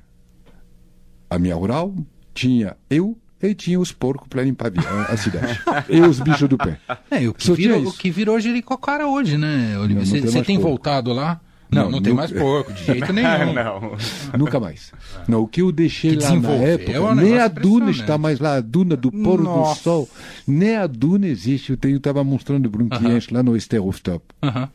a 1.29 1.39
minha 1.39 1.55
rural, 1.55 1.95
tinha 2.33 2.77
eu 2.89 3.17
e 3.49 3.55
tinha 3.55 3.79
os 3.79 3.91
porcos 3.91 4.27
para 4.27 4.43
limpar 4.43 4.71
a 5.09 5.17
cidade. 5.17 5.59
e 5.89 6.01
os 6.01 6.19
bichos 6.19 6.47
do 6.47 6.57
pé. 6.57 6.77
É, 7.09 7.27
o 7.27 7.33
que, 7.33 7.51
virou, 7.53 7.87
o 7.87 7.93
que 7.93 8.09
virou 8.09 8.39
Jericoacoara 8.39 9.07
hoje, 9.07 9.37
né, 9.37 9.77
Olivia? 9.77 10.05
Você 10.05 10.21
tem, 10.21 10.43
tem 10.43 10.57
voltado 10.57 11.13
lá? 11.13 11.39
Não, 11.71 11.83
não, 11.83 11.91
não 11.91 12.01
tem 12.01 12.13
mais 12.13 12.29
porco, 12.31 12.73
de 12.73 12.83
jeito 12.83 13.11
nenhum. 13.13 13.53
não. 13.53 13.97
Nunca 14.37 14.59
mais. 14.59 14.91
Não, 15.25 15.43
o 15.43 15.47
que 15.47 15.61
eu 15.61 15.71
deixei 15.71 16.17
que 16.17 16.23
lá 16.23 16.35
na 16.35 16.49
época, 16.51 16.91
é 16.91 17.15
nem 17.15 17.39
a 17.39 17.47
duna 17.47 17.91
está 17.91 18.17
mais 18.17 18.39
lá, 18.39 18.55
a 18.55 18.61
duna 18.61 18.97
do 18.97 19.09
pôr 19.09 19.41
do 19.41 19.73
sol, 19.75 20.09
nem 20.45 20.75
a 20.75 20.85
duna 20.85 21.27
existe. 21.27 21.77
Eu 21.81 21.97
estava 21.97 22.23
mostrando 22.25 22.67
um 22.67 22.83
uh 22.83 22.89
-huh. 22.89 23.33
lá 23.33 23.41
no 23.41 23.55
Esterofstop. 23.55 24.25
Uh 24.43 24.47
-huh. 24.47 24.69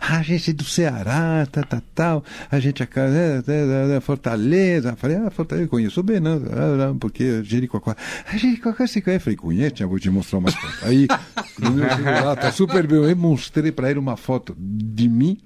Ah, 0.00 0.18
a 0.18 0.22
gente 0.22 0.50
é 0.50 0.52
do 0.52 0.64
Ceará, 0.64 1.46
tal, 1.50 1.64
tal, 1.64 1.82
tal. 1.94 2.24
A 2.50 2.58
gente 2.58 2.82
é, 2.82 2.86
é, 2.86 3.42
é, 3.46 3.96
é 3.96 4.00
Fortaleza. 4.00 4.96
Falei, 4.96 5.16
ah, 5.16 5.30
Fortaleza, 5.30 5.68
conheço 5.68 6.02
bem, 6.02 6.20
não, 6.20 6.38
não 6.38 6.98
porque 6.98 7.42
Jericoacoara. 7.44 7.98
Ah, 8.26 8.36
Jericoacoara 8.36 8.86
você 8.86 9.00
conhece? 9.00 9.24
Falei, 9.24 9.36
conhece? 9.36 9.84
vou 9.84 9.98
te 9.98 10.10
mostrar 10.10 10.38
uma 10.38 10.50
foto. 10.50 10.86
Aí, 10.86 11.06
no 11.58 11.70
meu 11.70 11.88
celular, 11.88 12.36
tá 12.36 12.52
super 12.52 12.86
bem. 12.86 12.98
Eu 12.98 13.16
mostrei 13.16 13.72
para 13.72 13.90
ele 13.90 13.98
uma 13.98 14.16
foto 14.16 14.56
de 14.58 15.08
mim 15.08 15.38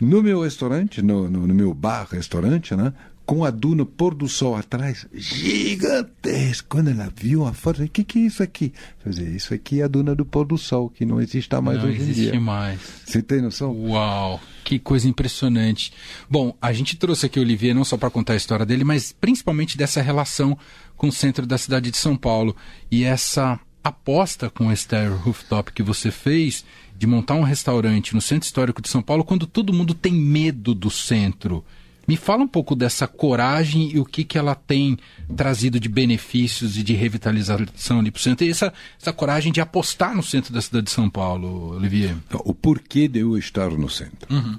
no 0.00 0.22
meu 0.22 0.42
restaurante, 0.42 1.02
no, 1.02 1.28
no, 1.28 1.46
no 1.46 1.54
meu 1.54 1.74
bar, 1.74 2.06
restaurante, 2.10 2.74
né? 2.74 2.92
Com 3.28 3.44
a 3.44 3.50
duna 3.50 3.84
pôr 3.84 4.14
do 4.14 4.26
sol 4.26 4.56
atrás, 4.56 5.06
gigantesco. 5.12 6.66
Quando 6.66 6.88
ela 6.88 7.12
viu 7.14 7.44
a 7.44 7.52
foto, 7.52 7.82
o 7.82 7.86
que, 7.88 8.02
que 8.02 8.20
é 8.20 8.22
isso 8.22 8.42
aqui? 8.42 8.72
Fazer 9.04 9.28
isso 9.28 9.52
aqui 9.52 9.82
é 9.82 9.84
a 9.84 9.86
duna 9.86 10.14
do 10.14 10.24
pôr 10.24 10.46
do 10.46 10.56
sol, 10.56 10.88
que 10.88 11.04
não 11.04 11.20
existe 11.20 11.54
mais 11.60 11.76
não 11.76 11.90
hoje 11.90 12.00
em 12.00 12.04
dia. 12.04 12.06
Não 12.06 12.10
existe 12.10 12.38
mais. 12.38 12.80
Você 13.04 13.20
tem 13.20 13.42
noção? 13.42 13.70
Uau, 13.70 14.40
que 14.64 14.78
coisa 14.78 15.06
impressionante. 15.06 15.92
Bom, 16.30 16.56
a 16.58 16.72
gente 16.72 16.96
trouxe 16.96 17.26
aqui 17.26 17.38
o 17.38 17.42
Olivier 17.42 17.74
não 17.74 17.84
só 17.84 17.98
para 17.98 18.08
contar 18.08 18.32
a 18.32 18.36
história 18.36 18.64
dele, 18.64 18.82
mas 18.82 19.12
principalmente 19.12 19.76
dessa 19.76 20.00
relação 20.00 20.56
com 20.96 21.08
o 21.08 21.12
centro 21.12 21.46
da 21.46 21.58
cidade 21.58 21.90
de 21.90 21.98
São 21.98 22.16
Paulo 22.16 22.56
e 22.90 23.04
essa 23.04 23.60
aposta 23.84 24.48
com 24.48 24.68
o 24.68 24.72
Esther 24.72 25.14
Rooftop 25.14 25.74
que 25.74 25.82
você 25.82 26.10
fez 26.10 26.64
de 26.96 27.06
montar 27.06 27.34
um 27.34 27.42
restaurante 27.42 28.14
no 28.14 28.22
centro 28.22 28.46
histórico 28.46 28.80
de 28.80 28.88
São 28.88 29.02
Paulo 29.02 29.22
quando 29.22 29.46
todo 29.46 29.70
mundo 29.70 29.92
tem 29.92 30.14
medo 30.14 30.74
do 30.74 30.90
centro. 30.90 31.62
Me 32.08 32.16
fala 32.16 32.42
um 32.42 32.48
pouco 32.48 32.74
dessa 32.74 33.06
coragem 33.06 33.90
e 33.92 34.00
o 34.00 34.04
que, 34.04 34.24
que 34.24 34.38
ela 34.38 34.54
tem 34.54 34.96
trazido 35.36 35.78
de 35.78 35.90
benefícios 35.90 36.78
e 36.78 36.82
de 36.82 36.94
revitalização 36.94 38.00
ali 38.00 38.10
para 38.10 38.18
o 38.18 38.22
centro. 38.22 38.46
E 38.46 38.50
essa, 38.50 38.72
essa 38.98 39.12
coragem 39.12 39.52
de 39.52 39.60
apostar 39.60 40.16
no 40.16 40.22
centro 40.22 40.50
da 40.50 40.62
cidade 40.62 40.86
de 40.86 40.90
São 40.90 41.10
Paulo, 41.10 41.76
Olivier. 41.76 42.16
O 42.32 42.54
porquê 42.54 43.06
de 43.06 43.18
eu 43.20 43.36
estar 43.36 43.70
no 43.70 43.90
centro. 43.90 44.34
Uhum. 44.34 44.58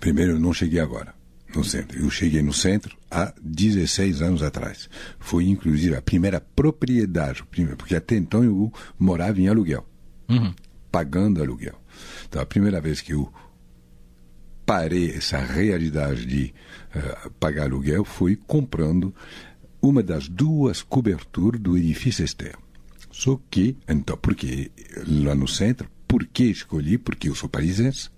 Primeiro, 0.00 0.32
eu 0.32 0.40
não 0.40 0.52
cheguei 0.52 0.80
agora 0.80 1.14
no 1.54 1.62
centro. 1.64 1.98
Eu 1.98 2.10
cheguei 2.10 2.42
no 2.42 2.52
centro 2.52 2.96
há 3.10 3.32
16 3.40 4.20
anos 4.20 4.42
atrás. 4.42 4.90
Foi, 5.20 5.48
inclusive, 5.48 5.94
a 5.94 6.02
primeira 6.02 6.40
propriedade, 6.40 7.44
porque 7.76 7.94
até 7.94 8.16
então 8.16 8.42
eu 8.42 8.72
morava 8.98 9.40
em 9.40 9.48
aluguel, 9.48 9.86
uhum. 10.28 10.52
pagando 10.90 11.40
aluguel. 11.40 11.80
Então, 12.28 12.42
a 12.42 12.46
primeira 12.46 12.80
vez 12.80 13.00
que 13.00 13.12
eu 13.12 13.32
parei 14.66 15.12
essa 15.12 15.38
realidade 15.38 16.26
de 16.26 16.52
uh, 16.94 17.30
pagar 17.38 17.64
aluguel 17.64 18.04
foi 18.04 18.36
comprando 18.36 19.14
uma 19.80 20.02
das 20.02 20.28
duas 20.28 20.82
coberturas 20.82 21.60
do 21.60 21.78
edifício 21.78 22.24
Esther. 22.24 22.56
Só 23.12 23.40
que, 23.50 23.76
então, 23.88 24.18
porque 24.18 24.70
lá 25.06 25.34
no 25.34 25.48
centro, 25.48 25.88
por 26.06 26.26
que 26.26 26.44
escolhi? 26.44 26.98
Porque 26.98 27.28
eu 27.28 27.34
sou 27.34 27.48
parisense, 27.48 28.10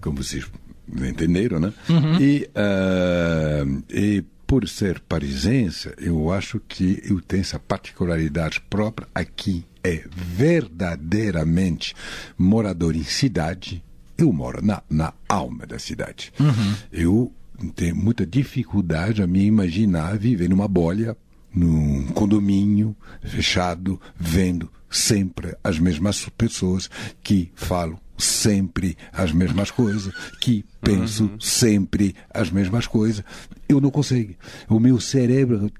como 0.00 0.22
vocês 0.22 0.46
entenderam, 0.88 1.58
né? 1.58 1.72
Uhum. 1.88 2.20
E, 2.20 2.50
uh, 2.54 3.84
e 3.90 4.24
por 4.46 4.68
ser 4.68 5.00
parisense, 5.00 5.92
eu 5.98 6.32
acho 6.32 6.60
que 6.60 7.02
eu 7.04 7.20
tenho 7.20 7.42
essa 7.42 7.58
particularidade 7.58 8.60
própria 8.70 9.08
aqui. 9.14 9.64
É 9.82 10.04
verdadeiramente 10.10 11.94
morador 12.36 12.96
em 12.96 13.04
cidade, 13.04 13.82
eu 14.18 14.32
moro 14.32 14.64
na, 14.64 14.82
na 14.90 15.14
alma 15.28 15.64
da 15.64 15.78
cidade. 15.78 16.32
Uhum. 16.40 16.74
Eu 16.92 17.32
tenho 17.74 17.96
muita 17.96 18.26
dificuldade 18.26 19.22
a 19.22 19.26
me 19.26 19.44
imaginar 19.44 20.18
viver 20.18 20.48
numa 20.48 20.68
bolha, 20.68 21.16
num 21.54 22.06
condomínio 22.08 22.96
fechado, 23.22 24.00
vendo 24.18 24.70
sempre 24.90 25.56
as 25.62 25.78
mesmas 25.78 26.28
pessoas 26.36 26.90
que 27.22 27.50
falam 27.54 27.98
sempre 28.18 28.98
as 29.12 29.32
mesmas 29.32 29.70
coisas, 29.70 30.12
que 30.40 30.64
penso 30.80 31.24
uhum. 31.24 31.40
sempre 31.40 32.16
as 32.28 32.50
mesmas 32.50 32.86
coisas. 32.86 33.24
Eu 33.68 33.80
não 33.80 33.90
consigo. 33.90 34.34
O 34.68 34.80
meu 34.80 35.00
cérebro, 35.00 35.70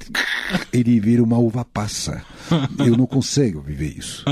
ele 0.73 1.01
vira 1.01 1.23
uma 1.23 1.37
uva 1.37 1.65
passa. 1.65 2.23
Eu 2.79 2.97
não 2.97 3.07
consigo 3.07 3.61
viver 3.61 3.99
isso. 3.99 4.25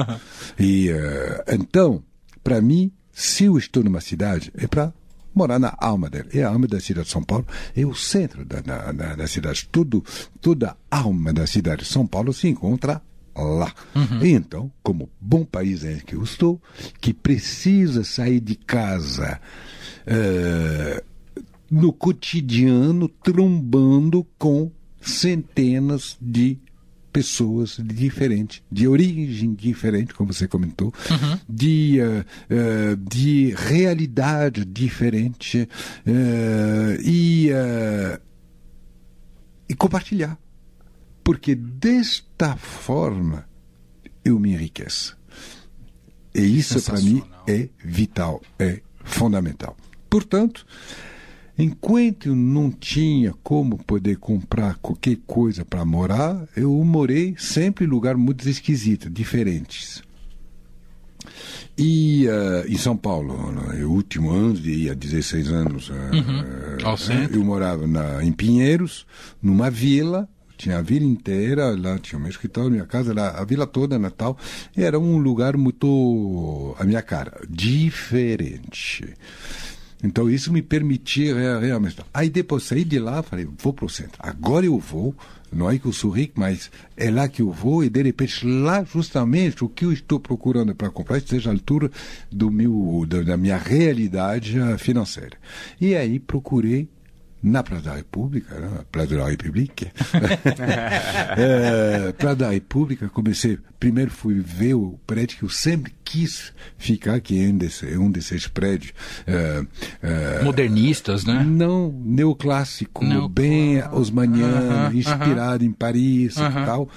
E 0.58 0.90
uh, 0.90 1.54
então, 1.54 2.02
para 2.44 2.60
mim, 2.60 2.92
se 3.18 3.44
eu 3.44 3.56
estou 3.56 3.82
numa 3.82 4.02
cidade, 4.02 4.52
é 4.58 4.66
para 4.66 4.92
morar 5.34 5.58
na 5.58 5.74
alma 5.80 6.10
dela. 6.10 6.28
E 6.34 6.42
a 6.42 6.50
alma 6.50 6.66
da 6.66 6.78
cidade 6.78 7.06
de 7.06 7.12
São 7.12 7.22
Paulo 7.22 7.46
é 7.74 7.86
o 7.86 7.94
centro 7.94 8.44
da, 8.44 8.60
da, 8.60 8.92
da 8.92 9.26
cidade. 9.26 9.66
Tudo, 9.72 10.04
toda 10.38 10.76
a 10.90 10.98
alma 10.98 11.32
da 11.32 11.46
cidade 11.46 11.84
de 11.84 11.88
São 11.88 12.06
Paulo 12.06 12.34
se 12.34 12.46
encontra 12.46 13.00
lá. 13.34 13.72
Uhum. 13.94 14.22
Então, 14.22 14.70
como 14.82 15.08
bom 15.18 15.46
país 15.46 15.82
em 15.82 15.98
que 16.00 16.14
eu 16.14 16.22
estou, 16.22 16.60
que 17.00 17.14
precisa 17.14 18.04
sair 18.04 18.38
de 18.38 18.54
casa 18.54 19.40
uh, 20.06 21.02
no 21.70 21.94
cotidiano, 21.94 23.08
trombando 23.08 24.26
com 24.36 24.70
centenas 25.00 26.18
de 26.20 26.58
pessoas 27.16 27.78
diferentes, 27.82 28.62
de 28.70 28.86
origem 28.86 29.54
diferente, 29.54 30.12
como 30.12 30.34
você 30.34 30.46
comentou, 30.46 30.92
uhum. 31.10 31.38
de, 31.48 31.98
uh, 31.98 32.20
uh, 32.52 32.96
de 32.96 33.54
realidade 33.56 34.66
diferente 34.66 35.66
uh, 36.06 37.00
e, 37.02 37.48
e 39.66 39.74
compartilhar 39.74 40.38
porque 41.24 41.54
desta 41.54 42.54
forma 42.54 43.48
eu 44.22 44.38
me 44.38 44.52
enriqueço. 44.52 45.18
E 46.34 46.58
isso 46.58 46.82
para 46.82 47.00
mim 47.00 47.22
é 47.48 47.70
vital, 47.82 48.42
é 48.58 48.80
fundamental. 49.02 49.74
Portanto, 50.10 50.66
enquanto 51.58 52.28
eu 52.28 52.36
não 52.36 52.70
tinha 52.70 53.32
como 53.42 53.78
poder 53.78 54.16
comprar 54.16 54.76
qualquer 54.76 55.18
coisa 55.26 55.64
para 55.64 55.84
morar, 55.84 56.46
eu 56.56 56.72
morei 56.84 57.34
sempre 57.38 57.84
em 57.84 57.88
lugares 57.88 58.20
muito 58.20 58.48
esquisitos, 58.48 59.12
diferentes. 59.12 60.02
E 61.78 62.26
uh, 62.26 62.66
em 62.66 62.78
São 62.78 62.96
Paulo, 62.96 63.52
no 63.52 63.90
último 63.90 64.30
ano, 64.30 64.54
há 64.90 64.94
16 64.94 65.48
anos, 65.50 65.90
uh, 65.90 65.92
uhum. 65.92 66.40
uh, 66.40 67.34
eu 67.34 67.44
morava 67.44 67.86
na, 67.86 68.24
em 68.24 68.32
Pinheiros, 68.32 69.06
numa 69.42 69.68
vila, 69.68 70.26
tinha 70.56 70.78
a 70.78 70.82
vila 70.82 71.04
inteira, 71.04 71.76
lá 71.78 71.98
tinha 71.98 72.18
o 72.18 72.22
meu 72.22 72.30
escritório, 72.30 72.70
minha 72.70 72.86
casa, 72.86 73.12
lá, 73.12 73.38
a 73.38 73.44
vila 73.44 73.66
toda, 73.66 73.98
Natal. 73.98 74.38
Era 74.74 74.98
um 74.98 75.18
lugar 75.18 75.56
muito, 75.56 76.74
a 76.78 76.84
minha 76.84 77.02
cara, 77.02 77.42
diferente. 77.48 79.14
Então 80.06 80.30
isso 80.30 80.52
me 80.52 80.62
permitia 80.62 81.58
realmente. 81.58 81.96
Aí 82.14 82.30
depois 82.30 82.62
saí 82.62 82.84
de 82.84 82.98
lá, 82.98 83.22
falei, 83.22 83.48
vou 83.58 83.72
para 83.72 83.84
o 83.84 83.88
centro. 83.88 84.14
Agora 84.20 84.64
eu 84.64 84.78
vou, 84.78 85.14
não 85.52 85.68
é 85.68 85.78
que 85.78 85.86
eu 85.86 85.92
sou 85.92 86.10
rico, 86.10 86.38
mas 86.38 86.70
é 86.96 87.10
lá 87.10 87.28
que 87.28 87.42
eu 87.42 87.50
vou 87.50 87.82
e 87.82 87.90
de 87.90 88.02
repente 88.02 88.46
lá 88.46 88.84
justamente 88.84 89.64
o 89.64 89.68
que 89.68 89.84
eu 89.84 89.92
estou 89.92 90.20
procurando 90.20 90.74
para 90.74 90.90
comprar 90.90 91.18
esteja 91.18 91.50
à 91.50 91.52
altura 91.52 91.90
do 92.30 92.50
meu, 92.50 93.04
da 93.06 93.36
minha 93.36 93.56
realidade 93.56 94.56
financeira. 94.78 95.36
E 95.80 95.96
aí 95.96 96.20
procurei 96.20 96.88
na 97.46 97.62
Praça 97.62 97.84
da 97.84 97.94
República, 97.94 98.58
né? 98.58 98.80
Praça 98.90 99.16
da 99.16 99.28
República, 99.28 99.86
é, 101.38 102.12
Praça 102.12 102.36
da 102.36 102.50
República, 102.50 103.08
comecei, 103.08 103.56
primeiro 103.78 104.10
fui 104.10 104.40
ver 104.40 104.74
o 104.74 104.98
prédio 105.06 105.38
que 105.38 105.44
eu 105.44 105.48
sempre 105.48 105.94
quis 106.04 106.52
ficar, 106.76 107.20
que 107.20 107.38
é 107.40 107.48
um, 107.48 107.56
desse, 107.56 107.88
é 107.88 107.96
um 107.96 108.10
desses 108.10 108.48
prédios. 108.48 108.92
É, 109.28 109.64
é, 110.02 110.42
Modernistas, 110.42 111.24
né? 111.24 111.44
Não, 111.44 111.92
neoclássico, 112.04 113.04
Neo... 113.04 113.28
bem 113.28 113.80
osmaniano, 113.92 114.88
uh 114.88 114.90
-huh, 114.90 114.94
inspirado 114.96 115.64
uh 115.64 115.68
-huh. 115.68 115.70
em 115.70 115.72
Paris 115.72 116.36
uh 116.36 116.40
-huh, 116.40 116.62
e 116.62 116.66
tal. 116.66 116.88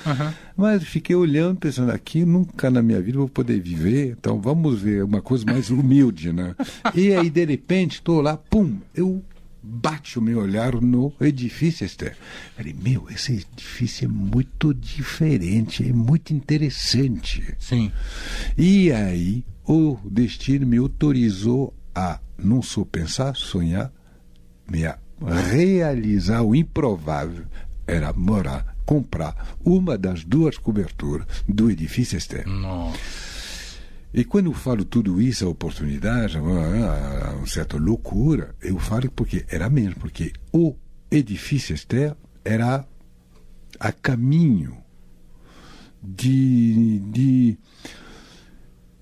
Mas 0.57 0.83
fiquei 0.83 1.15
olhando, 1.15 1.59
pensando, 1.59 1.91
aqui 1.91 2.25
nunca 2.25 2.71
na 2.71 2.81
minha 2.81 3.01
vida 3.01 3.19
vou 3.19 3.29
poder 3.29 3.61
viver, 3.61 4.17
então 4.19 4.41
vamos 4.41 4.81
ver 4.81 5.03
uma 5.03 5.21
coisa 5.21 5.45
mais 5.45 5.69
humilde, 5.69 6.33
né? 6.33 6.55
e 6.95 7.13
aí, 7.13 7.29
de 7.29 7.45
repente, 7.45 7.93
estou 7.93 8.19
lá, 8.19 8.35
pum, 8.35 8.77
eu 8.95 9.23
bate 9.61 10.17
o 10.17 10.21
meu 10.21 10.39
olhar 10.39 10.73
no 10.75 11.13
edifício, 11.19 11.85
Esther. 11.85 12.15
Falei, 12.55 12.73
meu, 12.73 13.07
esse 13.09 13.45
edifício 13.53 14.05
é 14.05 14.07
muito 14.07 14.73
diferente, 14.73 15.87
é 15.87 15.93
muito 15.93 16.33
interessante. 16.33 17.55
Sim. 17.59 17.91
E 18.57 18.91
aí 18.91 19.43
o 19.65 19.97
destino 20.05 20.65
me 20.65 20.77
autorizou 20.77 21.73
a 21.93 22.19
não 22.37 22.61
só 22.61 22.85
pensar, 22.85 23.35
sonhar, 23.35 23.91
me 24.69 24.85
a 24.85 24.97
realizar 25.51 26.41
o 26.41 26.55
improvável. 26.55 27.45
Era 27.85 28.13
morar, 28.13 28.75
comprar 28.85 29.57
uma 29.65 29.97
das 29.97 30.23
duas 30.23 30.57
coberturas 30.57 31.27
do 31.47 31.69
edifício 31.69 32.17
Esther. 32.17 32.47
Nossa. 32.47 33.38
E 34.13 34.23
quando 34.23 34.47
eu 34.47 34.53
falo 34.53 34.83
tudo 34.83 35.21
isso, 35.21 35.45
a 35.45 35.49
oportunidade, 35.49 36.37
uma 36.37 37.45
certa 37.45 37.77
loucura, 37.77 38.55
eu 38.61 38.79
falo 38.79 39.11
porque 39.11 39.45
era 39.47 39.69
mesmo, 39.69 39.95
porque 39.99 40.33
o 40.51 40.75
edifício 41.11 41.75
Esther 41.75 42.15
era 42.43 42.85
a 43.79 43.91
caminho 43.91 44.77
de, 46.01 46.99
de, 46.99 47.57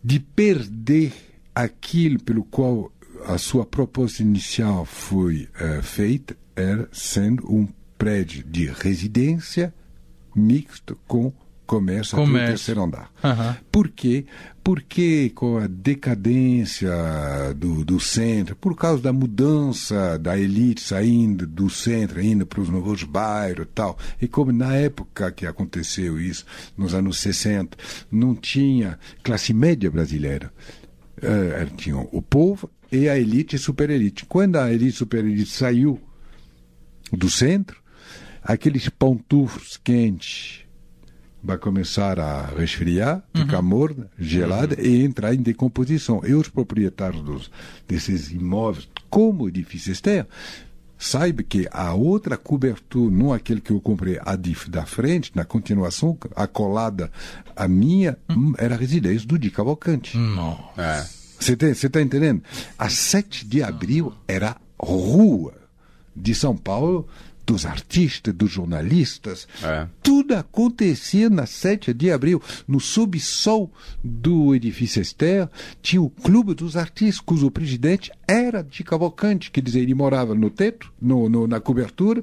de 0.03 0.19
perder 0.19 1.13
aquilo 1.55 2.21
pelo 2.21 2.43
qual 2.43 2.91
a 3.25 3.37
sua 3.37 3.65
proposta 3.65 4.21
inicial 4.21 4.85
foi 4.85 5.49
uh, 5.55 5.81
feita, 5.81 6.37
era 6.55 6.87
sendo 6.91 7.49
um 7.51 7.67
prédio 7.97 8.43
de 8.43 8.65
residência 8.65 9.73
mixto 10.35 10.99
com 11.07 11.33
comércio, 11.67 12.15
comércio. 12.15 12.37
até 12.37 12.45
o 12.45 12.47
terceiro 12.47 12.81
andar. 12.81 13.11
Uhum. 13.23 13.55
Por 13.71 13.89
quê? 13.89 14.25
Porque 14.63 15.31
com 15.35 15.57
a 15.57 15.67
decadência 15.67 16.91
do, 17.55 17.85
do 17.85 17.99
centro, 17.99 18.55
por 18.55 18.75
causa 18.75 19.03
da 19.03 19.13
mudança 19.13 20.17
da 20.17 20.37
elite 20.37 20.81
saindo 20.81 21.45
do 21.45 21.69
centro, 21.69 22.21
indo 22.21 22.45
para 22.45 22.61
os 22.61 22.69
novos 22.69 23.03
bairros 23.03 23.65
e 23.65 23.69
tal, 23.69 23.97
e 24.21 24.27
como 24.27 24.51
na 24.51 24.73
época 24.73 25.31
que 25.31 25.45
aconteceu 25.45 26.19
isso, 26.19 26.45
nos 26.75 26.93
anos 26.93 27.19
60, 27.19 27.77
não 28.09 28.33
tinha 28.33 28.97
classe 29.21 29.53
média 29.53 29.91
brasileira, 29.91 30.51
uh, 31.17 31.75
tinha 31.75 31.97
o 31.97 32.21
povo 32.21 32.69
e 32.91 33.09
a 33.09 33.17
elite 33.17 33.57
e 33.57 33.59
super 33.59 33.89
elite. 33.89 34.25
Quando 34.25 34.55
a 34.55 34.71
elite 34.71 34.95
e 34.95 34.97
super 34.97 35.23
elite 35.23 35.51
saiu 35.51 35.99
do 37.11 37.29
centro, 37.29 37.77
aqueles 38.41 38.87
pantufos 38.89 39.77
quentes 39.83 40.66
vai 41.43 41.57
começar 41.57 42.19
a 42.19 42.47
resfriar, 42.47 43.23
ficar 43.33 43.59
uhum. 43.59 43.65
morna, 43.65 44.09
gelada 44.17 44.75
uhum. 44.75 44.85
e 44.85 45.03
entrar 45.03 45.33
em 45.33 45.41
decomposição. 45.41 46.21
E 46.25 46.33
os 46.33 46.49
proprietários 46.49 47.21
dos, 47.21 47.51
desses 47.87 48.31
imóveis, 48.31 48.87
como 49.09 49.47
edifício 49.47 49.91
Esther, 49.91 50.25
saiba 50.97 51.43
que 51.43 51.67
a 51.71 51.93
outra 51.93 52.37
cobertura, 52.37 53.15
não 53.15 53.31
aquele 53.31 53.61
que 53.61 53.71
eu 53.71 53.79
comprei 53.79 54.19
a 54.25 54.35
da 54.69 54.85
frente, 54.85 55.31
na 55.35 55.45
continuação, 55.45 56.17
a 56.35 56.47
colada 56.47 57.11
a 57.55 57.67
minha, 57.67 58.17
uhum. 58.29 58.53
era 58.57 58.75
a 58.75 58.77
residência 58.77 59.27
do 59.27 59.37
Di 59.37 59.51
Cavalcante. 59.51 60.17
Nossa. 60.17 61.09
Você 61.39 61.53
é. 61.53 61.69
está 61.69 61.89
tá 61.89 62.01
entendendo? 62.01 62.41
A 62.77 62.89
7 62.89 63.45
de 63.45 63.61
abril 63.61 64.13
era 64.27 64.57
rua 64.79 65.53
de 66.15 66.33
São 66.33 66.57
Paulo 66.57 67.07
dos 67.47 67.65
artistas, 67.65 68.33
dos 68.33 68.51
jornalistas. 68.51 69.47
É. 69.63 69.87
Tudo 70.03 70.35
acontecia 70.35 71.29
na 71.29 71.45
7 71.45 71.93
de 71.93 72.11
abril. 72.11 72.41
No 72.67 72.77
subsol 72.77 73.71
do 74.03 74.53
edifício 74.53 75.01
Esther, 75.01 75.49
tinha 75.81 76.01
o 76.01 76.09
Clube 76.09 76.53
dos 76.53 76.75
Artistas, 76.75 77.21
cujo 77.21 77.49
presidente 77.49 78.11
era 78.27 78.61
de 78.61 78.83
Cavalcante, 78.83 79.49
quer 79.49 79.61
dizer, 79.61 79.79
ele 79.79 79.93
morava 79.93 80.35
no 80.35 80.49
teto, 80.49 80.91
no, 81.01 81.29
no 81.29 81.47
na 81.47 81.61
cobertura, 81.61 82.21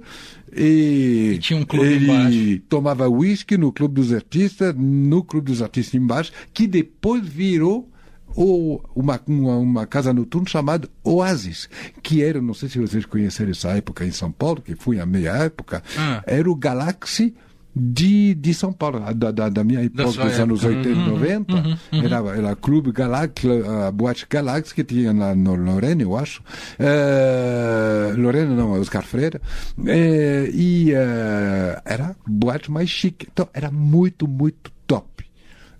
e, 0.54 1.32
e 1.36 1.38
tinha 1.38 1.58
um 1.58 1.64
clube 1.64 1.86
ele 1.86 2.04
embaixo. 2.04 2.62
tomava 2.68 3.08
uísque 3.08 3.56
no 3.56 3.72
Clube 3.72 3.94
dos 3.94 4.12
Artistas, 4.12 4.74
no 4.76 5.24
Clube 5.24 5.50
dos 5.50 5.62
Artistas 5.62 5.94
embaixo, 5.94 6.32
que 6.52 6.66
depois 6.66 7.26
virou 7.26 7.88
ou 8.34 8.82
uma, 8.94 9.20
uma, 9.26 9.56
uma, 9.56 9.86
casa 9.86 10.12
noturna 10.12 10.48
chamada 10.48 10.88
Oasis, 11.02 11.68
que 12.02 12.22
era, 12.22 12.40
não 12.40 12.54
sei 12.54 12.68
se 12.68 12.78
vocês 12.78 13.06
conheceram 13.06 13.50
essa 13.50 13.68
época 13.70 14.04
em 14.04 14.10
São 14.10 14.30
Paulo, 14.30 14.60
que 14.60 14.74
foi 14.74 14.98
a 14.98 15.06
meia 15.06 15.32
época, 15.32 15.82
ah. 15.96 16.22
era 16.26 16.50
o 16.50 16.54
Galaxy 16.54 17.34
de, 17.76 18.34
de 18.34 18.54
São 18.54 18.72
Paulo, 18.72 19.00
da, 19.14 19.30
da, 19.32 19.48
da 19.48 19.64
minha 19.64 19.84
época 19.84 20.04
dos 20.04 20.38
anos 20.38 20.62
80 20.62 20.88
e 20.88 20.94
90, 20.94 21.54
uhum, 21.54 21.76
uhum. 21.92 22.02
era, 22.04 22.36
era 22.36 22.56
Clube 22.56 22.92
Galaxy, 22.92 23.48
a 23.86 23.90
Boate 23.90 24.26
Galaxy, 24.30 24.74
que 24.74 24.84
tinha 24.84 25.12
lá 25.12 25.34
no 25.34 25.56
Lorena, 25.56 26.02
eu 26.02 26.16
acho. 26.16 26.40
Uh, 26.78 28.16
Lorena 28.16 28.54
não, 28.54 28.72
Oscar 28.80 29.02
Freire. 29.02 29.40
Uh, 29.76 30.46
e 30.52 30.92
uh, 30.92 31.82
era 31.84 32.14
boate 32.26 32.70
mais 32.70 32.88
chique. 32.88 33.26
Então, 33.32 33.48
era 33.52 33.70
muito, 33.72 34.28
muito. 34.28 34.72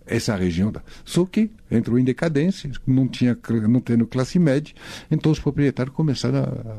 Essa 0.07 0.37
região. 0.37 0.73
Só 1.05 1.25
que 1.25 1.51
entrou 1.71 1.99
em 1.99 2.05
decadência, 2.05 2.71
não 2.87 3.09
tinha 3.09 3.37
não 3.69 3.81
tendo 3.81 4.07
classe 4.07 4.39
média, 4.39 4.75
então 5.11 5.33
os 5.33 5.39
proprietários 5.39 5.95
começaram 5.95 6.41
a 6.41 6.79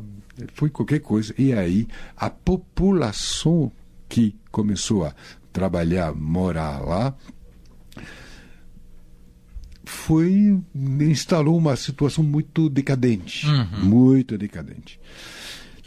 foi 0.54 0.70
qualquer 0.70 1.00
coisa. 1.00 1.34
E 1.38 1.54
aí 1.54 1.88
a 2.16 2.30
população 2.30 3.72
que 4.10 4.36
começou 4.52 5.06
a 5.06 5.16
trabalhar, 5.52 6.14
morar 6.14 6.80
lá, 6.80 7.16
foi 9.86 10.60
instalou 10.74 11.58
uma 11.58 11.76
situação 11.76 12.24
muito 12.24 12.70
decadente, 12.70 13.48
uhum. 13.48 13.86
muito 13.86 14.38
decadente. 14.38 15.00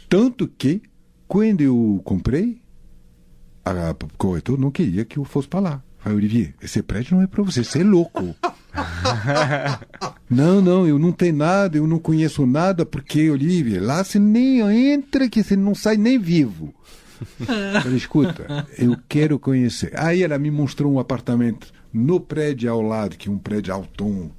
Tanto 0.07 0.47
que 0.47 0.81
quando 1.27 1.61
eu 1.61 2.01
comprei, 2.03 2.59
a 3.63 3.95
corretor 4.17 4.57
não 4.57 4.71
queria 4.71 5.05
que 5.05 5.17
eu 5.17 5.23
fosse 5.23 5.47
para 5.47 5.59
lá. 5.59 5.83
Falei, 5.99 6.17
Olivier, 6.17 6.53
esse 6.61 6.81
prédio 6.81 7.15
não 7.15 7.23
é 7.23 7.27
para 7.27 7.43
você, 7.43 7.63
você 7.63 7.81
é 7.81 7.83
louco. 7.83 8.35
não, 10.29 10.61
não, 10.61 10.87
eu 10.87 10.97
não 10.97 11.11
tenho 11.11 11.35
nada, 11.35 11.77
eu 11.77 11.85
não 11.85 11.99
conheço 11.99 12.45
nada, 12.45 12.85
porque, 12.85 13.29
Olivier, 13.29 13.83
lá 13.83 14.03
você 14.03 14.17
nem 14.17 14.61
entra, 14.91 15.29
que 15.29 15.43
você 15.43 15.55
não 15.55 15.75
sai 15.75 15.97
nem 15.97 16.17
vivo. 16.17 16.73
Falei, 17.83 17.97
escuta, 17.97 18.65
eu 18.77 18.97
quero 19.09 19.37
conhecer. 19.37 19.91
Aí 19.95 20.23
ela 20.23 20.39
me 20.39 20.49
mostrou 20.49 20.93
um 20.93 20.99
apartamento 20.99 21.67
no 21.91 22.19
prédio 22.19 22.71
ao 22.71 22.81
lado, 22.81 23.17
que 23.17 23.27
é 23.27 23.31
um 23.31 23.37
prédio 23.37 23.73
alto, 23.73 24.31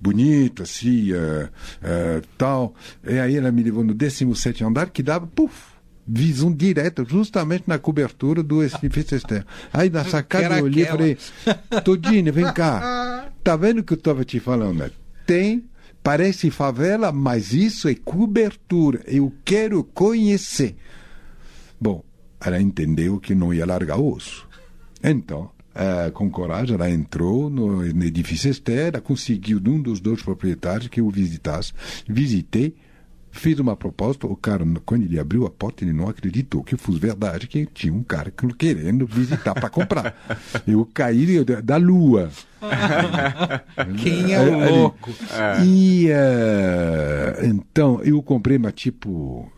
bonito, 0.00 0.62
assim, 0.62 1.12
uh, 1.12 1.44
uh, 1.46 2.26
tal. 2.38 2.74
E 3.04 3.18
aí 3.18 3.36
ela 3.36 3.52
me 3.52 3.62
levou 3.62 3.84
no 3.84 3.92
17 3.92 4.64
andar, 4.64 4.88
que 4.90 5.02
dava, 5.02 5.26
puf, 5.26 5.71
visão 6.06 6.52
direta, 6.52 7.04
justamente 7.04 7.64
na 7.66 7.78
cobertura 7.78 8.42
do 8.42 8.62
edifício 8.62 9.16
externo. 9.16 9.46
Aí 9.72 9.88
na 9.88 10.04
sacada 10.04 10.58
eu 10.58 10.64
olhei 10.64 10.84
e 10.84 10.86
falei, 10.86 11.18
Todinho, 11.84 12.32
vem 12.32 12.52
cá. 12.52 13.28
Tá 13.42 13.56
vendo 13.56 13.80
o 13.80 13.82
que 13.82 13.94
eu 13.94 13.98
estava 13.98 14.24
te 14.24 14.38
falando? 14.38 14.88
Tem, 15.26 15.64
parece 16.00 16.48
favela, 16.48 17.10
mas 17.10 17.52
isso 17.52 17.88
é 17.88 17.94
cobertura. 17.96 19.02
Eu 19.04 19.32
quero 19.44 19.82
conhecer. 19.82 20.76
Bom, 21.80 22.04
ela 22.40 22.62
entendeu 22.62 23.18
que 23.18 23.34
não 23.34 23.52
ia 23.52 23.66
largar 23.66 23.98
o 23.98 24.12
osso. 24.12 24.46
Então, 25.02 25.50
é, 25.74 26.10
com 26.10 26.30
coragem, 26.30 26.74
ela 26.74 26.90
entrou 26.90 27.48
no, 27.48 27.82
no 27.82 28.04
edifício 28.04 28.50
externo, 28.50 29.00
conseguiu 29.00 29.58
de 29.58 29.70
um 29.70 29.80
dos 29.80 30.00
dois 30.00 30.22
proprietários 30.22 30.88
que 30.88 31.00
eu 31.00 31.10
visitasse. 31.10 31.72
Visitei, 32.08 32.76
fiz 33.32 33.58
uma 33.58 33.74
proposta, 33.74 34.26
o 34.26 34.36
cara, 34.36 34.64
quando 34.84 35.04
ele 35.04 35.18
abriu 35.18 35.46
a 35.46 35.50
porta, 35.50 35.82
ele 35.82 35.92
não 35.92 36.08
acreditou 36.08 36.62
que 36.62 36.76
fosse 36.76 36.98
verdade, 36.98 37.48
que 37.48 37.66
tinha 37.66 37.92
um 37.92 38.02
cara 38.02 38.32
querendo 38.56 39.06
visitar 39.06 39.54
para 39.54 39.70
comprar. 39.70 40.14
Eu 40.68 40.86
caí 40.92 41.42
da, 41.64 41.76
lua. 41.78 42.30
Quem 44.00 44.32
é 44.32 44.40
o 44.40 44.70
louco? 44.70 45.10
É. 45.32 45.64
E 45.64 46.08
uh, 46.10 47.46
então 47.46 48.00
eu 48.04 48.22
comprei, 48.22 48.58
mas 48.58 48.74
tipo. 48.74 49.50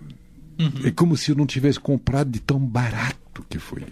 Uhum. 0.58 0.72
É 0.84 0.90
como 0.90 1.16
se 1.16 1.30
eu 1.30 1.36
não 1.36 1.44
tivesse 1.44 1.78
comprado 1.80 2.30
de 2.30 2.40
tão 2.40 2.58
barato 2.58 3.44
que 3.48 3.58
foi. 3.58 3.82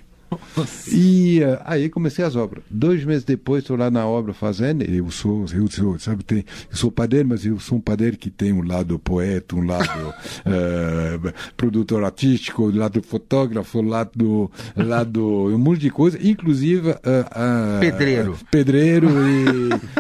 E 0.91 1.41
uh, 1.43 1.59
aí 1.65 1.89
comecei 1.89 2.25
as 2.25 2.37
obras. 2.37 2.65
Dois 2.71 3.05
meses 3.05 3.25
depois, 3.25 3.63
estou 3.63 3.77
lá 3.77 3.91
na 3.91 4.07
obra 4.07 4.33
fazendo. 4.33 4.83
Eu 4.83 5.11
sou, 5.11 5.47
eu 5.53 5.69
sou, 5.71 5.99
sabe, 5.99 6.25
tem, 6.25 6.45
eu 6.71 6.77
sou 6.77 6.91
padeiro, 6.91 7.29
mas 7.29 7.45
eu 7.45 7.59
sou 7.59 7.79
um 7.79 7.81
padeiro 7.81 8.17
que 8.17 8.31
tem 8.31 8.53
um 8.53 8.63
lado 8.63 8.99
poeta, 8.99 9.57
um 9.57 9.67
lado 9.67 10.09
uh, 10.09 11.33
produtor 11.57 12.05
artístico, 12.05 12.65
um 12.65 12.77
lado 12.77 13.03
fotógrafo, 13.03 13.79
um 13.81 13.89
lado, 13.89 14.51
lado 14.77 15.23
um 15.23 15.59
monte 15.59 15.81
de 15.81 15.91
coisa, 15.91 16.19
inclusive 16.23 16.91
uh, 16.91 16.97
pedreiro, 17.81 18.37
pedreiro 18.51 19.09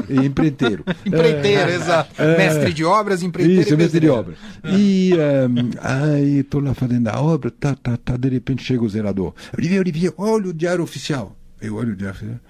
e, 0.08 0.14
e 0.14 0.26
empreiteiro. 0.26 0.84
empreiteiro, 1.04 1.70
exato. 1.70 2.22
mestre 2.22 2.72
de 2.72 2.84
obras, 2.84 3.22
empreiteiro. 3.22 3.62
Isso, 3.62 3.76
mestre 3.76 4.00
de 4.00 4.08
obras. 4.08 4.38
E 4.64 5.12
um, 5.14 5.70
aí 5.80 6.38
estou 6.38 6.60
lá 6.60 6.74
fazendo 6.74 7.08
a 7.08 7.20
obra, 7.20 7.50
tá, 7.50 7.74
tá, 7.74 7.96
tá, 7.96 8.16
de 8.16 8.28
repente 8.28 8.62
chega 8.62 8.84
o 8.84 8.88
zelador. 8.88 9.34
Olivier, 9.56 9.80
Olivier, 9.80 10.12
olha 10.22 10.48
o 10.48 10.54
diário 10.54 10.82
oficial. 10.84 11.36
Eu 11.60 11.76
olho 11.76 11.92
o 11.92 11.96
diário 11.96 12.16
oficial. 12.16 12.40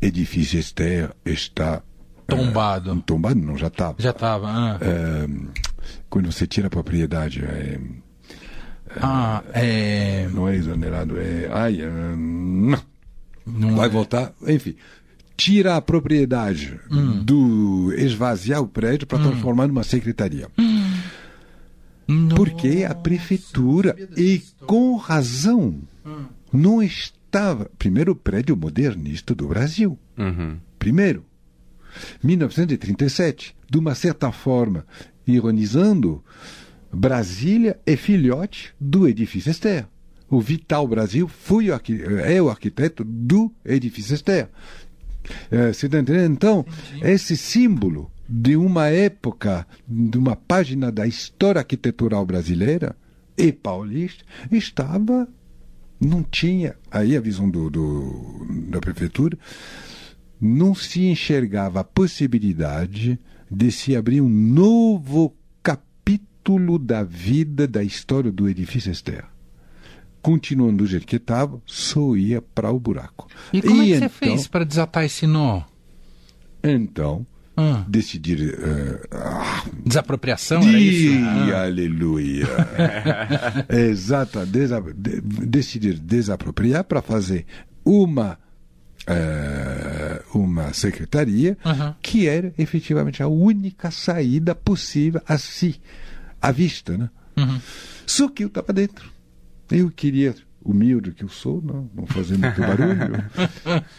Edifício 0.00 0.58
Esther 0.58 1.10
está. 1.24 1.82
Tombado. 2.26 2.92
Uh, 2.92 3.02
tombado 3.02 3.40
não, 3.40 3.58
já 3.58 3.66
estava. 3.66 3.96
Já 3.98 4.10
estava. 4.10 4.48
Ah. 4.48 4.78
Uh, 4.78 5.48
quando 6.08 6.30
você 6.30 6.46
tira 6.46 6.68
a 6.68 6.70
propriedade. 6.70 7.44
É, 7.44 7.78
ah, 8.96 9.42
é. 9.52 10.28
Não 10.32 10.48
é 10.48 10.56
exonerado, 10.56 11.18
é. 11.18 11.48
Ai, 11.52 11.78
não. 11.82 12.78
não. 13.46 13.76
Vai 13.76 13.86
é. 13.86 13.90
voltar. 13.90 14.32
Enfim 14.46 14.76
tira 15.34 15.76
a 15.76 15.82
propriedade 15.82 16.78
hum. 16.88 17.24
do 17.24 17.92
esvaziar 17.94 18.60
o 18.60 18.68
prédio 18.68 19.08
para 19.08 19.18
hum. 19.18 19.30
transformar 19.30 19.66
numa 19.66 19.82
secretaria. 19.82 20.46
Hum. 20.56 22.28
Porque 22.36 22.86
a 22.88 22.94
prefeitura, 22.94 23.96
e 24.16 24.40
com 24.66 24.94
razão, 24.96 25.80
hum 26.06 26.26
não 26.52 26.82
estava. 26.82 27.70
Primeiro 27.78 28.14
prédio 28.14 28.56
modernista 28.56 29.34
do 29.34 29.48
Brasil. 29.48 29.98
Uhum. 30.18 30.58
Primeiro. 30.78 31.24
1937, 32.22 33.54
de 33.70 33.78
uma 33.78 33.94
certa 33.94 34.32
forma, 34.32 34.86
ironizando, 35.26 36.24
Brasília 36.92 37.78
é 37.86 37.96
filhote 37.96 38.74
do 38.80 39.08
edifício 39.08 39.50
Esther. 39.50 39.86
O 40.28 40.40
Vital 40.40 40.86
Brasil 40.86 41.28
foi 41.28 41.70
o 41.70 41.80
é 42.24 42.40
o 42.40 42.48
arquiteto 42.48 43.04
do 43.04 43.52
edifício 43.64 44.14
Esther. 44.14 44.48
É, 45.50 45.72
você 45.72 45.86
está 45.86 46.00
entendendo? 46.00 46.32
Então, 46.32 46.66
Entendi. 46.88 47.12
esse 47.12 47.36
símbolo 47.36 48.10
de 48.28 48.56
uma 48.56 48.88
época, 48.88 49.66
de 49.86 50.18
uma 50.18 50.34
página 50.34 50.90
da 50.90 51.06
história 51.06 51.60
arquitetural 51.60 52.24
brasileira 52.24 52.96
e 53.36 53.52
paulista, 53.52 54.24
estava 54.50 55.28
não 56.04 56.22
tinha, 56.22 56.74
aí 56.90 57.16
a 57.16 57.20
visão 57.20 57.48
do, 57.48 57.70
do, 57.70 58.46
da 58.68 58.80
prefeitura, 58.80 59.38
não 60.40 60.74
se 60.74 61.06
enxergava 61.06 61.80
a 61.80 61.84
possibilidade 61.84 63.18
de 63.48 63.70
se 63.70 63.94
abrir 63.94 64.20
um 64.20 64.28
novo 64.28 65.36
capítulo 65.62 66.78
da 66.78 67.04
vida, 67.04 67.68
da 67.68 67.82
história 67.84 68.32
do 68.32 68.48
edifício 68.48 68.90
Esther. 68.90 69.24
Continuando 70.20 70.78
do 70.78 70.86
jeito 70.86 71.06
que 71.06 71.16
estava, 71.16 71.60
só 71.66 72.16
ia 72.16 72.42
para 72.42 72.70
o 72.70 72.80
buraco. 72.80 73.28
E 73.52 73.60
como 73.62 73.82
e 73.82 73.92
é 73.92 73.98
que 73.98 74.04
então, 74.04 74.08
você 74.08 74.26
fez 74.26 74.46
para 74.46 74.64
desatar 74.64 75.04
esse 75.04 75.26
nó? 75.26 75.62
Então, 76.62 77.26
ah. 77.56 77.84
decidir. 77.88 78.54
Uh, 78.54 79.82
Desapropriação, 79.84 80.62
era 80.62 80.78
isso? 80.78 81.24
Ah. 81.24 81.62
Aleluia! 81.64 82.46
Exato, 83.68 84.44
desa, 84.46 84.80
de, 84.80 85.20
decidir 85.20 85.98
desapropriar 85.98 86.84
para 86.84 87.02
fazer 87.02 87.46
uma. 87.84 88.38
Uh, 89.02 90.38
uma 90.38 90.72
secretaria 90.72 91.58
uhum. 91.64 91.92
que 92.00 92.28
era 92.28 92.54
efetivamente 92.56 93.20
a 93.20 93.26
única 93.26 93.90
saída 93.90 94.54
possível 94.54 95.20
assim, 95.26 95.74
à 96.40 96.52
vista. 96.52 96.96
Né? 96.96 97.10
Uhum. 97.36 97.60
Só 98.06 98.28
que 98.28 98.44
eu 98.44 98.46
estava 98.46 98.72
dentro. 98.72 99.10
Eu 99.68 99.90
queria 99.90 100.36
humilde 100.64 101.12
que 101.12 101.24
eu 101.24 101.28
sou, 101.28 101.60
não, 101.60 101.90
não 101.94 102.06
fazer 102.06 102.38
muito 102.38 102.60
barulho. 102.60 103.24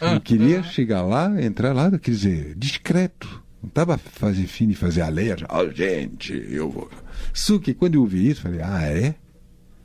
eu 0.00 0.20
queria 0.20 0.62
chegar 0.62 1.02
lá, 1.02 1.30
entrar 1.42 1.72
lá, 1.72 1.90
quer 1.98 2.10
dizer, 2.10 2.54
discreto. 2.56 3.43
Não 3.64 3.68
estava 3.68 3.96
fazendo 3.96 4.46
fim 4.46 4.68
de 4.68 4.74
fazer 4.74 5.00
a 5.00 5.08
lei, 5.08 5.30
oh, 5.48 5.70
gente, 5.70 6.34
eu 6.50 6.70
vou. 6.70 6.90
Só 7.32 7.58
que 7.58 7.72
quando 7.72 7.94
eu 7.94 8.02
ouvi 8.02 8.28
isso, 8.28 8.42
falei, 8.42 8.60
ah, 8.60 8.82
é? 8.82 9.14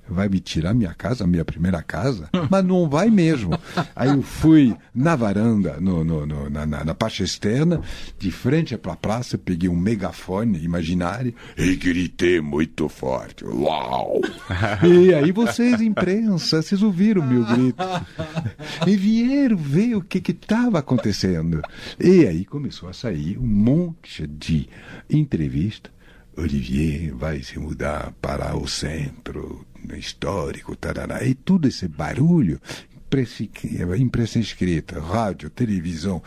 Vai 0.09 0.27
me 0.27 0.39
tirar 0.39 0.73
minha 0.73 0.93
casa, 0.93 1.25
minha 1.27 1.45
primeira 1.45 1.81
casa? 1.81 2.29
Mas 2.49 2.65
não 2.65 2.89
vai 2.89 3.09
mesmo. 3.09 3.51
Aí 3.95 4.09
eu 4.09 4.21
fui 4.21 4.75
na 4.93 5.15
varanda, 5.15 5.77
no, 5.79 6.03
no, 6.03 6.25
no 6.25 6.49
na, 6.49 6.65
na, 6.65 6.83
na, 6.83 6.95
parte 6.95 7.23
externa, 7.23 7.81
de 8.17 8.31
frente 8.31 8.77
para 8.77 8.93
a 8.93 8.97
praça, 8.97 9.37
peguei 9.37 9.69
um 9.69 9.75
megafone 9.75 10.63
imaginário 10.63 11.33
e 11.57 11.75
gritei 11.75 12.41
muito 12.41 12.89
forte. 12.89 13.45
Uau! 13.45 14.21
e 14.83 15.13
aí 15.13 15.31
vocês, 15.31 15.81
imprensa, 15.81 16.61
vocês 16.61 16.81
ouviram 16.81 17.21
o 17.21 17.27
meu 17.27 17.45
grito. 17.45 17.83
E 18.87 18.95
vieram 18.95 19.57
ver 19.57 19.95
o 19.95 20.01
que 20.01 20.31
estava 20.31 20.79
acontecendo. 20.79 21.61
E 21.99 22.25
aí 22.25 22.45
começou 22.45 22.89
a 22.89 22.93
sair 22.93 23.37
um 23.37 23.45
monte 23.45 24.25
de 24.25 24.67
entrevistas 25.09 25.91
Olivier 26.39 27.13
vai 27.13 27.43
se 27.43 27.59
mudar 27.59 28.13
para 28.21 28.55
o 28.55 28.65
centro 28.65 29.65
histórico, 29.97 30.75
tarará, 30.75 31.23
e 31.23 31.33
tudo 31.33 31.67
esse 31.67 31.87
barulho, 31.87 32.59
imprensa 33.97 34.39
escrita, 34.39 34.99
rádio, 34.99 35.49
televisão, 35.49 36.21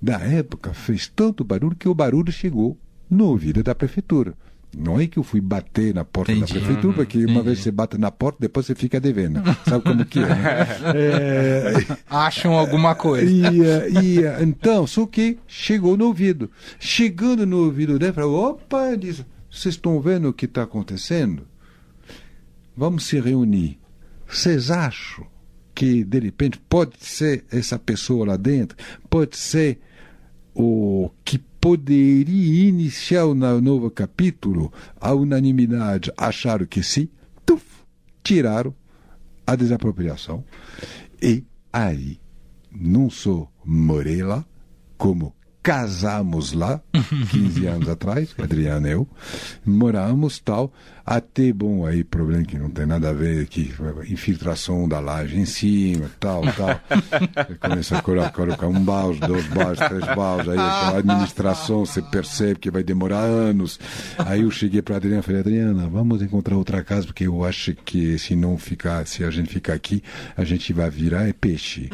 da 0.00 0.18
época 0.18 0.72
fez 0.72 1.08
tanto 1.08 1.44
barulho 1.44 1.76
que 1.76 1.88
o 1.88 1.94
barulho 1.94 2.32
chegou 2.32 2.78
no 3.08 3.26
ouvido 3.26 3.62
da 3.62 3.74
prefeitura. 3.74 4.34
Não 4.76 5.00
é 5.00 5.06
que 5.06 5.18
eu 5.18 5.24
fui 5.24 5.40
bater 5.40 5.92
na 5.92 6.04
porta 6.04 6.30
Entendi. 6.30 6.54
da 6.54 6.60
prefeitura, 6.60 6.94
porque 6.94 7.18
uma 7.18 7.24
Entendi. 7.24 7.42
vez 7.46 7.58
você 7.58 7.70
bate 7.72 7.98
na 7.98 8.10
porta, 8.10 8.38
depois 8.40 8.66
você 8.66 8.74
fica 8.74 9.00
devendo. 9.00 9.42
Sabe 9.68 9.82
como 9.82 10.04
que 10.04 10.20
é? 10.20 10.26
né? 10.26 10.66
É, 10.94 11.72
Acham 12.08 12.52
alguma 12.56 12.94
coisa. 12.94 13.28
e, 13.28 14.20
e, 14.20 14.42
então, 14.42 14.86
só 14.86 15.06
que 15.06 15.38
chegou 15.46 15.96
no 15.96 16.06
ouvido. 16.06 16.48
Chegando 16.78 17.44
no 17.44 17.64
ouvido 17.64 17.98
dele, 17.98 18.12
falou, 18.12 18.50
opa, 18.50 18.94
disse, 18.96 19.24
vocês 19.50 19.74
estão 19.74 20.00
vendo 20.00 20.28
o 20.28 20.32
que 20.32 20.44
está 20.44 20.62
acontecendo? 20.62 21.42
Vamos 22.80 23.04
se 23.04 23.20
reunir. 23.20 23.78
Vocês 24.26 24.70
acham 24.70 25.26
que, 25.74 26.02
de 26.02 26.18
repente, 26.18 26.58
pode 26.66 26.96
ser 26.98 27.44
essa 27.52 27.78
pessoa 27.78 28.24
lá 28.28 28.36
dentro? 28.38 28.74
Pode 29.10 29.36
ser 29.36 29.78
o 30.54 31.10
que 31.22 31.36
poderia 31.60 32.68
iniciar 32.70 33.26
o 33.26 33.34
na- 33.34 33.60
novo 33.60 33.90
capítulo? 33.90 34.72
A 34.98 35.12
unanimidade 35.12 36.10
acharam 36.16 36.64
que 36.64 36.82
sim, 36.82 37.06
tuf, 37.44 37.62
tiraram 38.24 38.74
a 39.46 39.54
desapropriação. 39.54 40.42
E 41.20 41.44
aí, 41.70 42.18
não 42.72 43.10
só 43.10 43.46
morei 43.62 44.22
lá, 44.22 44.42
como 44.96 45.34
casamos 45.62 46.54
lá, 46.54 46.80
15 47.30 47.66
anos 47.66 47.88
atrás, 47.90 48.34
Adriano 48.38 48.86
e 48.88 48.92
eu, 48.92 49.06
moramos 49.66 50.38
tal, 50.38 50.72
até, 51.10 51.52
bom, 51.52 51.84
aí 51.84 52.04
problema 52.04 52.44
que 52.44 52.56
não 52.56 52.70
tem 52.70 52.86
nada 52.86 53.10
a 53.10 53.12
ver, 53.12 53.44
que 53.48 53.74
infiltração 54.08 54.88
da 54.88 55.00
laje 55.00 55.36
em 55.36 55.44
cima, 55.44 56.08
tal, 56.20 56.42
tal. 56.52 56.80
Começa 57.58 57.98
a 57.98 58.00
colocar, 58.00 58.68
um 58.68 58.84
balde, 58.84 59.18
dois 59.18 59.44
baldes, 59.48 59.88
três 59.88 60.06
baldes, 60.14 60.48
aí 60.50 60.56
a 60.56 60.98
administração, 60.98 61.84
você 61.84 62.00
percebe 62.00 62.60
que 62.60 62.70
vai 62.70 62.84
demorar 62.84 63.22
anos. 63.22 63.80
Aí 64.18 64.42
eu 64.42 64.52
cheguei 64.52 64.82
para 64.82 64.94
Adriana 64.94 65.18
e 65.18 65.22
falei, 65.24 65.40
Adriana, 65.40 65.88
vamos 65.88 66.22
encontrar 66.22 66.56
outra 66.56 66.84
casa, 66.84 67.06
porque 67.06 67.26
eu 67.26 67.44
acho 67.44 67.74
que 67.74 68.16
se 68.16 68.36
não 68.36 68.56
ficar, 68.56 69.04
se 69.04 69.24
a 69.24 69.32
gente 69.32 69.48
ficar 69.48 69.74
aqui, 69.74 70.04
a 70.36 70.44
gente 70.44 70.72
vai 70.72 70.88
virar 70.90 71.28
é 71.28 71.32
peixe. 71.32 71.90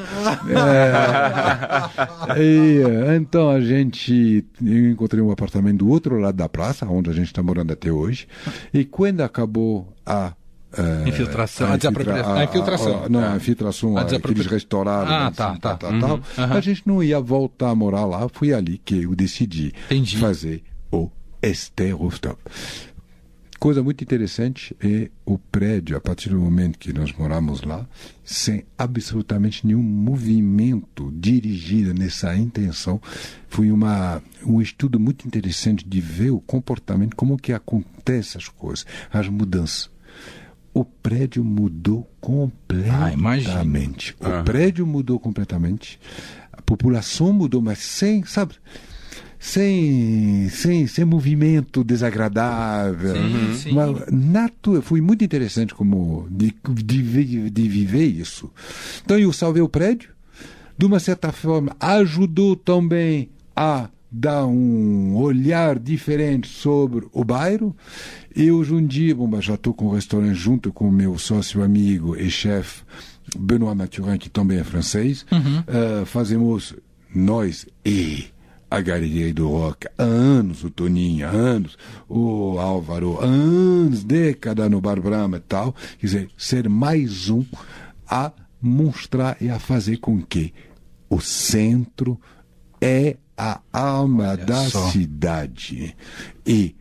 É. 0.51 2.37
E, 2.39 2.83
então 3.17 3.49
a 3.49 3.61
gente, 3.61 4.45
eu 4.63 4.91
encontrei 4.91 5.23
um 5.23 5.31
apartamento 5.31 5.79
do 5.79 5.89
outro 5.89 6.19
lado 6.19 6.37
da 6.37 6.49
praça, 6.49 6.85
onde 6.87 7.09
a 7.09 7.13
gente 7.13 7.29
está 7.29 7.43
morando 7.43 7.73
até 7.73 7.91
hoje, 7.91 8.27
e 8.75 8.85
quando 8.85 9.06
acabou 9.23 9.93
a 10.05 10.33
eh, 10.77 11.09
Infiltração, 11.09 11.73
a 11.73 11.77
desapropriação, 11.77 12.35
a 12.35 12.45
infiltração. 12.45 13.05
a- 13.05 13.09
não, 13.09 13.33
a 13.33 13.37
infiltração, 13.37 13.97
A 13.97 14.01
a 14.01 14.05
que 14.05 14.11
desapropria- 14.11 14.43
eles 14.43 14.53
restauraram. 14.53 15.11
Ah, 15.11 15.27
assim, 15.29 15.37
tá, 15.37 15.55
tá. 15.59 15.77
tal, 15.77 15.91
Uhum, 15.93 16.01
tal. 16.01 16.21
aham. 16.39 16.55
A 16.57 16.61
gente 16.61 16.83
não 16.87 17.03
ia 17.03 17.19
voltar 17.21 17.71
a 17.71 17.75
morar 17.75 18.05
lá, 18.05 18.29
foi 18.29 18.53
ali 18.53 18.79
que 18.85 19.03
eu 19.05 19.15
decidi 19.15 19.73
Entendi. 19.87 20.19
fazer 20.19 20.63
o 20.93 21.09
Esther 21.43 21.97
Rooftop. 21.97 22.37
Coisa 23.59 23.83
muito 23.83 24.05
interessante 24.05 24.77
é 24.81 25.11
o 25.25 25.39
prédio, 25.39 25.97
a 25.97 26.01
partir 26.01 26.29
do 26.29 26.39
momento 26.39 26.79
que 26.79 26.93
nós 26.93 27.11
moramos 27.13 27.63
lá, 27.63 27.87
sem 28.23 28.65
absolutamente 28.77 29.67
nenhum 29.67 29.83
movimento 29.83 31.11
dirigido 31.17 31.95
nessa 31.95 32.37
intenção. 32.37 33.01
Foi 33.49 33.71
uma, 33.71 34.23
um 34.45 34.61
estudo 34.61 35.01
muito 35.01 35.27
interessante 35.27 35.87
de 35.89 36.01
ver 36.01 36.31
o 36.31 36.41
comportamento, 36.41 37.17
como 37.17 37.39
que 37.39 37.53
acontecem 37.53 38.39
as 38.39 38.49
coisas, 38.49 38.85
as 39.11 39.27
mudanças. 39.29 39.91
O 40.75 40.85
prédio 40.85 41.43
mudou 41.43 42.07
Ah, 42.07 42.17
completamente. 42.21 44.15
o 44.21 44.45
prédio 44.45 44.87
mudou 44.87 45.19
completamente. 45.19 45.99
A 46.53 46.61
população 46.61 47.33
mudou, 47.33 47.63
mas 47.63 47.79
sem, 47.79 48.23
sabe? 48.25 48.55
Sem, 49.47 50.49
sem, 50.49 50.89
sem 50.89 51.05
movimento 51.05 51.85
desagradável. 51.85 53.15
sim. 53.55 53.71
Uma, 53.71 54.05
natu, 54.11 54.83
foi 54.83 55.01
muito 55.01 55.25
interessante 55.25 55.73
como 55.73 56.27
de, 56.29 56.53
de, 56.69 57.51
de 57.51 57.69
viver 57.69 58.07
isso. 58.07 58.51
Então 59.05 59.17
eu 59.17 59.33
salvei 59.33 59.63
o 59.63 59.69
prédio, 59.69 60.11
de 60.77 60.85
uma 60.85 60.99
certa 60.99 61.31
forma 61.31 61.77
ajudou 61.79 62.57
também 62.57 63.31
a 63.55 63.89
dar 64.11 64.47
um 64.47 65.15
olhar 65.15 65.79
diferente 65.79 66.49
sobre 66.49 67.07
o 67.13 67.23
bairro. 67.23 67.75
E 68.35 68.51
hoje 68.51 68.75
em 68.75 68.85
dia, 68.85 69.15
bom, 69.15 69.41
já 69.41 69.55
estou 69.55 69.73
com 69.73 69.87
o 69.87 69.95
restaurante 69.95 70.35
junto 70.35 70.73
com 70.73 70.89
o 70.89 70.93
meu 70.93 71.17
sócio 71.19 71.63
amigo 71.63 72.17
e 72.17 72.29
chefe 72.29 72.83
Benoît 73.39 73.77
Mathurin, 73.77 74.19
que 74.19 74.29
também 74.29 74.59
é 74.59 74.65
francês. 74.65 75.25
Eh, 75.69 76.05
fazemos 76.05 76.75
nós 77.15 77.65
e 77.85 78.27
a 78.71 78.81
Galeria 78.81 79.33
do 79.33 79.49
Rock 79.49 79.87
há 79.97 80.03
anos, 80.03 80.65
o 80.65 80.71
Toninho 80.71 81.27
há 81.27 81.31
anos, 81.31 81.79
o 82.09 82.59
Álvaro 82.59 83.19
há 83.21 83.25
anos, 83.25 84.03
década 84.05 84.69
no 84.69 84.81
Bar 84.81 85.01
Brahma 85.01 85.37
e 85.37 85.41
tal. 85.41 85.73
Quer 85.99 86.07
dizer, 86.07 86.31
ser 86.37 86.69
mais 86.69 87.29
um 87.29 87.45
a 88.09 88.33
mostrar 88.61 89.37
e 89.41 89.49
a 89.49 89.59
fazer 89.59 89.99
com 89.99 90.21
que 90.21 90.53
o 91.09 91.21
centro 91.21 92.21
é 92.81 93.17
a 93.37 93.61
alma 93.73 94.31
Olha 94.31 94.45
da 94.45 94.69
só. 94.69 94.91
cidade. 94.91 95.95
E 96.45 96.75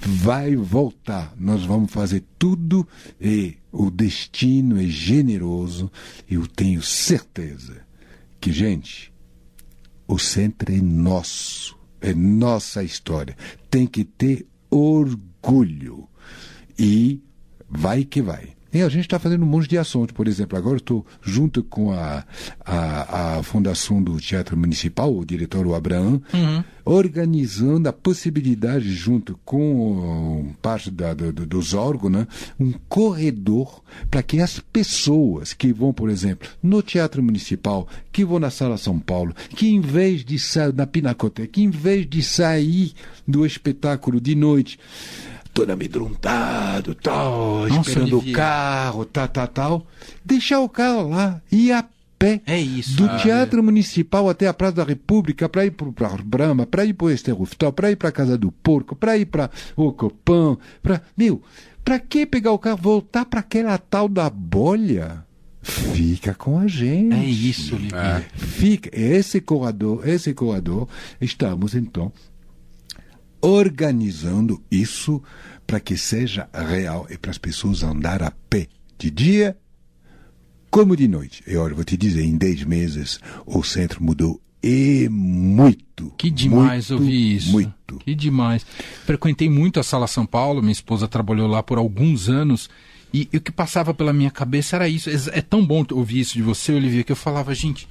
vai 0.00 0.56
voltar. 0.56 1.34
Nós 1.38 1.64
vamos 1.64 1.92
fazer 1.92 2.24
tudo 2.38 2.86
e 3.20 3.56
o 3.70 3.90
destino 3.90 4.80
é 4.80 4.86
generoso. 4.86 5.90
Eu 6.28 6.46
tenho 6.46 6.82
certeza 6.82 7.84
que, 8.40 8.52
gente, 8.52 9.13
o 10.14 10.18
centro 10.18 10.72
é 10.72 10.80
nosso, 10.80 11.76
é 12.00 12.14
nossa 12.14 12.84
história. 12.84 13.36
Tem 13.68 13.84
que 13.84 14.04
ter 14.04 14.46
orgulho. 14.70 16.08
E 16.78 17.20
vai 17.68 18.04
que 18.04 18.22
vai. 18.22 18.54
E 18.74 18.82
a 18.82 18.88
gente 18.88 19.02
está 19.02 19.18
fazendo 19.20 19.44
um 19.44 19.48
monte 19.48 19.68
de 19.68 19.78
ações. 19.78 20.10
Por 20.10 20.26
exemplo, 20.26 20.58
agora 20.58 20.76
estou 20.78 21.06
junto 21.22 21.62
com 21.62 21.92
a, 21.92 22.24
a, 22.64 23.36
a 23.38 23.42
Fundação 23.44 24.02
do 24.02 24.18
Teatro 24.20 24.56
Municipal, 24.56 25.16
o 25.16 25.24
diretor 25.24 25.64
o 25.66 25.74
Abraão, 25.76 26.20
organizando 26.84 27.88
a 27.88 27.92
possibilidade, 27.92 28.92
junto 28.92 29.38
com 29.44 30.52
parte 30.60 30.90
da, 30.90 31.14
do- 31.14 31.32
dos 31.46 31.72
órgãos, 31.72 32.12
né, 32.12 32.26
um 32.58 32.72
corredor 32.88 33.82
para 34.10 34.22
que 34.22 34.40
as 34.40 34.58
pessoas 34.58 35.52
que 35.52 35.72
vão, 35.72 35.92
por 35.92 36.10
exemplo, 36.10 36.48
no 36.62 36.82
Teatro 36.82 37.22
Municipal, 37.22 37.88
que 38.12 38.24
vão 38.24 38.38
na 38.38 38.50
Sala 38.50 38.76
São 38.76 38.98
Paulo, 38.98 39.34
que 39.50 39.68
em 39.68 39.80
vez 39.80 40.24
de 40.24 40.38
sair 40.38 40.74
na 40.74 40.86
Pinacoteca, 40.86 41.48
que 41.48 41.62
em 41.62 41.70
vez 41.70 42.06
de 42.08 42.22
sair 42.22 42.92
do 43.26 43.46
espetáculo 43.46 44.20
de 44.20 44.34
noite, 44.34 44.78
todo 45.54 45.70
amedrontado, 45.70 46.94
tal, 46.96 47.66
Nossa, 47.68 47.88
esperando 47.88 48.16
Olivier. 48.16 48.34
o 48.34 48.36
carro, 48.36 49.04
tal, 49.04 49.28
tal, 49.28 49.48
tal, 49.48 49.86
deixar 50.24 50.60
o 50.60 50.68
carro 50.68 51.08
lá 51.10 51.40
e 51.50 51.68
ir 51.68 51.72
a 51.72 51.84
pé 52.18 52.42
É 52.46 52.60
isso. 52.60 52.96
do 52.96 53.06
Ah, 53.06 53.16
Teatro 53.18 53.62
Municipal 53.62 54.28
até 54.28 54.46
a 54.48 54.52
Praça 54.54 54.74
da 54.76 54.84
República, 54.84 55.48
para 55.48 55.64
ir 55.64 55.70
para 55.70 55.86
o 55.88 55.94
Brahma, 56.24 56.66
para 56.66 56.84
ir 56.84 56.92
para 56.92 57.06
o 57.06 57.10
Esther 57.10 57.34
Rooftop, 57.34 57.74
para 57.76 57.90
ir 57.92 57.96
para 57.96 58.08
a 58.08 58.12
Casa 58.12 58.36
do 58.36 58.50
Porco, 58.50 58.96
para 58.96 59.16
ir 59.16 59.26
para 59.26 59.48
o 59.76 59.92
Copan, 59.92 60.58
para... 60.82 61.00
Meu, 61.16 61.40
para 61.84 61.98
que 61.98 62.26
pegar 62.26 62.50
o 62.52 62.58
carro, 62.58 62.78
voltar 62.80 63.24
para 63.24 63.40
aquela 63.40 63.76
tal 63.78 64.08
da 64.08 64.28
bolha? 64.30 65.24
Fica 65.62 66.34
com 66.34 66.58
a 66.58 66.66
gente. 66.66 67.14
É 67.14 67.24
isso, 67.24 67.74
Olivier. 67.76 68.28
Fica, 68.34 68.90
esse 68.92 69.40
corredor, 69.40 70.06
esse 70.06 70.34
corredor, 70.34 70.88
estamos 71.20 71.74
então 71.74 72.12
organizando 73.44 74.62
isso 74.70 75.22
para 75.66 75.78
que 75.78 75.98
seja 75.98 76.48
real 76.52 77.06
e 77.10 77.18
para 77.18 77.30
as 77.30 77.36
pessoas 77.36 77.82
andar 77.82 78.22
a 78.22 78.30
pé 78.30 78.68
de 78.98 79.10
dia 79.10 79.56
como 80.70 80.96
de 80.96 81.06
noite. 81.06 81.44
E 81.46 81.54
olha, 81.56 81.74
vou 81.74 81.84
te 81.84 81.94
dizer, 81.94 82.24
em 82.24 82.38
10 82.38 82.64
meses 82.64 83.20
o 83.44 83.62
centro 83.62 84.02
mudou 84.02 84.40
e 84.62 85.10
muito. 85.10 86.10
Que 86.16 86.30
demais 86.30 86.88
muito, 86.88 87.02
ouvir 87.02 87.36
isso. 87.36 87.52
Muito. 87.52 87.98
Que 87.98 88.14
demais. 88.14 88.64
Frequentei 89.04 89.50
muito 89.50 89.78
a 89.78 89.82
Sala 89.82 90.06
São 90.06 90.24
Paulo, 90.24 90.62
minha 90.62 90.72
esposa 90.72 91.06
trabalhou 91.06 91.46
lá 91.46 91.62
por 91.62 91.76
alguns 91.76 92.30
anos. 92.30 92.70
E, 93.12 93.28
e 93.30 93.36
o 93.36 93.40
que 93.42 93.52
passava 93.52 93.92
pela 93.92 94.12
minha 94.12 94.30
cabeça 94.30 94.76
era 94.76 94.88
isso. 94.88 95.10
É, 95.10 95.38
é 95.38 95.42
tão 95.42 95.64
bom 95.64 95.84
ouvir 95.92 96.20
isso 96.20 96.32
de 96.32 96.42
você, 96.42 96.72
Olivia, 96.72 97.04
que 97.04 97.12
eu 97.12 97.16
falava, 97.16 97.54
gente, 97.54 97.86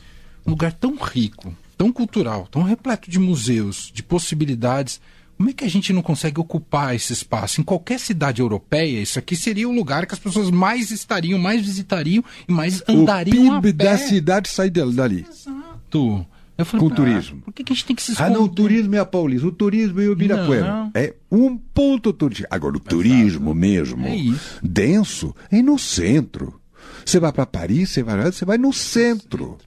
um 0.45 0.49
lugar 0.49 0.73
tão 0.73 0.95
rico, 0.95 1.55
tão 1.77 1.91
cultural, 1.93 2.47
tão 2.49 2.63
repleto 2.63 3.09
de 3.09 3.19
museus, 3.19 3.91
de 3.93 4.01
possibilidades. 4.01 4.99
Como 5.37 5.49
é 5.49 5.53
que 5.53 5.65
a 5.65 5.69
gente 5.69 5.91
não 5.91 6.01
consegue 6.01 6.39
ocupar 6.39 6.95
esse 6.95 7.11
espaço? 7.11 7.59
Em 7.59 7.63
qualquer 7.63 7.99
cidade 7.99 8.41
europeia, 8.41 9.01
isso 9.01 9.17
aqui 9.19 9.35
seria 9.35 9.67
o 9.67 9.71
lugar 9.73 10.05
que 10.05 10.13
as 10.13 10.19
pessoas 10.19 10.49
mais 10.51 10.91
estariam, 10.91 11.37
mais 11.39 11.65
visitariam 11.65 12.23
e 12.47 12.51
mais 12.51 12.81
andariam 12.87 13.57
o 13.57 13.61
PIB 13.61 13.73
da 13.73 13.97
cidade 13.97 14.47
sai 14.49 14.69
dali. 14.69 15.25
Exato. 15.29 16.25
Eu 16.55 16.65
falei, 16.65 16.87
Com 16.87 16.93
"Ah, 16.93 16.95
turismo." 16.95 17.41
Por 17.41 17.51
que, 17.51 17.63
que 17.63 17.73
a 17.73 17.75
gente 17.75 17.85
tem 17.85 17.95
que 17.95 18.03
se 18.03 18.11
Ah, 18.11 18.13
esconder? 18.13 18.33
não, 18.35 18.43
o 18.43 18.47
turismo 18.47 18.95
é 18.95 18.99
a 18.99 19.05
Paulista, 19.05 19.47
o 19.47 19.51
turismo 19.51 19.99
é 19.99 20.07
o 20.07 20.11
Ibirapuera. 20.11 20.91
É 20.93 21.15
um 21.31 21.57
ponto 21.57 22.13
turístico. 22.13 22.47
Agora, 22.51 22.77
o 22.77 22.79
turismo 22.79 23.55
mesmo, 23.55 24.05
É 24.05 24.15
isso. 24.15 24.59
denso, 24.61 25.35
é 25.51 25.61
no 25.63 25.79
centro. 25.79 26.61
Você 27.03 27.19
vai 27.19 27.33
para 27.33 27.45
Paris, 27.47 27.89
você 27.89 28.03
vai, 28.03 28.31
você 28.31 28.45
vai 28.45 28.57
no 28.59 28.71
centro. 28.71 29.57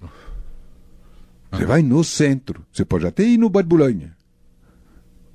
Você 1.51 1.65
vai 1.65 1.83
no 1.83 2.05
centro. 2.05 2.65
Você 2.73 2.85
pode 2.85 3.07
até 3.07 3.25
ir 3.25 3.37
no 3.39 3.49
Bar 3.49 3.63
de 3.63 3.69
Boulogne. 3.69 4.11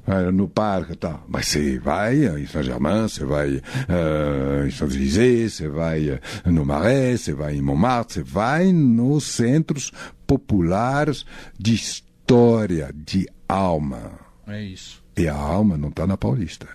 Ah, 0.06 0.32
no 0.32 0.48
parque 0.48 0.94
e 0.94 0.96
tal. 0.96 1.24
Mas 1.28 1.48
você 1.48 1.78
vai 1.80 2.26
em 2.26 2.46
Saint-Germain, 2.48 3.08
você 3.08 3.24
vai 3.24 3.56
uh, 3.56 4.66
em 4.66 4.72
Champs-Élysées, 4.72 5.54
você 5.54 5.68
vai 5.68 6.10
uh, 6.10 6.20
no 6.46 6.66
Marais, 6.66 7.22
você 7.22 7.34
vai 7.34 7.56
em 7.56 7.62
Montmartre, 7.62 8.16
você 8.16 8.24
vai 8.24 8.72
nos 8.74 9.26
centros 9.26 9.92
populares 10.26 11.26
de 11.58 11.76
história, 11.76 12.92
de 12.94 13.28
alma. 13.48 14.12
É 14.48 14.64
isso. 14.64 15.04
E 15.16 15.28
a 15.28 15.36
alma 15.36 15.78
não 15.78 15.90
está 15.90 16.08
na 16.08 16.18
Paulista. 16.18 16.68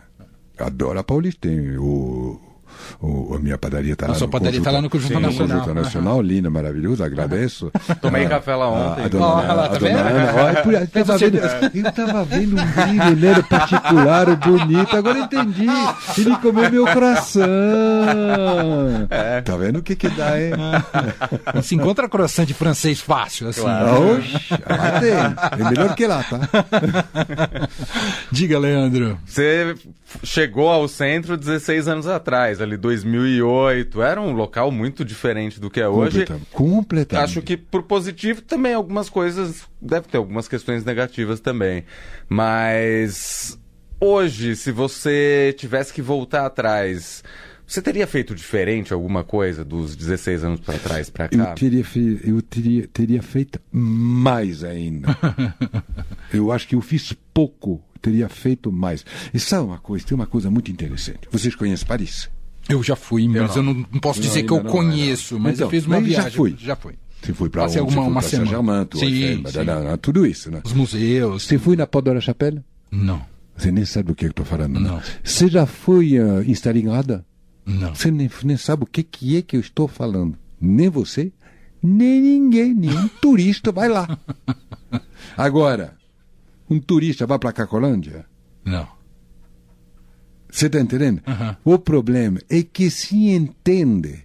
Adoro 0.58 0.98
a 0.98 1.04
Paulista. 1.04 1.48
Tem 1.48 1.76
o 1.76 2.40
o, 3.00 3.34
a 3.34 3.38
minha 3.38 3.56
padaria 3.58 3.92
está 3.92 4.06
lá, 4.08 4.14
sua 4.14 4.28
padaria 4.28 4.60
tá 4.62 4.70
lá 4.70 4.80
no 4.80 4.88
Conjunto 4.90 5.14
sim, 5.14 5.20
Nacional. 5.20 5.58
Conjunto 5.60 5.74
Nacional, 5.74 6.22
linda, 6.22 6.50
maravilhoso, 6.50 7.02
agradeço. 7.04 7.70
Tomei 8.00 8.24
Ah, 8.26 8.28
café 8.28 8.54
lá 8.54 8.68
ontem. 8.70 9.02
A, 9.02 9.04
a 9.06 9.08
dona, 9.08 9.26
lá, 9.26 9.64
a 9.64 9.68
tá 9.68 9.78
dona 9.78 9.78
vendo? 9.78 9.98
Ana, 9.98 10.34
ó, 10.34 10.48
é 10.48 10.54
por- 10.62 10.74
eu 10.74 10.86
tava 10.88 11.18
vendo, 11.18 11.36
eu 11.38 11.92
tava 11.92 12.24
vendo 12.24 12.56
um 12.60 12.64
brilho 12.66 13.16
nele 13.16 13.42
particular, 13.44 14.36
bonito, 14.36 14.96
agora 14.96 15.18
eu 15.18 15.24
entendi. 15.24 15.66
Ele 16.18 16.36
comeu 16.36 16.70
meu 16.70 16.84
coração. 16.86 17.42
Tá 19.44 19.56
vendo 19.56 19.78
o 19.78 19.82
que 19.82 19.96
que 19.96 20.08
dá, 20.08 20.40
hein? 20.40 20.52
Se 21.62 21.74
encontra 21.74 22.08
croissant 22.08 22.44
de 22.46 22.54
francês 22.54 23.00
fácil, 23.00 23.48
assim. 23.48 23.60
Claro. 23.60 24.16
Oxe, 24.18 24.32
lá 24.68 25.00
tem. 25.00 25.64
É 25.66 25.70
melhor 25.70 25.94
que 25.94 26.06
lá, 26.06 26.22
tá? 26.24 26.40
Diga, 28.30 28.58
Leandro. 28.58 29.18
Você 29.24 29.74
chegou 30.22 30.68
ao 30.70 30.88
centro 30.88 31.36
16 31.36 31.88
anos 31.88 32.06
atrás, 32.06 32.60
ali 32.66 32.76
2008. 32.76 34.02
Era 34.02 34.20
um 34.20 34.32
local 34.32 34.70
muito 34.70 35.04
diferente 35.04 35.58
do 35.58 35.70
que 35.70 35.80
é 35.80 35.88
hoje. 35.88 36.20
Completamente. 36.20 36.50
Completamente. 36.52 37.24
Acho 37.24 37.42
que 37.42 37.56
por 37.56 37.82
positivo 37.84 38.42
também 38.42 38.74
algumas 38.74 39.08
coisas, 39.08 39.62
deve 39.80 40.08
ter 40.08 40.18
algumas 40.18 40.48
questões 40.48 40.84
negativas 40.84 41.40
também. 41.40 41.84
Mas 42.28 43.58
hoje, 44.00 44.56
se 44.56 44.70
você 44.70 45.54
tivesse 45.56 45.92
que 45.92 46.02
voltar 46.02 46.46
atrás, 46.46 47.22
você 47.66 47.82
teria 47.82 48.06
feito 48.06 48.34
diferente 48.34 48.92
alguma 48.92 49.24
coisa 49.24 49.64
dos 49.64 49.96
16 49.96 50.44
anos 50.44 50.60
para 50.60 50.78
trás 50.78 51.10
para 51.10 51.28
cá? 51.28 51.50
Eu 51.50 51.54
teria, 51.56 51.84
fe... 51.84 52.20
eu 52.22 52.40
teria, 52.40 52.86
teria 52.86 53.22
feito 53.22 53.60
mais 53.72 54.62
ainda. 54.62 55.08
eu 56.32 56.52
acho 56.52 56.68
que 56.68 56.76
eu 56.76 56.80
fiz 56.80 57.12
pouco, 57.34 57.82
teria 58.00 58.28
feito 58.28 58.70
mais. 58.70 59.04
E 59.34 59.40
sabe 59.40 59.64
uma 59.64 59.78
coisa, 59.78 60.06
tem 60.06 60.14
uma 60.14 60.26
coisa 60.26 60.48
muito 60.48 60.70
interessante. 60.70 61.28
Vocês 61.30 61.56
conhecem 61.56 61.86
Paris? 61.86 62.30
Eu 62.68 62.82
já 62.82 62.96
fui, 62.96 63.28
mas 63.28 63.54
eu 63.56 63.62
não, 63.62 63.74
não 63.74 64.00
posso 64.00 64.18
Não, 64.20 64.26
dizer 64.28 64.42
que 64.42 64.52
eu 64.52 64.62
não, 64.62 64.70
conheço, 64.70 65.38
mas 65.38 65.54
Então, 65.54 65.66
eu 65.66 65.70
fiz 65.70 65.86
uma 65.86 66.00
mas 66.00 66.10
já 66.10 66.20
viagem. 66.22 66.36
fui. 66.36 66.56
Já 66.58 66.74
fui. 66.76 66.94
Você 67.22 67.32
foi 67.32 67.48
para 67.48 67.64
onde? 67.64 67.78
Alguma- 67.78 68.02
uma 68.02 68.22
semana. 68.22 68.88
Sim, 68.94 69.42
tudo 70.00 70.26
isso, 70.26 70.50
né? 70.50 70.60
Os 70.64 70.72
museus. 70.72 71.44
Você 71.44 71.58
foi 71.58 71.76
na 71.76 71.86
Porte 71.86 72.06
de 72.08 72.14
la 72.14 72.20
Chapelle? 72.20 72.62
Não, 72.90 73.22
Você 73.56 73.72
nem 73.72 73.84
sabe 73.84 74.12
o 74.12 74.14
que 74.14 74.24
eu 74.26 74.30
estou 74.30 74.44
falando. 74.44 74.78
né? 74.78 74.88
Não. 74.90 75.02
Você 75.24 75.48
já 75.48 75.64
foi 75.66 76.18
uh, 76.20 76.42
em 76.42 76.52
Stalingrad? 76.52 77.20
não. 77.64 77.94
Você 77.94 78.10
nem, 78.10 78.30
nem 78.44 78.56
sabe 78.56 78.84
o 78.84 78.86
que, 78.86 79.02
que 79.02 79.36
é 79.38 79.42
que 79.42 79.56
eu 79.56 79.60
estou 79.60 79.88
falando. 79.88 80.36
Nem 80.60 80.88
você, 80.88 81.32
nem 81.82 82.20
ninguém, 82.20 82.74
nenhum 82.74 83.08
turista 83.20 83.72
vai 83.72 83.88
lá. 83.88 84.18
Agora, 85.36 85.96
um 86.68 86.78
turista 86.80 87.26
vai 87.26 87.38
para 87.38 87.50
a 87.50 87.52
Cacolândia? 87.52 88.24
Não. 88.64 88.86
Você 90.56 90.66
está 90.68 90.80
entendendo? 90.80 91.20
Aham. 91.26 91.54
O 91.62 91.78
problema 91.78 92.40
é 92.48 92.62
que 92.62 92.88
se 92.90 93.28
entende 93.28 94.24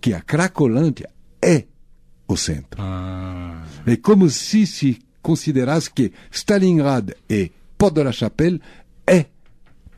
que 0.00 0.14
a 0.14 0.22
Cracolândia 0.22 1.10
é 1.42 1.64
o 2.26 2.34
centro. 2.34 2.80
Ah, 2.82 3.62
É 3.84 3.94
como 3.96 4.30
se 4.30 4.66
se 4.66 4.98
considerasse 5.20 5.90
que 5.92 6.12
Stalingrad 6.30 7.10
e 7.28 7.52
Porte 7.76 7.96
de 7.96 8.04
la 8.04 8.12
Chapelle 8.12 8.58
é 9.06 9.26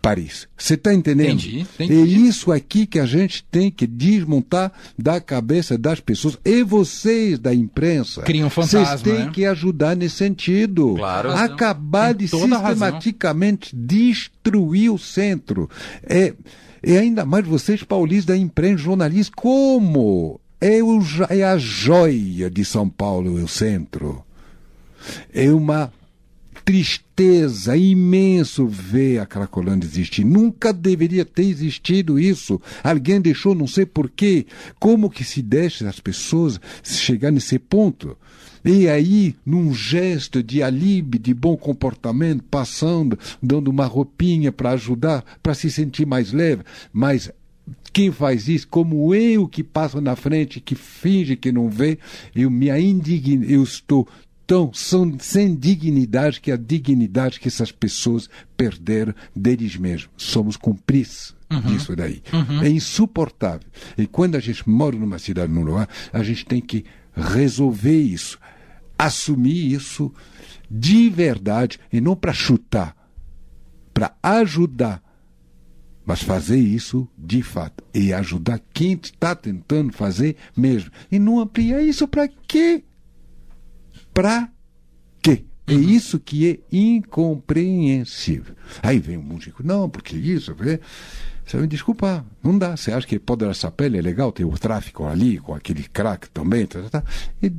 Paris. 0.04 0.46
Você 0.54 0.74
está 0.74 0.92
entendendo? 0.92 1.30
Entendi, 1.30 1.60
entendi. 1.60 1.94
É 1.94 2.04
isso 2.04 2.52
aqui 2.52 2.84
que 2.84 2.98
a 3.00 3.06
gente 3.06 3.42
tem 3.50 3.70
que 3.70 3.86
desmontar 3.86 4.70
da 4.98 5.18
cabeça 5.18 5.78
das 5.78 5.98
pessoas. 5.98 6.36
E 6.44 6.62
vocês 6.62 7.38
da 7.38 7.54
imprensa. 7.54 8.20
Criam 8.20 8.50
Vocês 8.50 8.86
fantasma, 8.86 9.02
têm 9.02 9.24
né? 9.24 9.30
que 9.32 9.46
ajudar 9.46 9.96
nesse 9.96 10.16
sentido. 10.16 10.96
Claro. 10.96 11.30
Acabar 11.30 12.12
de 12.12 12.28
sistematicamente 12.28 13.74
destruir 13.74 14.92
o 14.92 14.98
centro. 14.98 15.70
É, 16.02 16.34
e 16.84 16.98
ainda 16.98 17.24
mais 17.24 17.46
vocês, 17.46 17.82
paulistas 17.82 18.26
da 18.26 18.36
imprensa, 18.36 18.82
jornalistas, 18.82 19.32
como? 19.34 20.38
É, 20.60 20.82
o, 20.82 21.00
é 21.30 21.42
a 21.44 21.56
joia 21.56 22.50
de 22.50 22.62
São 22.62 22.90
Paulo, 22.90 23.42
o 23.42 23.48
centro. 23.48 24.22
É 25.32 25.50
uma 25.50 25.90
tristeza 26.64 27.76
imenso 27.76 28.66
ver 28.66 29.18
a 29.18 29.26
Cracolândia 29.26 29.86
existir. 29.86 30.24
Nunca 30.24 30.72
deveria 30.72 31.24
ter 31.24 31.44
existido 31.44 32.18
isso. 32.18 32.60
Alguém 32.82 33.20
deixou, 33.20 33.54
não 33.54 33.66
sei 33.66 33.84
porquê. 33.84 34.46
Como 34.80 35.10
que 35.10 35.22
se 35.22 35.42
deixa 35.42 35.88
as 35.88 36.00
pessoas 36.00 36.60
chegar 36.82 37.30
nesse 37.30 37.58
ponto? 37.58 38.16
E 38.64 38.88
aí, 38.88 39.36
num 39.44 39.74
gesto 39.74 40.42
de 40.42 40.62
alívio, 40.62 41.20
de 41.20 41.34
bom 41.34 41.54
comportamento, 41.54 42.42
passando, 42.44 43.18
dando 43.42 43.68
uma 43.68 43.84
roupinha 43.84 44.50
para 44.50 44.70
ajudar, 44.70 45.22
para 45.42 45.52
se 45.52 45.70
sentir 45.70 46.06
mais 46.06 46.32
leve. 46.32 46.62
Mas 46.90 47.30
quem 47.92 48.10
faz 48.10 48.48
isso, 48.48 48.66
como 48.66 49.14
eu 49.14 49.46
que 49.46 49.62
passo 49.62 50.00
na 50.00 50.16
frente, 50.16 50.60
que 50.60 50.74
finge 50.74 51.36
que 51.36 51.52
não 51.52 51.68
vê, 51.68 51.98
eu 52.34 52.50
me 52.50 52.68
indigno, 52.68 53.44
eu 53.44 53.62
estou 53.62 54.08
tão 54.46 54.72
são, 54.72 55.18
sem 55.18 55.54
dignidade 55.54 56.40
que 56.40 56.52
a 56.52 56.56
dignidade 56.56 57.40
que 57.40 57.48
essas 57.48 57.72
pessoas 57.72 58.28
perderam 58.56 59.14
deles 59.34 59.76
mesmos. 59.76 60.10
Somos 60.16 60.56
cúmplices 60.56 61.34
disso 61.66 61.94
daí. 61.94 62.22
É 62.62 62.68
insuportável. 62.68 63.68
E 63.96 64.06
quando 64.06 64.36
a 64.36 64.40
gente 64.40 64.68
mora 64.68 64.96
numa 64.96 65.18
cidade, 65.18 65.52
num 65.52 65.62
lugar, 65.62 65.88
a 66.12 66.22
gente 66.22 66.44
tem 66.44 66.60
que 66.60 66.84
resolver 67.14 68.00
isso, 68.00 68.38
assumir 68.98 69.72
isso 69.72 70.12
de 70.70 71.08
verdade 71.08 71.78
e 71.92 72.00
não 72.00 72.16
para 72.16 72.32
chutar, 72.32 72.96
para 73.92 74.16
ajudar 74.22 75.02
mas 76.06 76.22
fazer 76.22 76.58
isso 76.58 77.08
de 77.16 77.42
fato 77.42 77.82
e 77.94 78.12
ajudar 78.12 78.60
quem 78.72 78.92
está 79.02 79.34
tentando 79.34 79.92
fazer 79.92 80.36
mesmo. 80.54 80.90
E 81.10 81.18
não 81.18 81.40
ampliar 81.40 81.82
isso 81.82 82.06
para 82.06 82.28
quê? 82.28 82.84
Para 84.14 84.48
quê? 85.20 85.44
É 85.66 85.74
isso 85.74 86.20
que 86.20 86.48
é 86.48 86.58
incompreensível. 86.70 88.54
Aí 88.82 89.00
vem 89.00 89.18
um 89.18 89.22
músico, 89.22 89.62
não, 89.66 89.90
porque 89.90 90.16
isso, 90.16 90.54
vê. 90.54 90.78
Você 91.44 91.56
vai 91.56 91.62
me 91.62 91.68
desculpar, 91.68 92.24
não 92.42 92.56
dá. 92.56 92.76
Você 92.76 92.92
acha 92.92 93.06
que 93.06 93.18
pode 93.18 93.44
essa 93.44 93.70
pele 93.70 93.98
é 93.98 94.00
legal 94.00 94.30
ter 94.30 94.44
o 94.44 94.56
tráfico 94.56 95.04
ali, 95.04 95.38
com 95.38 95.52
aquele 95.52 95.82
crack 95.82 96.30
também? 96.30 96.64
Tá, 96.64 96.80
tá, 96.82 97.00
tá. 97.00 97.04
É, 97.42 97.50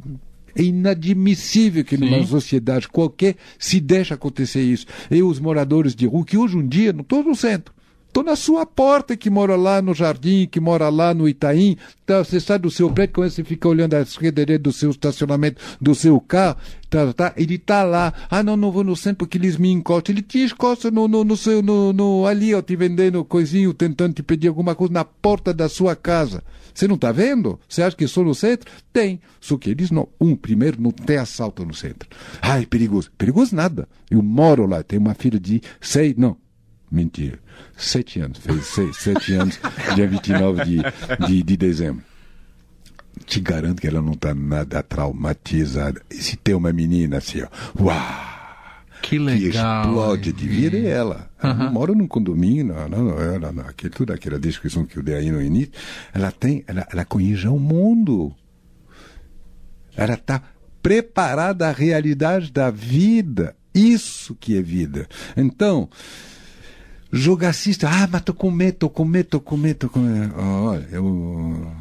é 0.56 0.64
inadmissível 0.64 1.84
que 1.84 1.98
numa 1.98 2.20
Sim. 2.20 2.28
sociedade 2.28 2.88
qualquer 2.88 3.36
se 3.60 3.82
deixe 3.82 4.14
acontecer 4.14 4.62
isso. 4.62 4.86
E 5.12 5.22
os 5.22 5.40
moradores 5.40 5.94
de 5.94 6.08
rua, 6.08 6.26
que 6.26 6.38
hoje 6.38 6.56
um 6.56 6.66
dia 6.66 6.94
não 6.94 7.02
estou 7.02 7.22
no 7.22 7.36
centro, 7.36 7.75
estou 8.16 8.24
na 8.24 8.38
sua 8.38 8.66
porta, 8.66 9.18
que 9.18 9.30
mora 9.30 9.58
lá 9.58 9.82
no 9.82 9.94
jardim, 9.94 10.48
que 10.50 10.58
mora 10.58 10.88
lá 10.88 11.14
no 11.14 11.28
Itaim, 11.28 11.76
tá, 12.06 12.24
você 12.24 12.40
sai 12.40 12.58
do 12.58 12.72
seu 12.72 12.90
prédio, 12.90 13.16
quando 13.16 13.30
você 13.30 13.44
fica 13.44 13.68
olhando 13.68 13.94
a 13.94 14.02
esquerda 14.02 14.58
do 14.58 14.72
seu 14.72 14.92
estacionamento, 14.92 15.62
do 15.82 15.94
seu 15.94 16.18
carro, 16.22 16.56
tá, 16.90 17.12
tá, 17.12 17.34
ele 17.36 17.56
está 17.56 17.84
lá. 17.84 18.14
Ah, 18.30 18.42
não, 18.42 18.56
não 18.56 18.72
vou 18.72 18.86
no 18.86 18.96
centro 18.96 19.18
porque 19.18 19.38
eles 19.38 19.58
me 19.58 19.70
encostam. 19.70 20.14
Ele 20.14 20.22
te 20.22 20.46
encosta 20.46 20.90
no, 20.90 21.10
no, 21.10 21.26
no 21.26 21.36
seu, 21.36 21.62
no, 21.62 21.92
no, 21.92 22.26
ali, 22.26 22.56
ó, 22.56 22.62
te 22.62 22.74
vendendo 22.78 23.26
coisinho, 23.26 23.74
tentando 23.74 24.14
te 24.14 24.24
pedir 24.24 24.48
alguma 24.48 24.74
coisa 24.76 24.94
na 24.94 25.04
porta 25.04 25.54
da 25.54 25.68
sua 25.68 25.94
casa. 25.94 26.42
Você 26.74 26.88
não 26.88 26.96
está 26.96 27.12
vendo? 27.12 27.60
Você 27.68 27.82
acha 27.82 27.98
que 27.98 28.08
sou 28.08 28.24
no 28.24 28.34
centro? 28.34 28.72
Tem. 28.94 29.20
Só 29.42 29.58
que 29.58 29.70
eles 29.70 29.92
não. 29.92 30.08
Um, 30.22 30.38
primeiro, 30.38 30.82
não 30.82 30.92
tem 30.92 31.18
assalto 31.18 31.66
no 31.66 31.74
centro. 31.74 32.08
Ai, 32.42 32.66
perigoso. 32.66 33.12
Perigoso 33.18 33.54
nada. 33.56 33.88
Eu 34.10 34.22
moro 34.22 34.66
lá, 34.66 34.84
tenho 34.84 35.02
uma 35.02 35.14
filha 35.14 35.40
de 35.40 35.62
seis, 35.82 36.16
não, 36.16 36.38
mentira, 36.92 37.40
sete 37.78 38.20
anos, 38.20 38.40
fez 38.40 38.66
seis, 38.66 38.98
sete 38.98 39.34
anos, 39.34 39.60
dia 39.96 40.08
29 40.08 40.64
de, 40.66 41.28
de, 41.28 41.44
de 41.44 41.58
dezembro. 41.58 42.04
Te 43.26 43.40
garanto 43.40 43.82
que 43.82 43.88
ela 43.88 44.02
não 44.02 44.14
está 44.14 44.36
nada 44.36 44.84
traumatizada. 44.84 46.02
E 46.12 46.16
se 46.16 46.36
tem 46.36 46.54
uma 46.54 46.72
menina 46.72 47.18
assim, 47.18 47.42
ó, 47.42 47.84
uau! 47.84 48.36
que 49.06 49.18
que 49.18 49.20
legal. 49.20 49.86
explode 49.86 50.30
hein? 50.30 50.36
de 50.36 50.48
vida 50.48 50.78
é 50.78 50.90
ela. 50.90 51.30
Ela 51.42 51.54
não 51.54 51.72
mora 51.72 51.94
num 51.94 52.08
condomínio, 52.08 52.66
não, 52.66 52.90
não, 52.90 53.04
não, 53.06 53.22
ela, 53.22 53.52
não, 53.52 53.64
aquele, 53.68 53.94
toda 53.94 54.14
aquela 54.16 54.40
descrição 54.40 54.86
que 54.86 54.98
eu 54.98 55.04
dei 55.04 55.16
aí 55.16 55.32
no 55.32 55.42
início, 55.42 55.72
ela 56.14 56.32
tem, 56.32 56.64
ela, 56.68 56.88
ela 56.92 57.06
conhece 57.06 57.48
o 57.48 57.60
mundo. 57.60 58.34
Ela 59.96 60.16
está 60.16 60.42
preparada 60.82 61.68
à 61.68 61.72
realidade 61.72 62.52
da 62.52 62.72
vida. 62.72 63.56
Isso 63.74 64.36
que 64.36 64.58
é 64.58 64.62
vida. 64.62 65.08
Então, 65.38 65.90
jogacista, 67.12 67.90
ah, 67.90 68.08
mas 68.12 68.22
tô 68.22 68.34
com 68.34 68.52
medo, 68.52 68.76
tô 68.78 68.90
com 68.90 69.06
medo, 69.06 69.28
tô 69.30 69.40
com 69.40 69.58
medo, 69.58 69.78
tô 69.78 69.90
com 69.90 70.00
medo. 70.00 70.34
Olha, 70.38 70.88
eu 70.92 71.72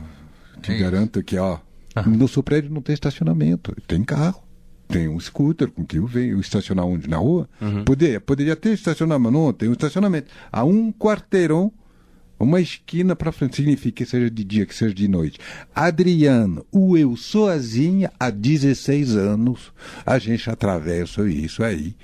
te 0.63 0.71
É 0.73 0.75
isso. 0.75 0.85
garanto 0.85 1.23
que, 1.23 1.37
ó, 1.39 1.59
no 2.07 2.29
seu 2.29 2.43
prédio 2.43 2.71
não 2.71 2.83
tem 2.83 2.95
estacionamento, 2.95 3.75
tem 3.87 4.03
carro. 4.05 4.43
tem 4.89 5.09
um 5.09 5.19
scooter 5.19 5.71
com 5.71 5.85
que 5.85 5.97
eu 5.99 6.07
venho 6.07 6.39
estacionar 6.39 6.85
onde? 6.85 7.09
Na 7.09 7.17
rua? 7.17 7.49
Uhum. 7.61 7.85
Poderia, 7.85 8.21
poderia 8.21 8.55
ter 8.55 8.75
estacionado, 8.75 9.21
mas 9.21 9.33
não, 9.33 9.53
tem 9.53 9.69
um 9.69 9.73
estacionamento. 9.73 10.29
A 10.53 10.63
um 10.65 10.93
quarteirão, 10.93 11.73
uma 12.39 12.61
esquina 12.61 13.17
para 13.17 13.33
frente, 13.33 13.57
significa 13.57 14.05
que 14.05 14.07
seja 14.11 14.31
de 14.31 14.45
dia, 14.45 14.67
que 14.67 14.75
seja 14.75 14.95
de 14.95 15.09
noite. 15.09 15.39
Adriano, 15.75 16.65
o 16.71 16.97
eu 16.99 17.17
sozinha, 17.17 18.13
há 18.21 18.29
16 18.31 19.17
anos, 19.17 19.73
a 20.05 20.19
gente 20.19 20.49
atravessa 20.51 21.27
isso 21.29 21.65
aí. 21.65 21.97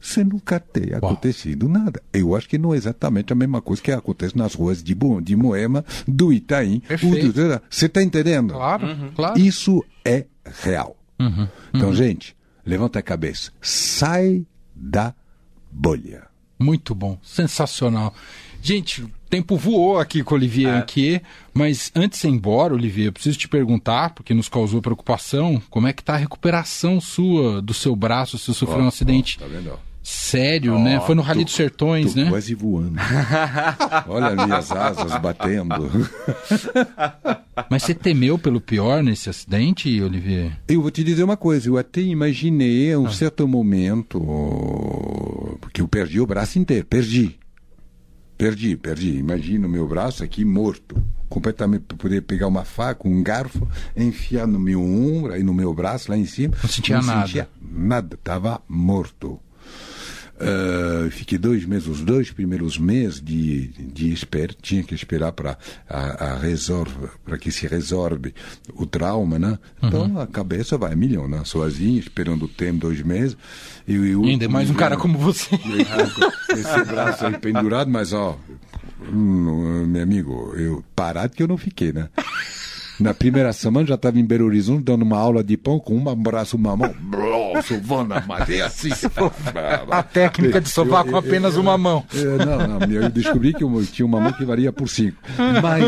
Você 0.00 0.24
nunca 0.24 0.58
tem 0.58 0.94
acontecido 0.94 1.68
nada. 1.68 2.02
Eu 2.12 2.34
acho 2.34 2.48
que 2.48 2.56
não 2.58 2.72
é 2.72 2.76
exatamente 2.76 3.32
a 3.32 3.36
mesma 3.36 3.60
coisa 3.60 3.82
que 3.82 3.92
acontece 3.92 4.36
nas 4.36 4.54
ruas 4.54 4.82
de, 4.82 4.94
Bo- 4.94 5.20
de 5.20 5.36
Moema, 5.36 5.84
do 6.08 6.32
Itaim. 6.32 6.82
Você 7.68 7.86
está 7.86 8.02
entendendo? 8.02 8.54
Claro, 8.54 8.86
claro. 9.14 9.38
Isso 9.38 9.84
é 10.04 10.24
real. 10.62 10.96
Então, 11.74 11.94
gente, 11.94 12.34
levanta 12.64 12.98
a 12.98 13.02
cabeça. 13.02 13.52
Sai 13.60 14.46
da 14.74 15.14
bolha. 15.70 16.24
Muito 16.58 16.94
bom, 16.94 17.18
sensacional. 17.22 18.14
Gente, 18.62 19.02
o 19.02 19.10
tempo 19.30 19.56
voou 19.56 19.98
aqui 19.98 20.22
com 20.22 20.34
o 20.34 20.36
Olivier 20.38 20.74
Anquier, 20.74 21.22
mas 21.54 21.90
antes 21.94 22.20
de 22.20 22.26
ir 22.26 22.30
embora, 22.30 22.74
Olivier, 22.74 23.06
eu 23.06 23.12
preciso 23.12 23.38
te 23.38 23.48
perguntar, 23.48 24.10
porque 24.14 24.34
nos 24.34 24.48
causou 24.50 24.82
preocupação, 24.82 25.62
como 25.70 25.86
é 25.86 25.92
que 25.94 26.04
tá 26.04 26.14
a 26.14 26.18
recuperação 26.18 27.00
sua 27.00 27.62
do 27.62 27.72
seu 27.72 27.96
braço? 27.96 28.36
Você 28.38 28.52
sofreu 28.52 28.82
um 28.84 28.88
acidente 28.88 29.38
Tá 29.38 29.46
vendo? 29.46 29.78
Sério, 30.02 30.78
né? 30.78 31.00
Foi 31.00 31.14
no 31.14 31.22
Rally 31.22 31.44
dos 31.44 31.54
Sertões, 31.54 32.14
Tô 32.14 32.20
né? 32.20 32.30
quase 32.30 32.54
voando. 32.54 32.96
Olha 34.08 34.46
minhas 34.46 34.70
asas 34.70 35.12
batendo. 35.20 35.90
Mas 37.68 37.82
você 37.82 37.94
temeu 37.94 38.38
pelo 38.38 38.60
pior 38.60 39.02
nesse 39.02 39.28
acidente, 39.28 40.00
Olivier? 40.00 40.52
Eu 40.66 40.82
vou 40.82 40.90
te 40.90 41.04
dizer 41.04 41.22
uma 41.22 41.36
coisa, 41.36 41.68
eu 41.68 41.76
até 41.76 42.00
imaginei 42.00 42.92
a 42.92 42.98
um 42.98 43.10
certo 43.10 43.46
momento 43.46 44.18
porque 45.60 45.80
eu 45.80 45.88
perdi 45.88 46.20
o 46.20 46.26
braço 46.26 46.58
inteiro, 46.58 46.86
perdi. 46.86 47.38
Perdi, 48.36 48.76
perdi. 48.76 49.16
Imagina 49.16 49.66
o 49.66 49.70
meu 49.70 49.86
braço 49.86 50.24
aqui 50.24 50.44
morto. 50.44 51.02
Completamente 51.28 51.82
para 51.82 51.96
poder 51.96 52.22
pegar 52.22 52.48
uma 52.48 52.64
faca, 52.64 53.06
um 53.06 53.22
garfo, 53.22 53.68
enfiar 53.96 54.48
no 54.48 54.58
meu 54.58 54.82
ombro, 54.82 55.32
aí 55.32 55.44
no 55.44 55.54
meu 55.54 55.72
braço, 55.72 56.10
lá 56.10 56.16
em 56.18 56.24
cima. 56.24 56.56
Não 56.60 56.68
sentia 56.68 57.00
nada. 57.00 57.26
sentia 57.26 57.48
nada, 57.60 58.16
estava 58.16 58.60
morto. 58.68 59.38
Ah, 60.40 61.10
fiquei 61.10 61.36
dois 61.36 61.66
meses, 61.66 61.86
os 61.86 62.00
dois 62.00 62.30
primeiros 62.30 62.78
meses 62.78 63.20
de, 63.20 63.68
de 63.68 64.10
espera, 64.10 64.54
tinha 64.60 64.82
que 64.82 64.94
esperar 64.94 65.32
para 65.32 65.58
a, 65.86 66.34
a 66.34 66.40
para 67.24 67.36
que 67.36 67.52
se 67.52 67.66
resolve 67.66 68.34
o 68.74 68.86
trauma, 68.86 69.38
né? 69.38 69.58
Então 69.82 70.18
a 70.18 70.26
cabeça 70.26 70.78
vai 70.78 70.94
a 70.94 70.96
milhão, 70.96 71.28
né? 71.28 71.42
Sozinho, 71.44 72.00
esperando 72.00 72.46
o 72.46 72.48
tempo, 72.48 72.80
dois 72.80 73.02
meses. 73.02 73.36
E, 73.86 73.94
e 73.94 74.14
Ainda 74.30 74.48
mais 74.48 74.70
um 74.70 74.74
cara 74.74 74.96
como 74.96 75.18
você. 75.18 75.50
esse 76.50 76.84
braço 76.84 77.26
aí 77.26 77.36
pendurado, 77.38 77.90
mas 77.90 78.14
ó, 78.14 78.38
hum, 79.12 79.86
meu 79.86 80.02
amigo, 80.02 80.54
eu 80.56 80.82
parado 80.96 81.34
que 81.34 81.42
eu 81.42 81.48
não 81.48 81.58
fiquei, 81.58 81.92
né? 81.92 82.08
Na 83.00 83.14
primeira 83.14 83.50
semana 83.54 83.86
já 83.86 83.94
estava 83.94 84.18
em 84.18 84.24
Belo 84.24 84.44
Horizonte 84.44 84.84
dando 84.84 85.02
uma 85.02 85.16
aula 85.16 85.42
de 85.42 85.56
pão 85.56 85.80
com 85.80 85.96
um 85.96 86.14
braço, 86.14 86.56
uma 86.56 86.76
mão, 86.76 86.94
blá, 87.00 87.62
sovando 87.62 88.12
a 88.12 88.20
madeira 88.20 88.66
assim. 88.66 88.90
A 89.90 90.02
técnica 90.02 90.60
de 90.60 90.68
sovar 90.68 91.04
com 91.04 91.16
apenas 91.16 91.56
uma 91.56 91.78
mão. 91.78 92.04
É, 92.14 92.44
não, 92.44 92.78
não, 92.78 92.92
eu 92.92 93.08
descobri 93.08 93.54
que 93.54 93.64
eu 93.64 93.86
tinha 93.86 94.04
uma 94.04 94.20
mão 94.20 94.32
que 94.32 94.44
varia 94.44 94.70
por 94.70 94.88
cinco. 94.88 95.16
Mas 95.62 95.84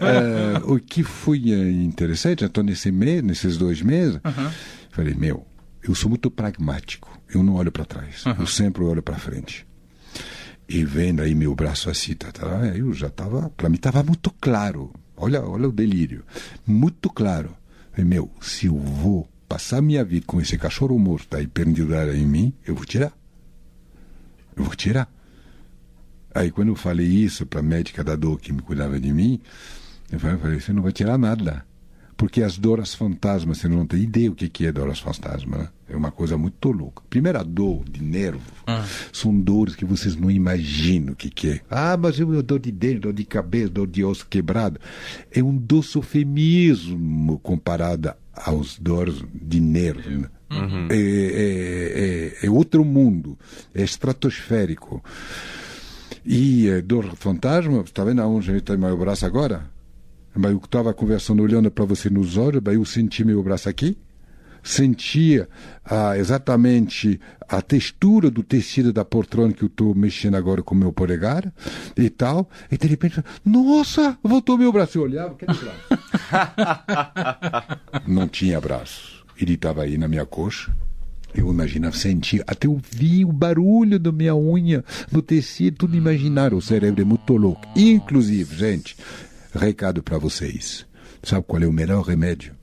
é, 0.00 0.62
o 0.64 0.78
que 0.78 1.02
foi 1.02 1.50
é, 1.50 1.70
interessante, 1.70 2.44
então 2.44 2.62
nesse 2.62 2.92
mês, 2.92 3.22
nesses 3.22 3.56
dois 3.56 3.82
meses, 3.82 4.20
falei, 4.90 5.14
meu, 5.14 5.44
eu 5.82 5.94
sou 5.94 6.08
muito 6.08 6.30
pragmático, 6.30 7.20
eu 7.34 7.42
não 7.42 7.54
olho 7.54 7.72
para 7.72 7.84
trás, 7.84 8.24
eu 8.38 8.46
sempre 8.46 8.84
olho 8.84 9.02
para 9.02 9.16
frente. 9.16 9.66
E 10.68 10.84
vendo 10.84 11.20
aí 11.20 11.34
meu 11.34 11.54
braço 11.54 11.90
assim, 11.90 12.14
tá, 12.14 12.30
tá, 12.32 12.46
eu 12.74 12.92
já 12.92 13.08
estava, 13.08 13.50
para 13.50 13.68
mim 13.68 13.76
estava 13.76 14.02
muito 14.02 14.30
claro. 14.40 14.92
Olha, 15.16 15.42
olha 15.42 15.68
o 15.68 15.72
delírio, 15.72 16.24
muito 16.66 17.08
claro. 17.08 17.54
Meu, 17.96 18.30
se 18.40 18.66
eu 18.66 18.76
vou 18.76 19.28
passar 19.48 19.80
minha 19.80 20.04
vida 20.04 20.26
com 20.26 20.40
esse 20.40 20.58
cachorro 20.58 20.98
morto 20.98 21.36
aí 21.36 21.46
pendurado 21.46 22.12
em 22.12 22.26
mim, 22.26 22.52
eu 22.66 22.74
vou 22.74 22.84
tirar. 22.84 23.12
Eu 24.56 24.64
vou 24.64 24.74
tirar. 24.74 25.08
Aí 26.34 26.50
quando 26.50 26.68
eu 26.68 26.74
falei 26.74 27.06
isso 27.06 27.46
para 27.46 27.60
a 27.60 27.62
médica 27.62 28.02
da 28.02 28.16
dor 28.16 28.40
que 28.40 28.52
me 28.52 28.60
cuidava 28.60 28.98
de 28.98 29.12
mim, 29.12 29.40
eu 30.10 30.18
falei, 30.18 30.60
você 30.60 30.72
não 30.72 30.82
vai 30.82 30.92
tirar 30.92 31.16
nada. 31.16 31.64
Porque 32.16 32.42
as 32.42 32.56
dores 32.58 32.94
fantasmas, 32.94 33.58
você 33.58 33.68
não 33.68 33.84
tem 33.86 34.00
ideia 34.02 34.30
o 34.30 34.34
que 34.34 34.66
é 34.66 34.70
dores 34.72 35.00
fantasma, 35.00 35.58
né? 35.58 35.68
É 35.88 35.96
uma 35.96 36.10
coisa 36.10 36.38
muito 36.38 36.70
louca. 36.70 37.02
Primeiro, 37.10 37.38
a 37.38 37.42
dor 37.42 37.84
de 37.90 38.02
nervo 38.02 38.40
são 39.12 39.38
dores 39.38 39.74
que 39.76 39.84
vocês 39.84 40.16
não 40.16 40.30
imaginam 40.30 41.12
o 41.12 41.16
que 41.16 41.48
é. 41.50 41.60
Ah, 41.70 41.96
mas 41.96 42.18
eu 42.18 42.42
dor 42.42 42.58
de 42.60 42.70
dente, 42.72 43.00
dor 43.00 43.12
de 43.12 43.24
cabeça, 43.24 43.68
dor 43.68 43.86
de 43.86 44.02
osso 44.04 44.26
quebrado. 44.28 44.80
É 45.30 45.42
um 45.42 45.56
doce 45.56 45.96
eufemismo 45.96 47.38
comparada 47.40 48.16
aos 48.32 48.78
dores 48.78 49.22
de 49.34 49.60
nervo. 49.60 50.08
né? 50.10 50.28
É, 50.90 50.96
é- 50.96 52.42
é- 52.42 52.46
é 52.46 52.50
outro 52.50 52.84
mundo, 52.84 53.36
é 53.74 53.82
estratosférico. 53.82 55.02
E 56.24 56.68
eh, 56.68 56.80
dor 56.80 57.14
fantasma, 57.16 57.80
está 57.82 58.04
vendo 58.04 58.22
aonde 58.22 58.52
está 58.56 58.76
meu 58.76 58.96
braço 58.96 59.26
agora? 59.26 59.66
Mas 60.34 60.50
eu 60.50 60.58
estava 60.58 60.92
conversando, 60.92 61.42
olhando 61.42 61.70
para 61.70 61.84
você 61.84 62.10
nos 62.10 62.36
olhos, 62.36 62.60
mas 62.64 62.74
eu 62.74 62.84
senti 62.84 63.24
meu 63.24 63.42
braço 63.42 63.68
aqui, 63.68 63.96
sentia 64.62 65.48
ah, 65.84 66.16
exatamente 66.16 67.20
a 67.48 67.60
textura 67.60 68.30
do 68.30 68.42
tecido 68.42 68.92
da 68.92 69.04
poltrona 69.04 69.52
que 69.52 69.62
eu 69.62 69.68
estou 69.68 69.94
mexendo 69.94 70.34
agora 70.36 70.62
com 70.62 70.74
o 70.74 70.78
meu 70.78 70.92
polegar 70.92 71.52
e 71.96 72.08
tal, 72.08 72.48
e 72.72 72.78
de 72.78 72.88
repente, 72.88 73.22
nossa, 73.44 74.18
voltou 74.22 74.58
meu 74.58 74.72
braço. 74.72 74.98
Eu 74.98 75.02
olhava, 75.02 75.34
cadê 75.34 75.52
braço? 75.52 75.84
Não 78.08 78.26
tinha 78.26 78.60
braço. 78.60 79.24
Ele 79.40 79.54
estava 79.54 79.82
aí 79.82 79.98
na 79.98 80.08
minha 80.08 80.24
coxa. 80.24 80.74
Eu 81.34 81.50
imaginava, 81.50 81.96
sentia, 81.96 82.44
até 82.46 82.68
ouvi 82.68 83.24
o 83.24 83.32
barulho 83.32 83.98
da 83.98 84.12
minha 84.12 84.36
unha 84.36 84.84
no 85.10 85.20
tecido, 85.20 85.78
tudo 85.78 85.96
imaginar. 85.96 86.54
O 86.54 86.62
cérebro 86.62 87.02
é 87.02 87.04
muito 87.04 87.36
louco. 87.36 87.66
Inclusive, 87.74 88.56
gente, 88.56 88.96
recado 89.54 90.02
para 90.02 90.18
vocês. 90.18 90.86
Sabe 91.22 91.44
qual 91.46 91.62
é 91.62 91.66
o 91.66 91.72
melhor 91.72 92.02
remédio? 92.02 92.54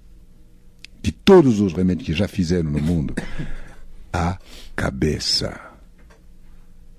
De 1.01 1.11
todos 1.11 1.59
os 1.59 1.73
remédios 1.73 2.05
que 2.05 2.13
já 2.13 2.27
fizeram 2.27 2.69
no 2.69 2.81
mundo? 2.81 3.15
A 4.13 4.37
cabeça. 4.75 5.59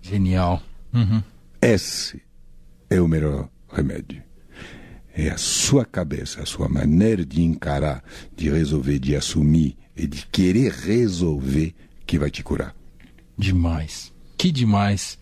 Genial. 0.01 0.63
Uhum. 0.93 1.23
Esse 1.61 2.23
é 2.89 3.01
o 3.01 3.07
melhor 3.07 3.49
remédio. 3.71 4.23
É 5.15 5.29
a 5.29 5.37
sua 5.37 5.85
cabeça, 5.85 6.43
a 6.43 6.47
sua 6.47 6.69
maneira 6.69 7.25
de 7.25 7.43
encarar, 7.43 8.03
de 8.35 8.51
resolver, 8.51 8.99
de 8.99 9.15
assumir 9.15 9.77
e 9.95 10.07
de 10.07 10.27
querer 10.27 10.73
resolver 10.73 11.75
que 12.07 12.19
vai 12.19 12.31
te 12.31 12.43
curar. 12.43 12.75
Demais. 13.37 14.13
Que 14.39 14.51
demais. 14.51 15.19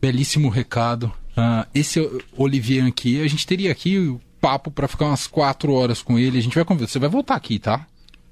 Belíssimo 0.00 0.48
recado. 0.48 1.12
Ah, 1.40 1.66
esse 1.72 2.00
é 2.00 2.10
Olivier 2.36 2.84
aqui, 2.84 3.20
a 3.22 3.28
gente 3.28 3.46
teria 3.46 3.70
aqui 3.70 3.96
o 3.96 4.20
papo 4.40 4.70
para 4.72 4.88
ficar 4.88 5.06
umas 5.06 5.26
quatro 5.28 5.72
horas 5.72 6.02
com 6.02 6.18
ele. 6.18 6.36
A 6.38 6.42
gente 6.42 6.54
vai 6.56 6.64
convidar. 6.64 6.88
Você 6.88 6.98
vai 6.98 7.08
voltar 7.08 7.36
aqui, 7.36 7.58
tá? 7.60 7.86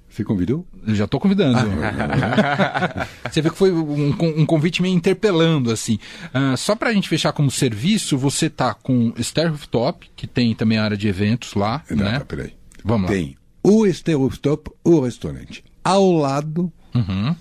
Você 0.09 0.25
convidou? 0.25 0.67
Eu 0.87 0.95
já 0.95 1.07
tô 1.07 1.21
convidando. 1.21 1.59
você 3.31 3.43
vê 3.43 3.51
que 3.51 3.57
foi 3.57 3.71
um, 3.73 4.09
um 4.41 4.47
convite 4.47 4.81
meio 4.83 4.95
interpelando, 4.95 5.71
assim. 5.71 5.99
Ah, 6.33 6.57
só 6.57 6.75
pra 6.75 6.93
gente 6.93 7.09
fechar 7.09 7.33
como 7.33 7.51
serviço, 7.51 8.17
você 8.19 8.49
tá 8.51 8.75
com 8.75 9.13
Stair 9.19 9.51
Rooftop, 9.51 10.09
que 10.17 10.27
tem 10.27 10.55
também 10.55 10.79
a 10.79 10.85
área 10.85 10.97
de 10.97 11.07
eventos 11.07 11.55
lá, 11.55 11.83
Não, 11.91 12.05
né? 12.05 12.19
tá, 12.19 12.25
peraí. 12.25 12.55
Vamos 12.85 13.09
lá. 13.11 13.17
Tem 13.17 13.37
o 13.63 13.87
Estereostop, 13.87 14.71
o 14.83 15.01
restaurante. 15.01 15.63
Ao 15.85 16.11
lado, 16.13 16.73
Uhum. 16.95 17.37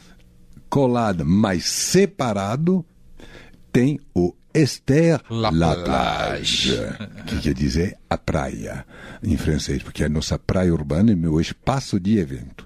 colado, 0.69 1.25
mas 1.25 1.65
separado, 1.65 2.85
tem 3.71 3.99
o 4.13 4.33
Esther 4.55 5.21
La 5.29 5.49
La, 5.51 5.75
Plage. 5.75 6.79
Que 7.27 7.39
quer 7.39 7.53
dizer 7.53 7.97
a 8.09 8.17
praia, 8.17 8.85
em 9.21 9.35
francês, 9.35 9.83
porque 9.83 10.03
a 10.03 10.09
nossa 10.09 10.39
praia 10.39 10.73
urbana 10.73 11.11
é 11.11 11.15
meu 11.15 11.39
espaço 11.41 11.99
de 11.99 12.17
evento. 12.17 12.65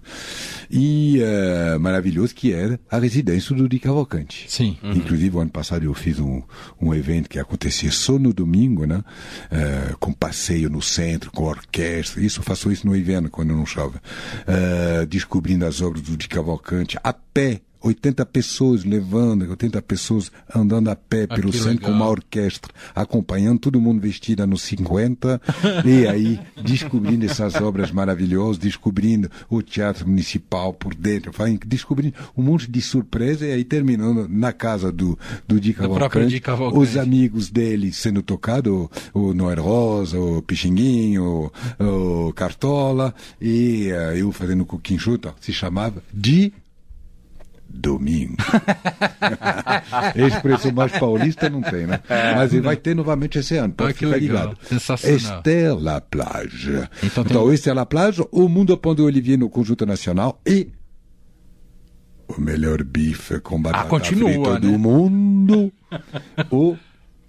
E 0.69 1.19
eh, 1.19 1.79
maravilhoso 1.79 2.35
que 2.35 2.53
era 2.53 2.79
a 2.91 2.99
residência 2.99 3.55
do 3.55 3.67
Di 3.67 3.79
Cavalcante. 3.79 4.45
Sim. 4.47 4.77
Inclusive, 4.83 5.35
o 5.35 5.39
ano 5.39 5.49
passado 5.49 5.83
eu 5.83 5.93
fiz 5.95 6.19
um, 6.19 6.43
um 6.79 6.93
evento 6.93 7.27
que 7.27 7.39
acontecia 7.39 7.89
só 7.91 8.19
no 8.19 8.31
domingo, 8.31 8.85
né? 8.85 9.03
Eh, 9.49 9.95
com 9.99 10.13
passeio 10.13 10.69
no 10.69 10.81
centro, 10.81 11.31
com 11.31 11.45
orquestra. 11.45 12.21
Isso 12.21 12.41
eu 12.41 12.43
faço 12.43 12.71
isso 12.71 12.85
no 12.85 12.95
inverno, 12.95 13.31
quando 13.31 13.55
não 13.55 13.65
chove. 13.65 13.97
Eh, 14.45 15.07
descobrindo 15.07 15.65
as 15.65 15.81
obras 15.81 16.03
do 16.03 16.15
Di 16.15 16.27
Cavalcante 16.27 16.99
a 17.03 17.13
pé 17.13 17.61
80 17.81 18.25
pessoas 18.25 18.83
levando, 18.83 19.49
80 19.49 19.81
pessoas 19.81 20.31
andando 20.53 20.89
a 20.89 20.95
pé 20.95 21.27
Ah, 21.29 21.35
pelo 21.35 21.51
centro 21.53 21.81
com 21.81 21.91
legal. 21.91 22.01
uma 22.01 22.09
orquestra, 22.09 22.73
acompanhando 22.95 23.59
todo 23.59 23.79
mundo 23.79 23.99
vestido 24.01 24.45
nos 24.45 24.61
50, 24.63 25.41
e 25.85 26.07
aí 26.07 26.39
descobrindo 26.63 27.25
essas 27.25 27.55
obras 27.55 27.91
maravilhosas, 27.91 28.57
descobrindo 28.57 29.29
o 29.49 29.61
teatro 29.61 30.07
municipal 30.07 30.73
por 30.73 30.93
dentro, 30.93 31.31
descobrindo 31.65 32.15
um 32.37 32.43
monte 32.43 32.69
de 32.69 32.81
surpresa 32.81 33.45
e 33.45 33.51
aí 33.51 33.63
terminando 33.63 34.27
na 34.27 34.51
casa 34.51 34.91
do, 34.91 35.17
do 35.47 35.59
Di 35.59 35.73
próprio 35.73 36.39
Cavalcante, 36.41 36.41
os 36.77 36.97
amigos 36.97 37.49
dele 37.49 37.91
sendo 37.91 38.21
tocado, 38.21 38.89
o 39.13 39.33
Noel 39.33 39.61
Rosa, 39.61 40.19
o 40.19 40.41
Pixinguinho, 40.41 41.51
o, 41.79 42.27
o 42.27 42.33
Cartola, 42.33 43.13
e 43.41 43.89
eh, 43.89 44.21
eu 44.21 44.31
fazendo 44.31 44.65
com 44.65 44.75
o 44.75 44.79
Quinchuta, 44.79 45.33
se 45.39 45.53
chamava 45.53 46.03
Di 46.13 46.53
Domingo. 47.71 48.35
Expressão 50.15 50.71
mais 50.71 50.91
paulista 50.97 51.49
não 51.49 51.61
tem, 51.61 51.85
né? 51.87 51.99
Mas 52.35 52.51
ele 52.53 52.61
vai 52.63 52.75
ter 52.75 52.95
novamente 52.95 53.39
esse 53.39 53.55
ano, 53.57 53.73
pode 53.73 53.91
Ah, 53.91 53.93
ficar 53.93 54.07
legal. 54.07 54.47
ligado. 54.49 54.57
Sensacional. 54.67 55.37
Esther 55.37 55.75
La 55.77 56.01
Plage. 56.01 56.71
Então 57.03 57.23
Então, 57.23 57.45
tem- 57.45 57.53
Esther 57.53 57.73
La 57.75 57.85
Plage, 57.85 58.23
o 58.31 58.47
Mundo 58.49 58.73
de 58.95 59.01
Olivier 59.01 59.37
no 59.37 59.49
Conjunto 59.49 59.85
Nacional 59.85 60.41
e 60.45 60.71
o 62.27 62.39
melhor 62.41 62.83
bife 62.83 63.39
com 63.39 63.61
batata 63.61 63.85
Ah, 63.85 63.87
continua, 63.89 64.29
frita 64.31 64.53
né? 64.53 64.59
do 64.59 64.77
mundo. 64.79 65.71
o 66.51 66.75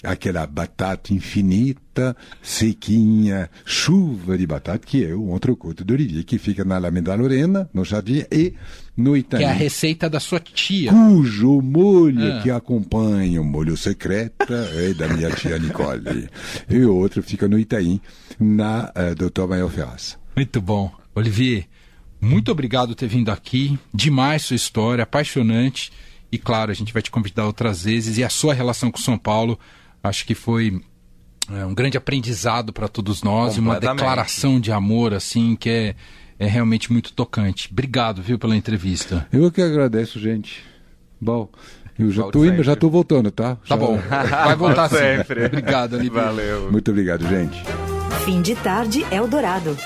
aquela 0.02 0.46
batata 0.46 1.12
infinita, 1.12 2.16
sequinha, 2.42 3.50
chuva 3.64 4.36
de 4.38 4.46
batata, 4.46 4.86
que 4.86 5.04
é 5.04 5.14
o 5.14 5.34
entrecote 5.34 5.84
de 5.84 5.92
Olivier, 5.92 6.24
que 6.24 6.38
fica 6.38 6.64
na 6.64 6.76
Alameda 6.76 7.14
Lorena, 7.14 7.68
no 7.74 7.84
Jardim, 7.84 8.24
e 8.30 8.54
no 8.96 9.12
Que 9.14 9.18
Itaim 9.20 9.42
é 9.42 9.46
a 9.50 9.52
receita 9.52 10.08
da 10.08 10.20
sua 10.20 10.40
tia. 10.40 10.92
cujo 10.92 11.60
molho 11.60 12.32
Ah. 12.32 12.40
que 12.42 12.50
acompanha 12.50 13.40
o 13.40 13.44
molho 13.44 13.76
secreto 13.76 14.52
é 14.52 14.94
da 14.94 15.08
minha 15.08 15.30
tia 15.30 15.58
Nicole. 15.58 16.28
e 16.68 16.78
o 16.84 16.94
outro 16.96 17.22
fica 17.22 17.48
no 17.48 17.58
Itaim, 17.58 18.00
na 18.38 18.90
uh, 18.96 19.14
Dr. 19.14 19.46
Mael 19.48 19.68
Ferraz. 19.68 20.18
Muito 20.36 20.60
bom. 20.60 20.90
Olivier, 21.14 21.66
muito 22.20 22.50
obrigado 22.52 22.88
por 22.88 22.94
ter 22.94 23.08
vindo 23.08 23.30
aqui. 23.30 23.78
Demais 23.92 24.42
sua 24.42 24.56
história, 24.56 25.02
apaixonante. 25.04 25.90
E 26.32 26.38
claro, 26.38 26.70
a 26.70 26.74
gente 26.74 26.92
vai 26.92 27.02
te 27.02 27.10
convidar 27.10 27.44
outras 27.46 27.84
vezes. 27.84 28.16
E 28.16 28.22
a 28.24 28.28
sua 28.28 28.54
relação 28.54 28.90
com 28.90 28.98
São 28.98 29.18
Paulo, 29.18 29.58
acho 30.02 30.24
que 30.26 30.34
foi 30.34 30.80
é, 31.50 31.64
um 31.64 31.74
grande 31.74 31.96
aprendizado 31.96 32.72
para 32.72 32.88
todos 32.88 33.22
nós. 33.22 33.56
e 33.56 33.60
Uma 33.60 33.78
declaração 33.80 34.60
de 34.60 34.72
amor, 34.72 35.12
assim, 35.14 35.56
que 35.56 35.68
é, 35.70 35.94
é 36.38 36.46
realmente 36.46 36.92
muito 36.92 37.12
tocante. 37.12 37.68
Obrigado, 37.70 38.22
viu, 38.22 38.38
pela 38.38 38.56
entrevista. 38.56 39.26
Eu 39.32 39.50
que 39.50 39.60
agradeço, 39.60 40.18
gente. 40.18 40.62
Bom, 41.20 41.48
eu 41.98 42.10
já 42.10 42.26
estou 42.26 42.46
indo, 42.46 42.62
já 42.62 42.72
estou 42.72 42.90
voltando, 42.90 43.30
tá? 43.30 43.56
Tá 43.56 43.60
Já- 43.66 43.76
bom. 43.76 43.98
Vai 44.08 44.56
voltar. 44.56 44.88
Sempre. 44.88 45.46
Obrigado, 45.46 45.94
Olivier. 45.94 46.24
Valeu. 46.24 46.72
Muito 46.72 46.90
obrigado, 46.90 47.28
gente. 47.28 47.62
Fim 48.24 48.40
de 48.40 48.54
tarde 48.56 49.04
Eldorado. 49.10 49.76